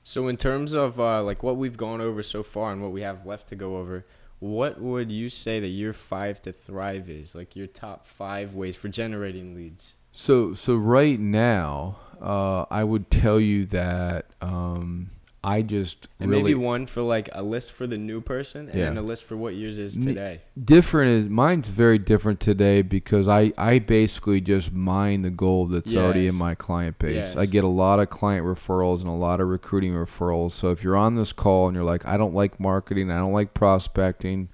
So 0.04 0.28
in 0.28 0.38
terms 0.38 0.74
of 0.74 1.00
uh, 1.00 1.24
like 1.24 1.42
what 1.42 1.58
we've 1.58 1.78
gone 1.78 2.00
over 2.00 2.22
so 2.22 2.44
far 2.44 2.72
and 2.72 2.82
what 2.82 2.92
we 2.92 3.02
have 3.02 3.26
left 3.26 3.48
to 3.48 3.56
go 3.56 3.78
over, 3.78 4.06
what 4.40 4.80
would 4.80 5.12
you 5.12 5.30
say 5.30 5.60
that 5.60 5.70
your 5.70 5.94
five 5.94 6.42
to 6.44 6.52
thrive 6.52 7.10
is? 7.10 7.34
Like 7.34 7.56
your 7.56 7.66
top 7.66 8.06
five 8.06 8.54
ways 8.54 8.76
for 8.76 8.88
generating 8.88 9.56
leads? 9.56 9.96
So 10.12 10.54
so 10.54 10.76
right 10.76 11.20
now, 11.20 11.98
uh, 12.22 12.66
I 12.70 12.84
would 12.84 13.10
tell 13.10 13.40
you 13.40 13.66
that 13.66 14.28
um, 14.42 15.10
I 15.46 15.62
just 15.62 16.08
And 16.20 16.32
really 16.32 16.44
maybe 16.44 16.56
one 16.56 16.86
for 16.88 17.02
like 17.02 17.30
a 17.32 17.44
list 17.44 17.72
for 17.72 17.86
the 17.88 17.98
new 17.98 18.20
person 18.22 18.68
and 18.70 18.78
Yeah. 18.80 18.86
then 18.86 18.98
a 18.98 19.02
list 19.02 19.24
for 19.26 19.38
what 19.38 19.56
yours 19.56 19.78
is 19.78 19.96
today. 19.96 20.42
different 20.62 21.12
is 21.12 21.30
mine's 21.30 21.70
very 21.70 21.98
different 22.00 22.40
today 22.40 22.82
because 22.82 23.28
I 23.28 23.54
I 23.58 23.80
basically 23.80 24.42
just 24.42 24.74
mine 24.74 25.22
the 25.22 25.30
gold 25.30 25.72
that's 25.72 25.96
already 25.96 26.28
in 26.28 26.36
my 26.36 26.56
client 26.56 26.98
base. 27.00 27.16
Yes. 27.16 27.36
I 27.36 27.46
get 27.46 27.64
a 27.64 27.68
lot 27.70 28.00
of 28.00 28.10
client 28.10 28.46
referrals 28.46 29.00
and 29.02 29.08
a 29.08 29.12
lot 29.12 29.40
of 29.40 29.48
recruiting 29.48 29.94
referrals. 29.94 30.54
So 30.54 30.72
if 30.72 30.84
you're 30.84 30.98
on 30.98 31.16
this 31.16 31.32
call 31.32 31.68
and 31.68 31.76
you're 31.76 31.84
like, 31.86 32.06
I 32.06 32.18
don't 32.18 32.34
like 32.34 32.60
marketing, 32.60 33.12
I 33.12 33.18
don't 33.18 33.34
like 33.34 33.54
prospecting, 33.54 34.50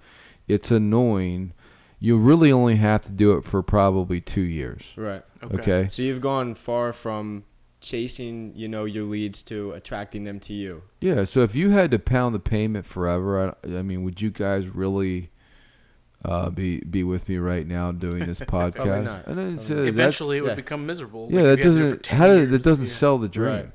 it's 0.47 0.71
annoying. 0.71 1.53
You 1.99 2.17
really 2.17 2.51
only 2.51 2.77
have 2.77 3.03
to 3.05 3.11
do 3.11 3.33
it 3.33 3.45
for 3.45 3.61
probably 3.61 4.19
two 4.19 4.41
years. 4.41 4.81
Right. 4.97 5.23
Okay. 5.43 5.55
Okay. 5.57 5.87
So 5.87 6.01
you've 6.01 6.19
gone 6.21 6.55
far 6.55 6.91
from 6.93 7.43
chasing, 7.81 8.53
you 8.55 8.67
know, 8.67 8.85
your 8.85 9.03
leads 9.03 9.41
to 9.43 9.71
attracting 9.73 10.23
them 10.23 10.39
to 10.41 10.53
you. 10.53 10.83
Yeah, 11.01 11.25
so 11.25 11.41
if 11.41 11.55
you 11.55 11.71
had 11.71 11.91
to 11.91 11.99
pound 11.99 12.33
the 12.33 12.39
payment 12.39 12.85
forever, 12.85 13.55
I, 13.63 13.67
I 13.67 13.81
mean, 13.81 14.03
would 14.03 14.21
you 14.21 14.29
guys 14.29 14.67
really 14.67 15.31
uh, 16.23 16.49
be 16.49 16.79
be 16.81 17.03
with 17.03 17.27
me 17.27 17.37
right 17.37 17.67
now 17.67 17.91
doing 17.91 18.25
this 18.25 18.39
podcast? 18.41 19.03
not. 19.03 19.27
And 19.27 19.37
then 19.37 19.53
it's, 19.55 19.67
Probably 19.67 19.87
uh, 19.87 19.89
Eventually, 19.89 20.37
it 20.37 20.41
would 20.41 20.49
yeah. 20.49 20.55
become 20.55 20.85
miserable. 20.85 21.27
yeah, 21.31 21.41
Like, 21.41 21.43
that 21.43 21.59
if 21.59 21.65
you 21.65 21.71
had 21.71 21.75
to 21.75 21.79
do 21.79 21.81
it 21.81 21.83
doesn't 21.83 21.97
for 21.97 22.03
10 22.03 22.17
how 22.19 22.27
does, 22.27 22.49
that 22.51 22.63
doesn't 22.63 22.85
yeah. 22.85 22.91
sell 22.91 23.17
the 23.17 23.29
dream. 23.29 23.55
Right. 23.55 23.71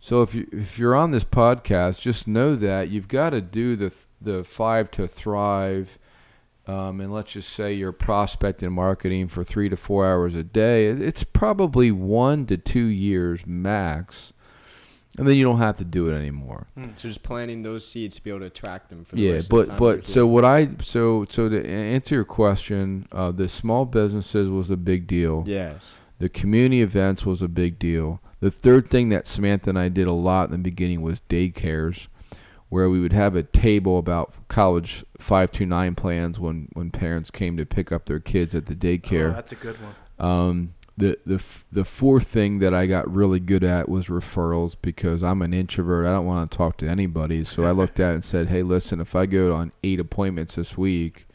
So 0.00 0.22
if 0.22 0.34
you 0.34 0.46
if 0.52 0.78
you're 0.78 0.94
on 0.94 1.10
this 1.10 1.24
podcast, 1.24 2.00
just 2.00 2.28
know 2.28 2.54
that 2.56 2.90
you've 2.90 3.08
got 3.08 3.30
to 3.30 3.40
do 3.40 3.74
the 3.74 3.92
the 4.20 4.44
five 4.44 4.90
to 4.92 5.08
thrive. 5.08 5.98
Um, 6.66 7.00
and 7.00 7.12
let's 7.12 7.32
just 7.32 7.50
say 7.50 7.74
you're 7.74 7.92
prospecting 7.92 8.72
marketing 8.72 9.28
for 9.28 9.44
three 9.44 9.68
to 9.68 9.76
four 9.76 10.06
hours 10.06 10.34
a 10.34 10.42
day. 10.42 10.86
It's 10.86 11.22
probably 11.22 11.90
one 11.90 12.46
to 12.46 12.56
two 12.56 12.86
years 12.86 13.46
max, 13.46 14.32
and 15.18 15.28
then 15.28 15.36
you 15.36 15.44
don't 15.44 15.58
have 15.58 15.76
to 15.76 15.84
do 15.84 16.08
it 16.08 16.14
anymore. 16.16 16.68
So 16.96 17.08
just 17.08 17.22
planting 17.22 17.62
those 17.64 17.86
seeds 17.86 18.16
to 18.16 18.22
be 18.24 18.30
able 18.30 18.40
to 18.40 18.46
attract 18.46 18.88
them 18.88 19.04
for 19.04 19.16
the 19.16 19.22
Yeah, 19.22 19.32
rest 19.32 19.52
of 19.52 19.66
the 19.66 19.72
but 19.72 19.78
but 19.78 20.06
so 20.06 20.26
what 20.26 20.44
I 20.46 20.70
so 20.80 21.26
so 21.28 21.50
to 21.50 21.68
answer 21.68 22.14
your 22.14 22.24
question, 22.24 23.06
uh, 23.12 23.30
the 23.30 23.48
small 23.50 23.84
businesses 23.84 24.48
was 24.48 24.70
a 24.70 24.76
big 24.78 25.06
deal. 25.06 25.44
Yes. 25.46 25.98
The 26.18 26.28
community 26.30 26.80
events 26.80 27.26
was 27.26 27.42
a 27.42 27.48
big 27.48 27.78
deal. 27.78 28.20
The 28.40 28.50
third 28.50 28.88
thing 28.88 29.10
that 29.10 29.26
Samantha 29.26 29.68
and 29.70 29.78
I 29.78 29.88
did 29.90 30.06
a 30.06 30.12
lot 30.12 30.46
in 30.46 30.52
the 30.52 30.58
beginning 30.70 31.02
was 31.02 31.20
daycares, 31.28 32.06
where 32.74 32.90
we 32.90 33.00
would 33.00 33.12
have 33.12 33.36
a 33.36 33.42
table 33.44 33.98
about 33.98 34.34
college 34.48 35.04
five 35.18 35.52
two 35.52 35.64
nine 35.64 35.94
plans 35.94 36.40
when 36.40 36.68
when 36.72 36.90
parents 36.90 37.30
came 37.30 37.56
to 37.56 37.64
pick 37.64 37.92
up 37.92 38.06
their 38.06 38.18
kids 38.20 38.54
at 38.54 38.66
the 38.66 38.72
Oh, 38.74 38.76
daycare. 38.76 39.32
that's 39.32 39.52
a 39.52 39.56
good 39.56 39.76
one. 39.80 39.94
Um, 40.18 40.74
the 40.96 41.16
the 41.24 41.42
the 41.72 41.84
fourth 41.84 42.26
thing 42.26 42.58
that 42.58 42.74
I 42.74 42.86
got 42.86 43.12
really 43.12 43.40
good 43.40 43.64
at 43.64 43.88
was 43.88 44.08
referrals 44.08 44.74
because 44.80 45.22
I'm 45.22 45.40
an 45.42 45.54
introvert. 45.54 46.06
I 46.06 46.10
don't 46.10 46.26
want 46.26 46.50
to 46.50 46.56
talk 46.58 46.76
to 46.78 46.88
anybody. 46.88 47.44
So 47.44 47.64
I 47.64 47.70
looked 47.70 47.98
at 48.00 48.10
it 48.10 48.14
and 48.14 48.24
said, 48.24 48.48
"Hey, 48.48 48.62
listen, 48.62 49.00
if 49.00 49.14
I 49.14 49.26
go 49.26 49.52
on 49.54 49.72
eight 49.82 49.98
appointments 50.00 50.54
this 50.56 50.76
week, 50.78 51.26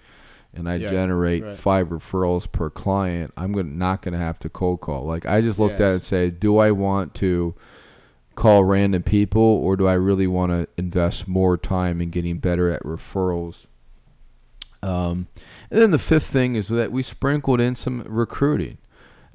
and 0.53 0.69
I 0.69 0.75
Yeah, 0.75 0.89
generate 0.89 1.43
right. 1.43 1.53
five 1.53 1.87
referrals 1.89 2.49
per 2.51 2.69
client, 2.69 3.33
I'm 3.37 3.51
gonna 3.51 3.69
not 3.69 4.01
gonna 4.01 4.17
have 4.17 4.39
to 4.39 4.49
cold 4.49 4.79
call. 4.81 5.05
Like 5.05 5.25
I 5.25 5.41
just 5.41 5.59
looked 5.59 5.79
at 5.81 5.91
it 5.91 5.93
and 5.95 6.03
said, 6.03 6.39
do 6.39 6.57
I 6.57 6.71
want 6.71 7.13
to 7.15 7.53
call 8.39 8.63
random 8.63 9.03
people 9.03 9.41
or 9.41 9.75
do 9.75 9.87
I 9.87 9.93
really 9.93 10.25
want 10.25 10.51
to 10.51 10.67
invest 10.77 11.27
more 11.27 11.57
time 11.57 12.01
in 12.01 12.09
getting 12.09 12.39
better 12.39 12.69
at 12.71 12.81
referrals? 12.83 13.65
Um, 14.81 15.27
and 15.69 15.81
then 15.81 15.91
the 15.91 15.99
fifth 15.99 16.27
thing 16.27 16.55
is 16.55 16.69
that 16.69 16.91
we 16.91 17.03
sprinkled 17.03 17.59
in 17.59 17.75
some 17.75 18.01
recruiting, 18.07 18.77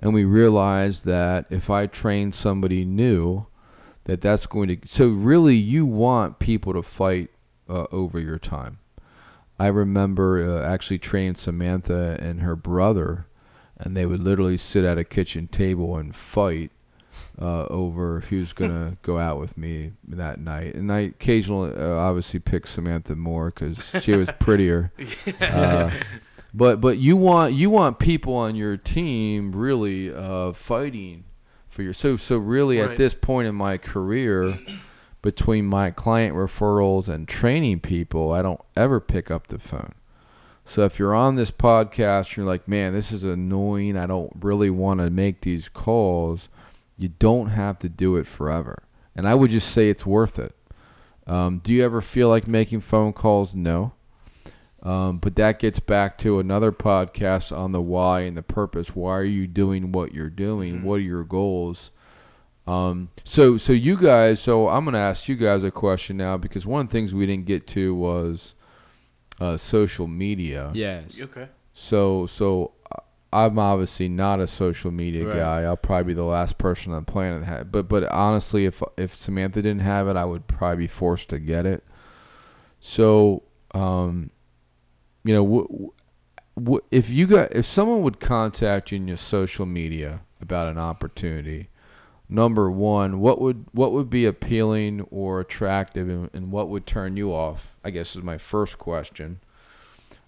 and 0.00 0.14
we 0.14 0.24
realized 0.24 1.04
that 1.04 1.44
if 1.50 1.68
I 1.68 1.86
train 1.86 2.32
somebody 2.32 2.84
new, 2.86 3.46
that 4.04 4.22
that's 4.22 4.46
going 4.46 4.68
to. 4.68 4.78
So 4.86 5.08
really, 5.08 5.56
you 5.56 5.84
want 5.84 6.38
people 6.38 6.72
to 6.72 6.82
fight 6.82 7.28
uh, 7.68 7.84
over 7.92 8.18
your 8.18 8.38
time. 8.38 8.78
I 9.58 9.66
remember 9.66 10.58
uh, 10.58 10.66
actually 10.66 10.98
training 10.98 11.36
Samantha 11.36 12.16
and 12.20 12.40
her 12.40 12.56
brother, 12.56 13.26
and 13.76 13.94
they 13.94 14.06
would 14.06 14.22
literally 14.22 14.56
sit 14.56 14.84
at 14.84 14.98
a 14.98 15.04
kitchen 15.04 15.46
table 15.48 15.96
and 15.98 16.16
fight 16.16 16.70
uh, 17.40 17.66
over 17.66 18.20
who's 18.20 18.52
gonna 18.54 18.96
go 19.02 19.18
out 19.18 19.38
with 19.38 19.56
me 19.56 19.92
that 20.06 20.40
night. 20.40 20.74
And 20.74 20.92
I 20.92 21.00
occasionally, 21.00 21.74
uh, 21.74 21.96
obviously, 21.96 22.40
picked 22.40 22.68
Samantha 22.68 23.16
more 23.16 23.50
because 23.50 23.78
she 24.02 24.12
was 24.12 24.28
prettier. 24.38 24.92
Uh, 25.40 25.90
but 26.52 26.80
but 26.80 26.98
you 26.98 27.16
want 27.16 27.52
you 27.52 27.68
want 27.68 27.98
people 27.98 28.34
on 28.34 28.54
your 28.54 28.76
team 28.76 29.52
really 29.52 30.14
uh, 30.14 30.52
fighting 30.52 31.24
for 31.68 31.82
your 31.82 31.92
so 31.92 32.16
so 32.16 32.36
really 32.38 32.80
at 32.80 32.96
this 32.96 33.12
point 33.14 33.48
in 33.48 33.54
my 33.54 33.76
career 33.76 34.58
between 35.20 35.66
my 35.66 35.90
client 35.90 36.34
referrals 36.36 37.08
and 37.08 37.26
training 37.26 37.80
people 37.80 38.30
I 38.30 38.42
don't 38.42 38.60
ever 38.76 39.00
pick 39.00 39.30
up 39.30 39.48
the 39.48 39.58
phone. 39.58 39.94
So 40.64 40.84
if 40.84 40.98
you're 40.98 41.14
on 41.14 41.34
this 41.34 41.50
podcast 41.50 42.36
you're 42.36 42.46
like 42.46 42.68
man 42.68 42.92
this 42.92 43.10
is 43.10 43.24
annoying 43.24 43.96
I 43.96 44.06
don't 44.06 44.32
really 44.40 44.70
want 44.70 45.00
to 45.00 45.10
make 45.10 45.40
these 45.40 45.68
calls 45.68 46.48
you 46.96 47.08
don't 47.08 47.48
have 47.48 47.78
to 47.80 47.88
do 47.88 48.16
it 48.16 48.26
forever. 48.26 48.84
And 49.16 49.28
I 49.28 49.34
would 49.34 49.50
just 49.50 49.70
say 49.70 49.88
it's 49.90 50.04
worth 50.06 50.38
it. 50.38 50.54
Um, 51.26 51.58
do 51.58 51.72
you 51.72 51.84
ever 51.84 52.00
feel 52.00 52.28
like 52.28 52.46
making 52.46 52.80
phone 52.80 53.12
calls? 53.12 53.54
No. 53.54 53.92
Um, 54.82 55.16
but 55.18 55.36
that 55.36 55.58
gets 55.58 55.80
back 55.80 56.18
to 56.18 56.38
another 56.38 56.70
podcast 56.70 57.56
on 57.56 57.72
the 57.72 57.80
why 57.80 58.20
and 58.20 58.36
the 58.36 58.42
purpose. 58.42 58.94
Why 58.94 59.12
are 59.16 59.24
you 59.24 59.46
doing 59.46 59.92
what 59.92 60.12
you're 60.12 60.28
doing? 60.28 60.80
Mhm. 60.80 60.82
What 60.82 60.96
are 60.96 60.98
your 61.00 61.24
goals? 61.24 61.90
Um, 62.66 63.08
so, 63.24 63.56
so 63.56 63.72
you 63.72 63.96
guys. 63.96 64.40
So 64.40 64.68
I'm 64.68 64.84
gonna 64.84 64.98
ask 64.98 65.26
you 65.28 65.36
guys 65.36 65.64
a 65.64 65.70
question 65.70 66.18
now 66.18 66.36
because 66.36 66.66
one 66.66 66.82
of 66.82 66.88
the 66.88 66.92
things 66.92 67.14
we 67.14 67.24
didn't 67.24 67.46
get 67.46 67.66
to 67.68 67.94
was 67.94 68.54
uh, 69.40 69.56
social 69.56 70.06
media. 70.06 70.70
Yes. 70.74 71.18
Okay. 71.20 71.48
So, 71.72 72.26
so 72.26 72.72
I'm 73.34 73.58
obviously 73.58 74.08
not 74.08 74.40
a 74.40 74.46
social 74.46 74.90
media 74.90 75.26
Right. 75.26 75.36
guy. 75.36 75.62
I'll 75.62 75.76
probably 75.76 76.04
be 76.04 76.14
the 76.14 76.22
last 76.24 76.56
person 76.56 76.92
on 76.92 77.04
the 77.04 77.10
planet 77.12 77.40
that 77.40 77.46
had. 77.46 77.72
But, 77.72 77.88
but 77.88 78.04
honestly, 78.04 78.64
if 78.64 78.82
if 78.96 79.14
Samantha 79.14 79.60
didn't 79.62 79.82
have 79.82 80.06
it, 80.08 80.16
I 80.16 80.24
would 80.24 80.46
probably 80.46 80.84
be 80.84 80.86
forced 80.88 81.28
to 81.30 81.38
get 81.38 81.66
it. 81.66 81.82
So, 82.80 83.42
um, 83.74 84.30
you 85.24 85.34
know, 85.34 85.42
w- 85.44 85.92
w- 86.56 86.84
if 86.90 87.10
you 87.10 87.26
got 87.26 87.52
if 87.54 87.64
someone 87.66 88.02
would 88.02 88.20
contact 88.20 88.92
you 88.92 88.96
in 88.96 89.08
your 89.08 89.16
social 89.16 89.66
media 89.66 90.20
about 90.40 90.68
an 90.68 90.78
opportunity, 90.78 91.70
number 92.28 92.70
one, 92.70 93.20
what 93.20 93.40
would 93.40 93.66
what 93.72 93.92
would 93.92 94.10
be 94.10 94.26
appealing 94.26 95.00
or 95.10 95.40
attractive, 95.40 96.08
and, 96.08 96.30
and 96.32 96.52
what 96.52 96.68
would 96.68 96.86
turn 96.86 97.16
you 97.16 97.32
off? 97.32 97.74
I 97.84 97.90
guess 97.90 98.14
is 98.14 98.22
my 98.22 98.38
first 98.38 98.78
question. 98.78 99.40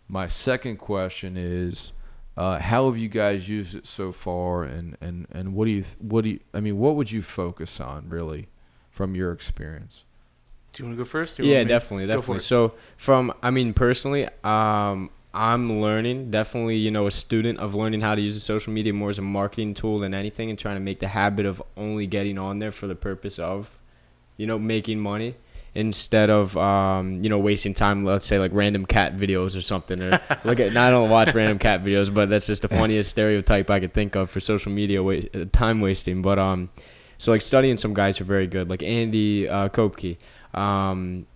My 0.08 0.26
second 0.26 0.78
question 0.78 1.36
is, 1.36 1.92
uh, 2.36 2.58
how 2.58 2.86
have 2.86 2.98
you 2.98 3.08
guys 3.08 3.48
used 3.48 3.74
it 3.74 3.86
so 3.86 4.12
far, 4.12 4.64
and, 4.64 4.96
and, 5.00 5.26
and 5.30 5.54
what 5.54 5.64
do 5.64 5.70
you 5.70 5.84
what 5.98 6.24
do 6.24 6.30
you 6.30 6.40
I 6.52 6.60
mean, 6.60 6.78
what 6.78 6.94
would 6.94 7.10
you 7.10 7.22
focus 7.22 7.80
on 7.80 8.08
really, 8.08 8.48
from 8.90 9.14
your 9.14 9.32
experience? 9.32 10.04
Do 10.72 10.82
you 10.82 10.88
want 10.88 10.98
to 10.98 11.04
go 11.04 11.08
first? 11.08 11.40
or 11.40 11.44
Yeah, 11.44 11.58
want 11.58 11.68
me? 11.68 11.68
definitely, 11.68 12.06
definitely. 12.06 12.38
So 12.40 12.74
from, 12.98 13.32
I 13.42 13.50
mean, 13.50 13.72
personally, 13.72 14.28
um, 14.44 15.08
I'm 15.32 15.80
learning, 15.80 16.30
definitely, 16.30 16.76
you 16.76 16.90
know, 16.90 17.06
a 17.06 17.10
student 17.10 17.58
of 17.58 17.74
learning 17.74 18.02
how 18.02 18.14
to 18.14 18.20
use 18.20 18.34
the 18.34 18.40
social 18.40 18.72
media 18.72 18.92
more 18.92 19.08
as 19.08 19.18
a 19.18 19.22
marketing 19.22 19.72
tool 19.72 19.98
than 19.98 20.12
anything, 20.12 20.50
and 20.50 20.58
trying 20.58 20.76
to 20.76 20.80
make 20.80 21.00
the 21.00 21.08
habit 21.08 21.46
of 21.46 21.62
only 21.76 22.06
getting 22.06 22.36
on 22.36 22.58
there 22.58 22.72
for 22.72 22.86
the 22.86 22.94
purpose 22.94 23.38
of, 23.38 23.78
you 24.36 24.46
know, 24.46 24.58
making 24.58 25.00
money 25.00 25.36
instead 25.76 26.30
of, 26.30 26.56
um, 26.56 27.22
you 27.22 27.28
know, 27.28 27.38
wasting 27.38 27.74
time. 27.74 28.04
Let's 28.04 28.24
say 28.24 28.38
like 28.38 28.50
random 28.54 28.86
cat 28.86 29.16
videos 29.16 29.56
or 29.56 29.60
something. 29.60 30.02
Or 30.02 30.10
look 30.44 30.58
at, 30.58 30.76
I 30.76 30.90
don't 30.90 31.10
watch 31.10 31.34
random 31.34 31.58
cat 31.58 31.84
videos, 31.84 32.12
but 32.12 32.28
that's 32.28 32.46
just 32.46 32.62
the 32.62 32.68
funniest 32.68 33.10
stereotype 33.10 33.70
I 33.70 33.80
could 33.80 33.92
think 33.92 34.16
of 34.16 34.30
for 34.30 34.40
social 34.40 34.72
media 34.72 35.02
wa- 35.02 35.20
time 35.52 35.80
wasting. 35.80 36.22
But 36.22 36.38
um, 36.38 36.70
so 37.18 37.30
like 37.30 37.42
studying 37.42 37.76
some 37.76 37.94
guys 37.94 38.18
who 38.18 38.24
are 38.24 38.26
very 38.26 38.46
good, 38.46 38.70
like 38.70 38.82
Andy 38.82 39.48
uh, 39.48 39.68
Kopke. 39.68 40.16
Um, 40.54 41.26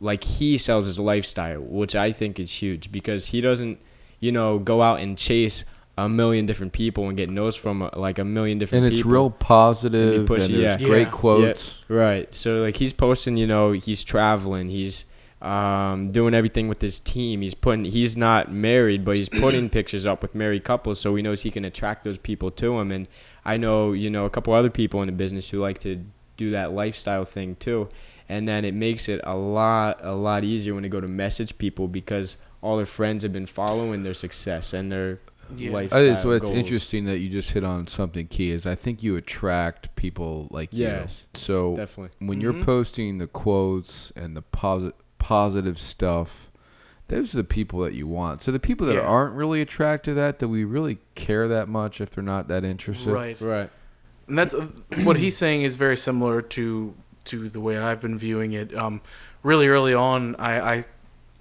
like 0.00 0.24
he 0.24 0.58
sells 0.58 0.86
his 0.86 0.98
lifestyle, 0.98 1.60
which 1.60 1.94
I 1.94 2.10
think 2.12 2.40
is 2.40 2.50
huge 2.50 2.90
because 2.90 3.26
he 3.26 3.40
doesn't, 3.40 3.78
you 4.18 4.32
know, 4.32 4.58
go 4.58 4.82
out 4.82 5.00
and 5.00 5.16
chase 5.16 5.64
a 6.04 6.08
million 6.08 6.46
different 6.46 6.72
people 6.72 7.08
and 7.08 7.16
get 7.16 7.28
no's 7.30 7.56
from 7.56 7.82
uh, 7.82 7.90
like 7.96 8.18
a 8.18 8.24
million 8.24 8.58
different 8.58 8.82
people. 8.82 8.86
And 8.86 8.92
it's 8.94 9.00
people. 9.00 9.12
real 9.12 9.30
positive, 9.30 10.12
And 10.12 10.20
he 10.22 10.26
push- 10.26 10.44
and 10.44 10.54
there's 10.54 10.80
yeah. 10.80 10.86
great 10.86 11.08
Yeah. 11.08 11.10
quotes. 11.10 11.74
Right. 11.88 12.34
So 12.34 12.56
like 12.62 12.76
he's 12.76 12.92
posting, 12.92 13.36
you 13.36 13.46
know, 13.46 13.72
he's 13.72 14.02
traveling, 14.04 14.68
he's 14.68 15.04
um, 15.42 16.10
doing 16.10 16.34
everything 16.34 16.68
with 16.68 16.80
his 16.80 16.98
team. 17.00 17.40
He's 17.40 17.54
putting 17.54 17.84
he's 17.86 18.16
not 18.16 18.52
married, 18.52 19.04
but 19.04 19.16
he's 19.16 19.28
putting 19.44 19.70
pictures 19.70 20.06
up 20.06 20.22
with 20.22 20.34
married 20.34 20.64
couples 20.64 21.00
so 21.00 21.14
he 21.14 21.22
knows 21.22 21.42
he 21.42 21.50
can 21.50 21.64
attract 21.64 22.04
those 22.04 22.18
people 22.18 22.50
to 22.52 22.78
him 22.78 22.92
and 22.92 23.08
I 23.44 23.56
know, 23.56 23.92
you 23.92 24.10
know, 24.10 24.26
a 24.26 24.30
couple 24.30 24.52
other 24.52 24.68
people 24.68 25.00
in 25.00 25.06
the 25.06 25.12
business 25.12 25.48
who 25.48 25.58
like 25.60 25.78
to 25.80 26.04
do 26.36 26.50
that 26.50 26.72
lifestyle 26.72 27.24
thing 27.24 27.56
too. 27.56 27.88
And 28.28 28.46
then 28.46 28.64
it 28.66 28.74
makes 28.74 29.08
it 29.08 29.20
a 29.24 29.34
lot 29.34 29.98
a 30.02 30.12
lot 30.14 30.44
easier 30.44 30.74
when 30.74 30.82
they 30.82 30.88
go 30.90 31.00
to 31.00 31.08
message 31.08 31.56
people 31.58 31.88
because 31.88 32.36
all 32.62 32.76
their 32.76 32.86
friends 32.86 33.22
have 33.22 33.32
been 33.32 33.46
following 33.46 34.02
their 34.02 34.12
success 34.14 34.74
and 34.74 34.92
their 34.92 35.20
Yeah. 35.56 35.72
lifestyle 35.72 36.02
I 36.02 36.06
think 36.06 36.18
so 36.20 36.30
it's 36.30 36.44
goals. 36.44 36.56
interesting 36.56 37.04
that 37.06 37.18
you 37.18 37.28
just 37.28 37.50
hit 37.52 37.64
on 37.64 37.86
something 37.86 38.26
key. 38.26 38.50
Is 38.50 38.66
I 38.66 38.74
think 38.74 39.02
you 39.02 39.16
attract 39.16 39.94
people 39.96 40.48
like 40.50 40.68
Yes. 40.72 41.26
you. 41.34 41.40
So 41.40 41.76
Definitely. 41.76 42.26
when 42.26 42.40
you're 42.40 42.52
Mhm. 42.54 42.64
posting 42.64 43.18
the 43.18 43.26
quotes 43.26 44.12
and 44.16 44.36
the 44.36 44.42
posit- 44.42 44.94
positive 45.18 45.78
stuff, 45.78 46.50
those 47.08 47.34
are 47.34 47.38
the 47.38 47.44
people 47.44 47.80
that 47.80 47.92
you 47.94 48.06
want. 48.06 48.40
So 48.42 48.50
the 48.52 48.60
people 48.60 48.86
that 48.86 48.94
Yeah. 48.94 49.00
aren't 49.00 49.34
really 49.34 49.60
attracted 49.60 50.12
to 50.12 50.14
that, 50.14 50.38
do 50.38 50.48
we 50.48 50.64
really 50.64 50.98
care 51.14 51.48
that 51.48 51.68
much 51.68 52.00
if 52.00 52.10
they're 52.10 52.22
not 52.24 52.48
that 52.48 52.64
interested? 52.64 53.12
Right. 53.12 53.40
Right. 53.40 53.70
And 54.28 54.38
that's 54.38 54.54
uh, 54.54 54.68
what 55.02 55.16
he's 55.16 55.36
saying 55.36 55.62
is 55.62 55.76
very 55.76 55.96
similar 55.96 56.40
to 56.42 56.94
to 57.22 57.48
the 57.50 57.60
way 57.60 57.76
I've 57.76 58.00
been 58.00 58.16
viewing 58.16 58.52
it. 58.54 58.74
Um, 58.74 59.02
really 59.42 59.68
early 59.68 59.92
on, 59.92 60.34
I, 60.36 60.60
I 60.74 60.84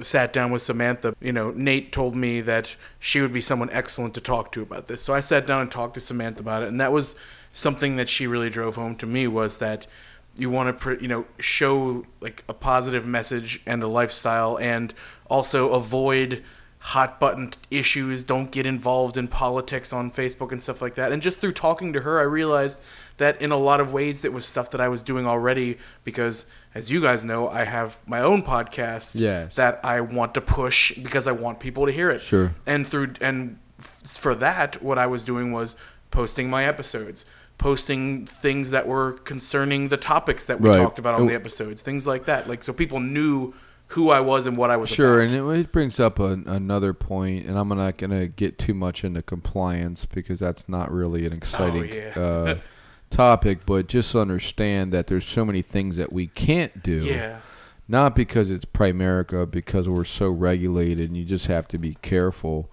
sat 0.02 0.34
down 0.34 0.52
with 0.52 0.62
Samantha. 0.62 1.16
You 1.22 1.34
know, 1.34 1.52
Nate 1.52 1.92
told 1.92 2.16
me 2.16 2.42
that 2.42 2.76
she 3.00 3.22
would 3.22 3.34
be 3.34 3.42
someone 3.42 3.70
excellent 3.72 4.14
to 4.16 4.22
talk 4.22 4.52
to 4.54 4.62
about 4.62 4.88
this. 4.88 5.02
So 5.02 5.14
I 5.14 5.20
sat 5.20 5.46
down 5.46 5.62
and 5.62 5.72
talked 5.72 5.96
to 5.96 6.00
Samantha 6.00 6.42
about 6.42 6.64
it, 6.64 6.70
and 6.70 6.80
that 6.80 6.92
was 6.92 7.16
something 7.54 7.96
that 7.96 8.10
she 8.10 8.28
really 8.28 8.50
drove 8.50 8.76
home 8.76 8.96
to 8.98 9.06
me 9.06 9.28
was 9.28 9.58
that 9.58 9.88
you 10.36 10.50
want 10.50 10.80
to 10.80 10.98
you 11.02 11.08
know 11.08 11.26
show 11.40 12.06
like 12.22 12.44
a 12.48 12.54
positive 12.54 13.06
message 13.06 13.62
and 13.66 13.84
a 13.84 13.88
lifestyle 13.88 14.58
and 14.60 14.94
also 15.30 15.72
avoid 15.74 16.44
hot 16.80 17.20
button 17.20 17.52
issues 17.70 18.24
don't 18.24 18.52
get 18.52 18.66
involved 18.66 19.18
in 19.18 19.28
politics 19.28 19.92
on 19.92 20.10
facebook 20.10 20.52
and 20.52 20.62
stuff 20.62 20.82
like 20.82 20.96
that 20.96 21.12
and 21.12 21.22
just 21.22 21.40
through 21.40 21.52
talking 21.52 21.92
to 21.92 22.02
her 22.02 22.20
i 22.20 22.24
realized 22.24 22.82
that 23.18 23.40
in 23.42 23.52
a 23.52 23.58
lot 23.58 23.82
of 23.82 23.92
ways 23.92 24.22
that 24.22 24.32
was 24.32 24.46
stuff 24.46 24.72
that 24.72 24.80
i 24.80 24.88
was 24.88 25.04
doing 25.04 25.28
already 25.28 25.78
because 26.06 26.46
as 26.76 26.92
you 26.92 27.02
guys 27.02 27.24
know 27.24 27.50
i 27.50 27.64
have 27.64 27.98
my 28.06 28.20
own 28.22 28.44
podcast 28.44 29.20
Yes. 29.20 29.56
that 29.56 29.80
i 29.84 30.00
want 30.02 30.34
to 30.36 30.42
push 30.42 30.92
because 30.98 31.28
i 31.28 31.32
want 31.32 31.60
people 31.60 31.86
to 31.86 31.92
hear 31.92 32.10
it 32.10 32.22
Sure. 32.22 32.52
and 32.66 32.88
through 32.88 33.14
and 33.22 33.58
f- 33.80 34.02
for 34.20 34.36
that 34.36 34.82
what 34.84 34.98
i 34.98 35.06
was 35.08 35.24
doing 35.24 35.52
was 35.52 35.76
posting 36.12 36.50
my 36.50 36.66
episodes 36.66 37.26
posting 37.58 38.26
things 38.26 38.70
that 38.72 38.88
were 38.88 39.14
concerning 39.26 39.90
the 39.90 39.98
topics 39.98 40.46
that 40.46 40.62
we 40.62 40.70
Right. 40.70 40.78
talked 40.78 41.00
about 41.00 41.16
on 41.16 41.22
And- 41.22 41.30
the 41.30 41.36
episodes 41.36 41.82
things 41.82 42.08
like 42.08 42.26
that 42.26 42.48
like 42.48 42.64
so 42.64 42.72
people 42.74 43.00
knew 43.00 43.54
who 43.94 44.12
i 44.12 44.20
was 44.20 44.46
and 44.46 44.56
what 44.56 44.70
i 44.70 44.78
was 44.78 44.90
Sure, 44.90 45.22
about. 45.24 45.34
and 45.36 45.52
it, 45.52 45.60
it 45.60 45.72
brings 45.72 46.00
up 46.00 46.20
a, 46.20 46.34
another 46.46 46.94
point, 46.94 47.48
and 47.48 47.58
I'm 47.58 47.70
not 47.70 47.98
going 47.98 48.12
to 48.12 48.28
get 48.28 48.60
too 48.60 48.76
much 48.76 49.04
into 49.04 49.24
compliance 49.24 50.06
because 50.06 50.38
that's 50.38 50.70
not 50.70 50.92
really 50.92 51.26
an 51.26 51.34
exciting 51.34 51.92
yeah. 51.92 52.12
uh, 52.16 52.56
topic. 53.10 53.66
But 53.66 53.88
just 53.88 54.16
understand 54.16 54.92
that 54.94 55.08
there's 55.08 55.26
so 55.26 55.46
many 55.46 55.62
things 55.62 55.98
that 55.98 56.14
we 56.14 56.28
can't 56.28 56.84
do. 56.84 57.04
yeah 57.04 57.40
Not 57.88 58.16
because 58.16 58.52
it's 58.52 58.66
Primerica, 58.66 59.50
because 59.50 59.90
we're 59.90 60.04
so 60.06 60.30
regulated, 60.30 61.10
and 61.10 61.18
you 61.18 61.26
just 61.26 61.48
have 61.48 61.68
to 61.70 61.78
be 61.78 61.96
careful. 62.02 62.72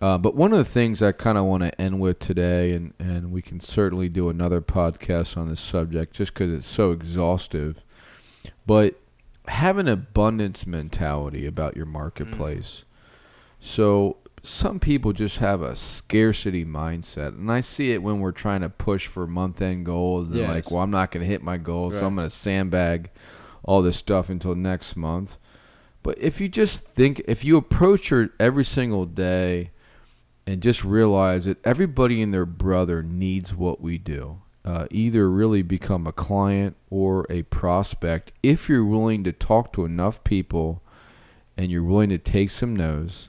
Uh, 0.00 0.16
but 0.16 0.34
one 0.34 0.52
of 0.52 0.58
the 0.58 0.64
things 0.64 1.02
I 1.02 1.12
kind 1.12 1.36
of 1.36 1.44
want 1.44 1.62
to 1.64 1.80
end 1.80 2.00
with 2.00 2.18
today, 2.20 2.72
and, 2.72 2.94
and 2.98 3.32
we 3.32 3.42
can 3.42 3.60
certainly 3.60 4.08
do 4.08 4.28
another 4.28 4.60
podcast 4.60 5.36
on 5.36 5.48
this 5.48 5.60
subject 5.60 6.14
just 6.14 6.34
because 6.34 6.52
it's 6.52 6.66
so 6.66 6.92
exhaustive, 6.92 7.82
but 8.66 8.94
have 9.48 9.78
an 9.78 9.88
abundance 9.88 10.66
mentality 10.66 11.46
about 11.46 11.76
your 11.76 11.86
marketplace. 11.86 12.84
So 13.60 14.18
some 14.48 14.80
people 14.80 15.12
just 15.12 15.38
have 15.38 15.60
a 15.62 15.76
scarcity 15.76 16.64
mindset, 16.64 17.28
and 17.28 17.50
I 17.50 17.60
see 17.60 17.92
it 17.92 18.02
when 18.02 18.20
we're 18.20 18.32
trying 18.32 18.62
to 18.62 18.68
push 18.70 19.06
for 19.06 19.26
month 19.26 19.60
end 19.62 19.84
goals. 19.86 20.28
And 20.28 20.36
Yes. 20.36 20.48
like, 20.48 20.70
well, 20.70 20.82
I'm 20.82 20.90
not 20.90 21.10
going 21.10 21.24
to 21.24 21.30
hit 21.30 21.42
my 21.42 21.56
goals, 21.56 21.94
so 21.94 22.06
I'm 22.06 22.16
going 22.16 22.28
to 22.28 22.34
sandbag 22.34 23.10
all 23.62 23.82
this 23.82 23.96
stuff 23.96 24.28
until 24.28 24.54
next 24.54 24.96
month. 24.96 25.36
But 26.02 26.16
if 26.18 26.40
you 26.40 26.48
just 26.48 26.84
think, 26.86 27.20
if 27.26 27.44
you 27.44 27.56
approach 27.56 28.10
your 28.10 28.30
every 28.40 28.64
single 28.64 29.04
day 29.04 29.70
and 30.46 30.62
just 30.62 30.82
realize 30.84 31.44
that 31.44 31.58
everybody 31.66 32.22
and 32.22 32.32
their 32.32 32.46
brother 32.46 33.02
needs 33.02 33.54
what 33.54 33.80
we 33.80 33.98
do, 33.98 34.40
uh, 34.64 34.86
either 34.90 35.30
really 35.30 35.62
become 35.62 36.06
a 36.06 36.12
client 36.12 36.76
or 36.88 37.26
a 37.28 37.42
prospect, 37.42 38.32
if 38.42 38.68
you're 38.68 38.84
willing 38.84 39.24
to 39.24 39.32
talk 39.32 39.72
to 39.74 39.84
enough 39.84 40.22
people 40.24 40.82
and 41.56 41.70
you're 41.70 41.82
willing 41.84 42.08
to 42.10 42.18
take 42.18 42.50
some 42.50 42.74
no's, 42.74 43.28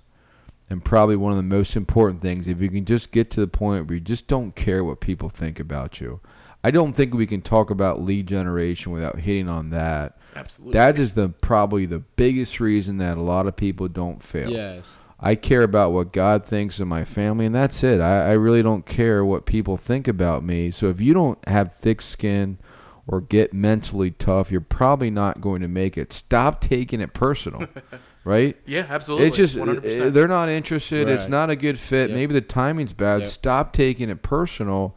and 0.69 0.83
probably 0.85 1.15
one 1.15 1.31
of 1.31 1.37
the 1.37 1.43
most 1.43 1.75
important 1.75 2.21
things, 2.21 2.47
if 2.47 2.61
you 2.61 2.69
can 2.69 2.85
just 2.85 3.11
get 3.11 3.31
to 3.31 3.39
the 3.39 3.47
point 3.47 3.87
where 3.87 3.95
you 3.95 3.99
just 3.99 4.27
don't 4.27 4.55
care 4.55 4.83
what 4.83 4.99
people 4.99 5.29
think 5.29 5.59
about 5.59 5.99
you. 5.99 6.19
I 6.63 6.71
don't 6.71 6.93
think 6.93 7.13
we 7.13 7.25
can 7.25 7.41
talk 7.41 7.69
about 7.69 8.01
lead 8.01 8.27
generation 8.27 8.91
without 8.91 9.19
hitting 9.19 9.47
on 9.47 9.69
that. 9.69 10.17
absolutely 10.35 10.77
That 10.77 10.99
is 10.99 11.13
the 11.13 11.29
probably 11.29 11.85
the 11.85 11.99
biggest 11.99 12.59
reason 12.59 12.97
that 12.97 13.17
a 13.17 13.21
lot 13.21 13.47
of 13.47 13.55
people 13.55 13.87
don't 13.87 14.21
fail. 14.21 14.51
Yes. 14.51 14.97
I 15.21 15.35
care 15.35 15.63
about 15.63 15.91
what 15.91 16.13
God 16.13 16.45
thinks 16.45 16.79
of 16.79 16.87
my 16.87 17.03
family, 17.03 17.45
and 17.45 17.55
that's 17.55 17.83
it. 17.83 17.99
I, 17.99 18.29
I 18.29 18.31
really 18.33 18.63
don't 18.63 18.85
care 18.85 19.23
what 19.25 19.45
people 19.45 19.75
think 19.75 20.07
about 20.07 20.43
me. 20.43 20.71
So 20.71 20.89
if 20.89 21.01
you 21.01 21.13
don't 21.13 21.45
have 21.47 21.75
thick 21.75 22.01
skin 22.01 22.57
or 23.05 23.19
get 23.19 23.53
mentally 23.53 24.11
tough, 24.11 24.49
you're 24.49 24.61
probably 24.61 25.09
not 25.09 25.41
going 25.41 25.61
to 25.61 25.67
make 25.67 25.97
it. 25.97 26.13
Stop 26.13 26.61
taking 26.61 27.01
it 27.01 27.13
personal, 27.13 27.67
right? 28.23 28.57
yeah 28.65 28.85
absolutely 28.89 29.27
It's 29.27 29.37
just 29.37 29.55
100%. 29.55 30.07
uh, 30.07 30.09
they're 30.09 30.27
not 30.27 30.49
interested. 30.49 31.07
It's 31.07 31.27
not 31.27 31.49
a 31.49 31.55
good 31.55 31.79
fit. 31.79 32.09
Yep. 32.09 32.15
Maybe 32.17 32.33
the 32.33 32.41
timing's 32.41 32.93
bad. 32.93 33.21
Yep. 33.21 33.29
Stop 33.29 33.73
taking 33.73 34.09
it 34.09 34.21
personal, 34.21 34.95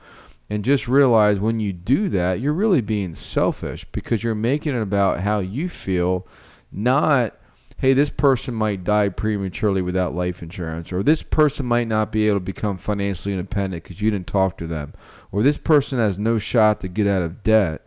And 0.51 0.65
just 0.65 0.87
realize 0.89 1.41
when 1.41 1.61
you 1.61 1.73
do 1.73 2.09
that, 2.11 2.41
you're 2.41 2.53
really 2.53 2.83
being 2.83 3.15
selfish 3.15 3.87
because 3.93 4.23
you're 4.23 4.35
making 4.35 4.75
it 4.77 4.83
about 4.83 5.21
how 5.21 5.39
you 5.39 5.69
feel, 5.69 6.27
not, 6.71 7.39
hey, 7.79 7.95
this 7.95 8.11
person 8.11 8.53
might 8.55 8.85
die 8.85 9.09
prematurely 9.09 9.81
without 9.81 10.15
life 10.15 10.43
insurance, 10.43 10.93
or 10.93 11.03
this 11.03 11.23
person 11.23 11.65
might 11.65 11.89
not 11.89 12.13
be 12.13 12.27
able 12.29 12.37
to 12.37 12.41
become 12.45 12.77
financially 12.77 13.33
independent 13.33 13.83
because 13.83 14.03
you 14.03 14.11
didn't 14.11 14.27
talk 14.27 14.59
to 14.59 14.67
them, 14.67 14.93
or 15.31 15.43
this 15.43 15.57
person 15.59 15.99
has 15.99 16.19
no 16.19 16.39
shot 16.39 16.81
to 16.81 16.89
get 16.89 17.07
out 17.07 17.23
of 17.23 17.43
debt. 17.43 17.87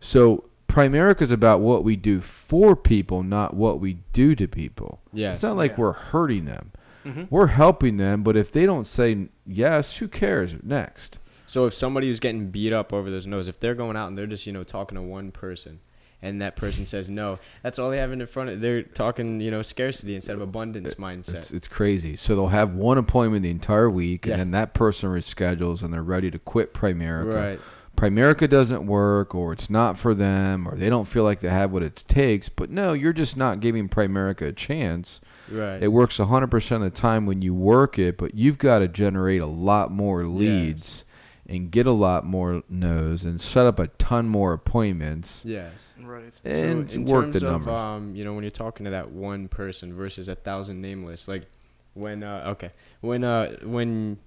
So, 0.00 0.44
Primerica 0.76 1.22
is 1.22 1.32
about 1.32 1.60
what 1.60 1.84
we 1.84 1.96
do 1.96 2.20
for 2.20 2.76
people, 2.76 3.22
not 3.22 3.54
what 3.54 3.80
we 3.80 3.98
do 4.12 4.34
to 4.34 4.46
people. 4.46 5.00
Yeah. 5.12 5.32
It's 5.32 5.42
not 5.42 5.56
like 5.56 5.72
Yeah. 5.72 5.76
we're 5.78 5.92
hurting 5.92 6.44
them. 6.44 6.72
hmm 7.02 7.22
We're 7.30 7.46
helping 7.46 7.96
them, 7.96 8.22
but 8.22 8.36
if 8.36 8.52
they 8.52 8.66
don't 8.66 8.86
say 8.86 9.28
yes, 9.46 9.96
who 9.96 10.08
cares? 10.08 10.56
Next. 10.62 11.18
So 11.46 11.64
if 11.64 11.72
somebody 11.72 12.10
is 12.10 12.20
getting 12.20 12.50
beat 12.50 12.72
up 12.74 12.92
over 12.92 13.10
those 13.10 13.26
no's, 13.26 13.48
if 13.48 13.58
they're 13.58 13.74
going 13.76 13.96
out 13.96 14.08
and 14.08 14.18
they're 14.18 14.26
just 14.26 14.46
you 14.46 14.52
know 14.52 14.64
talking 14.64 14.96
to 14.96 15.02
one 15.02 15.30
person, 15.30 15.80
and 16.20 16.42
that 16.42 16.56
person 16.56 16.84
says 16.84 17.08
no, 17.08 17.38
that's 17.62 17.78
all 17.78 17.88
they 17.88 17.98
have 17.98 18.10
in 18.12 18.26
front 18.26 18.50
of. 18.50 18.60
They're 18.60 18.82
talking 18.82 19.40
you 19.40 19.50
know 19.52 19.62
scarcity 19.62 20.14
instead 20.16 20.34
of 20.34 20.42
abundance 20.42 20.94
mindset. 20.94 21.34
It's, 21.36 21.50
it's 21.52 21.68
crazy. 21.68 22.16
So 22.16 22.34
they'll 22.34 22.48
have 22.48 22.74
one 22.74 22.98
appointment 22.98 23.44
the 23.44 23.50
entire 23.50 23.88
week, 23.88 24.26
Yeah. 24.26 24.32
and 24.32 24.40
then 24.40 24.50
that 24.50 24.74
person 24.74 25.08
reschedules, 25.08 25.82
and 25.82 25.94
they're 25.94 26.02
ready 26.02 26.30
to 26.32 26.38
quit 26.38 26.74
Primerica. 26.74 27.34
Right. 27.34 27.60
Primerica 27.96 28.48
doesn't 28.48 28.86
work, 28.86 29.34
or 29.34 29.52
it's 29.52 29.70
not 29.70 29.98
for 29.98 30.14
them, 30.14 30.68
or 30.68 30.76
they 30.76 30.88
don't 30.88 31.06
feel 31.06 31.24
like 31.24 31.40
they 31.40 31.48
have 31.48 31.72
what 31.72 31.82
it 31.82 32.04
takes. 32.06 32.48
But 32.48 32.70
no, 32.70 32.92
you're 32.92 33.12
just 33.12 33.36
not 33.36 33.60
giving 33.60 33.88
Primerica 33.88 34.48
a 34.48 34.52
chance. 34.52 35.20
Right. 35.50 35.82
It 35.82 35.88
works 35.88 36.18
100% 36.18 36.76
of 36.76 36.80
the 36.82 36.90
time 36.90 37.26
when 37.26 37.42
you 37.42 37.54
work 37.54 37.98
it, 37.98 38.18
but 38.18 38.34
you've 38.34 38.58
got 38.58 38.80
to 38.80 38.88
generate 38.88 39.40
a 39.40 39.46
lot 39.46 39.90
more 39.90 40.24
leads 40.24 41.04
and 41.48 41.70
get 41.70 41.86
a 41.86 41.92
lot 41.92 42.24
more 42.24 42.62
no's 42.68 43.24
and 43.24 43.40
set 43.40 43.66
up 43.66 43.78
a 43.78 43.86
ton 43.86 44.28
more 44.28 44.52
appointments 44.52 45.42
yes. 45.44 45.94
Right. 46.00 46.32
and 46.44 46.90
so 46.90 46.94
in 46.96 47.04
work 47.04 47.24
terms 47.26 47.40
the 47.40 47.46
numbers. 47.48 47.68
Of, 47.68 47.74
um, 47.74 48.16
you 48.16 48.24
know, 48.24 48.34
when 48.34 48.42
you're 48.42 48.50
talking 48.50 48.84
to 48.84 48.90
that 48.90 49.12
one 49.12 49.46
person 49.46 49.94
versus 49.94 50.28
a 50.28 50.34
thousand 50.34 50.80
nameless, 50.80 51.28
like 51.28 51.46
when 51.94 52.22
uh, 52.22 52.44
okay, 52.48 52.72
when 53.00 53.24
uh, 53.24 53.56
when 53.62 54.18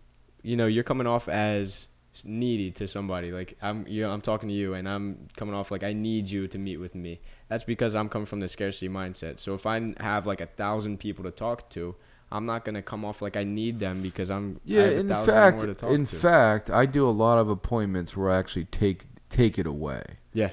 you 0.42 0.56
know 0.56 0.66
you're 0.66 0.84
coming 0.84 1.08
off 1.08 1.28
as 1.28 1.89
needy 2.26 2.72
to 2.72 2.88
somebody, 2.88 3.32
like 3.32 3.58
I'm, 3.62 3.86
you 3.88 4.02
know, 4.02 4.12
I'm 4.12 4.22
talking 4.22 4.50
to 4.50 4.56
you, 4.56 4.74
and 4.74 4.88
I'm 4.88 5.28
coming 5.36 5.56
off 5.56 5.72
like 5.72 5.84
I 5.84 5.94
need 5.94 6.30
you 6.30 6.48
to 6.48 6.58
meet 6.58 6.78
with 6.78 6.96
me. 6.96 7.20
That's 7.48 7.64
because 7.64 7.96
I'm 7.96 8.10
coming 8.10 8.26
from 8.26 8.40
the 8.40 8.48
scarcity 8.48 8.90
mindset. 8.90 9.40
So 9.40 9.56
if 9.56 9.66
I 9.66 9.94
have 10.00 10.28
like 10.28 10.42
a 10.42 10.46
thousand 10.46 11.00
people 11.00 11.24
to 11.26 11.32
talk 11.32 11.70
to, 11.72 11.96
I'm 12.32 12.46
not 12.46 12.64
gonna 12.66 12.82
come 12.82 13.04
off 13.06 13.22
like 13.22 13.36
I 13.36 13.44
need 13.44 13.80
them 13.80 14.02
because 14.02 14.30
I'm 14.30 14.60
yeah, 14.64 14.84
in 14.90 15.08
fact, 15.10 15.58
more 15.58 15.66
to 15.68 15.74
talk 15.74 15.92
in 15.92 16.06
to. 16.06 16.16
fact, 16.16 16.70
I 16.70 16.86
do 16.86 17.08
a 17.08 17.12
lot 17.12 17.40
of 17.40 17.50
appointments 17.50 18.16
where 18.16 18.30
I 18.30 18.38
actually 18.38 18.66
take 18.66 19.06
take 19.30 19.58
it 19.58 19.66
away. 19.66 20.04
Yeah. 20.34 20.52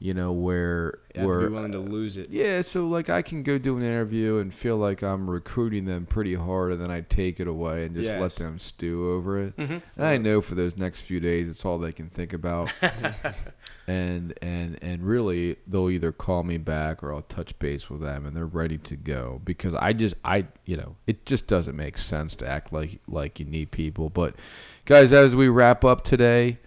You 0.00 0.14
know 0.14 0.30
where 0.32 1.00
you 1.12 1.26
where 1.26 1.48
be 1.48 1.54
willing 1.54 1.72
to 1.72 1.80
lose 1.80 2.16
it. 2.16 2.30
Yeah, 2.30 2.62
so 2.62 2.86
like 2.86 3.10
I 3.10 3.20
can 3.20 3.42
go 3.42 3.58
do 3.58 3.76
an 3.76 3.82
interview 3.82 4.38
and 4.38 4.54
feel 4.54 4.76
like 4.76 5.02
I'm 5.02 5.28
recruiting 5.28 5.86
them 5.86 6.06
pretty 6.06 6.34
hard, 6.34 6.70
and 6.70 6.80
then 6.80 6.90
I 6.90 7.00
take 7.00 7.40
it 7.40 7.48
away 7.48 7.84
and 7.84 7.96
just 7.96 8.08
let 8.20 8.36
them 8.36 8.60
stew 8.60 9.10
over 9.10 9.38
it. 9.46 9.54
hmm 9.56 9.78
And 9.96 10.06
I 10.06 10.16
know 10.16 10.40
for 10.40 10.54
those 10.54 10.76
next 10.76 11.00
few 11.00 11.18
days, 11.18 11.48
it's 11.48 11.64
all 11.64 11.78
they 11.78 11.90
can 11.90 12.10
think 12.10 12.32
about. 12.32 12.72
and 13.88 14.34
and 14.40 14.78
and 14.82 15.02
really, 15.02 15.56
they'll 15.66 15.90
either 15.90 16.12
call 16.12 16.42
me 16.44 16.58
back 16.58 17.02
or 17.02 17.12
I'll 17.12 17.22
touch 17.22 17.58
base 17.58 17.90
with 17.90 18.00
them, 18.00 18.24
and 18.24 18.36
they're 18.36 18.46
ready 18.46 18.78
to 18.78 18.96
go 18.96 19.40
because 19.44 19.74
I 19.74 19.94
just 19.94 20.14
I 20.24 20.46
you 20.64 20.76
know 20.76 20.94
it 21.06 21.26
just 21.26 21.46
doesn't 21.48 21.74
make 21.76 21.98
sense 21.98 22.34
to 22.36 22.46
act 22.46 22.72
like 22.72 23.00
like 23.08 23.40
you 23.40 23.46
need 23.46 23.70
people. 23.72 24.10
But 24.10 24.36
guys, 24.84 25.12
as 25.12 25.34
we 25.34 25.48
wrap 25.48 25.84
up 25.84 26.04
today, 26.04 26.58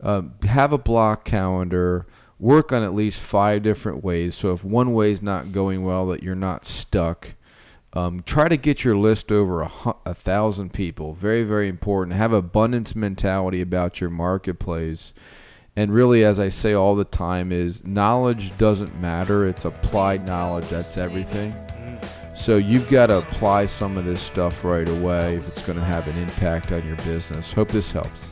um, 0.00 0.34
have 0.42 0.72
a 0.72 0.78
block 0.78 1.24
calendar. 1.24 2.06
Work 2.40 2.72
on 2.72 2.82
at 2.82 2.94
least 2.94 3.20
five 3.20 3.62
different 3.62 4.02
ways. 4.02 4.34
So 4.34 4.52
if 4.52 4.64
one 4.64 4.94
way 4.94 5.12
is 5.12 5.20
not 5.20 5.52
going 5.52 5.84
well, 5.84 6.06
that 6.08 6.22
you're 6.22 6.34
not 6.34 6.64
stuck. 6.64 7.34
Um, 7.92 8.22
try 8.24 8.48
to 8.48 8.56
get 8.56 8.82
your 8.82 8.96
list 8.96 9.30
over 9.30 9.62
a, 9.62 9.70
a 10.06 10.14
thousand 10.14 10.72
people. 10.72 11.12
Very, 11.12 11.44
very 11.44 11.68
important. 11.68 12.16
Have 12.16 12.32
abundance 12.32 12.96
mentality 12.96 13.60
about 13.60 14.00
your 14.00 14.10
marketplace. 14.10 15.12
And 15.76 15.92
really, 15.92 16.24
as 16.24 16.40
I 16.40 16.48
say 16.48 16.72
all 16.72 16.94
the 16.94 17.04
time, 17.04 17.52
is 17.52 17.84
knowledge 17.84 18.56
doesn't 18.58 19.00
matter. 19.00 19.46
It's 19.46 19.64
applied 19.64 20.26
knowledge. 20.26 20.68
That's 20.68 20.96
everything. 20.96 21.54
So 22.34 22.56
you've 22.56 22.88
got 22.88 23.08
to 23.08 23.18
apply 23.18 23.66
some 23.66 23.98
of 23.98 24.06
this 24.06 24.22
stuff 24.22 24.64
right 24.64 24.88
away 24.88 25.36
if 25.36 25.46
it's 25.46 25.62
going 25.62 25.78
to 25.78 25.84
have 25.84 26.08
an 26.08 26.16
impact 26.16 26.72
on 26.72 26.86
your 26.86 26.96
business. 26.96 27.52
Hope 27.52 27.68
this 27.68 27.92
helps. 27.92 28.26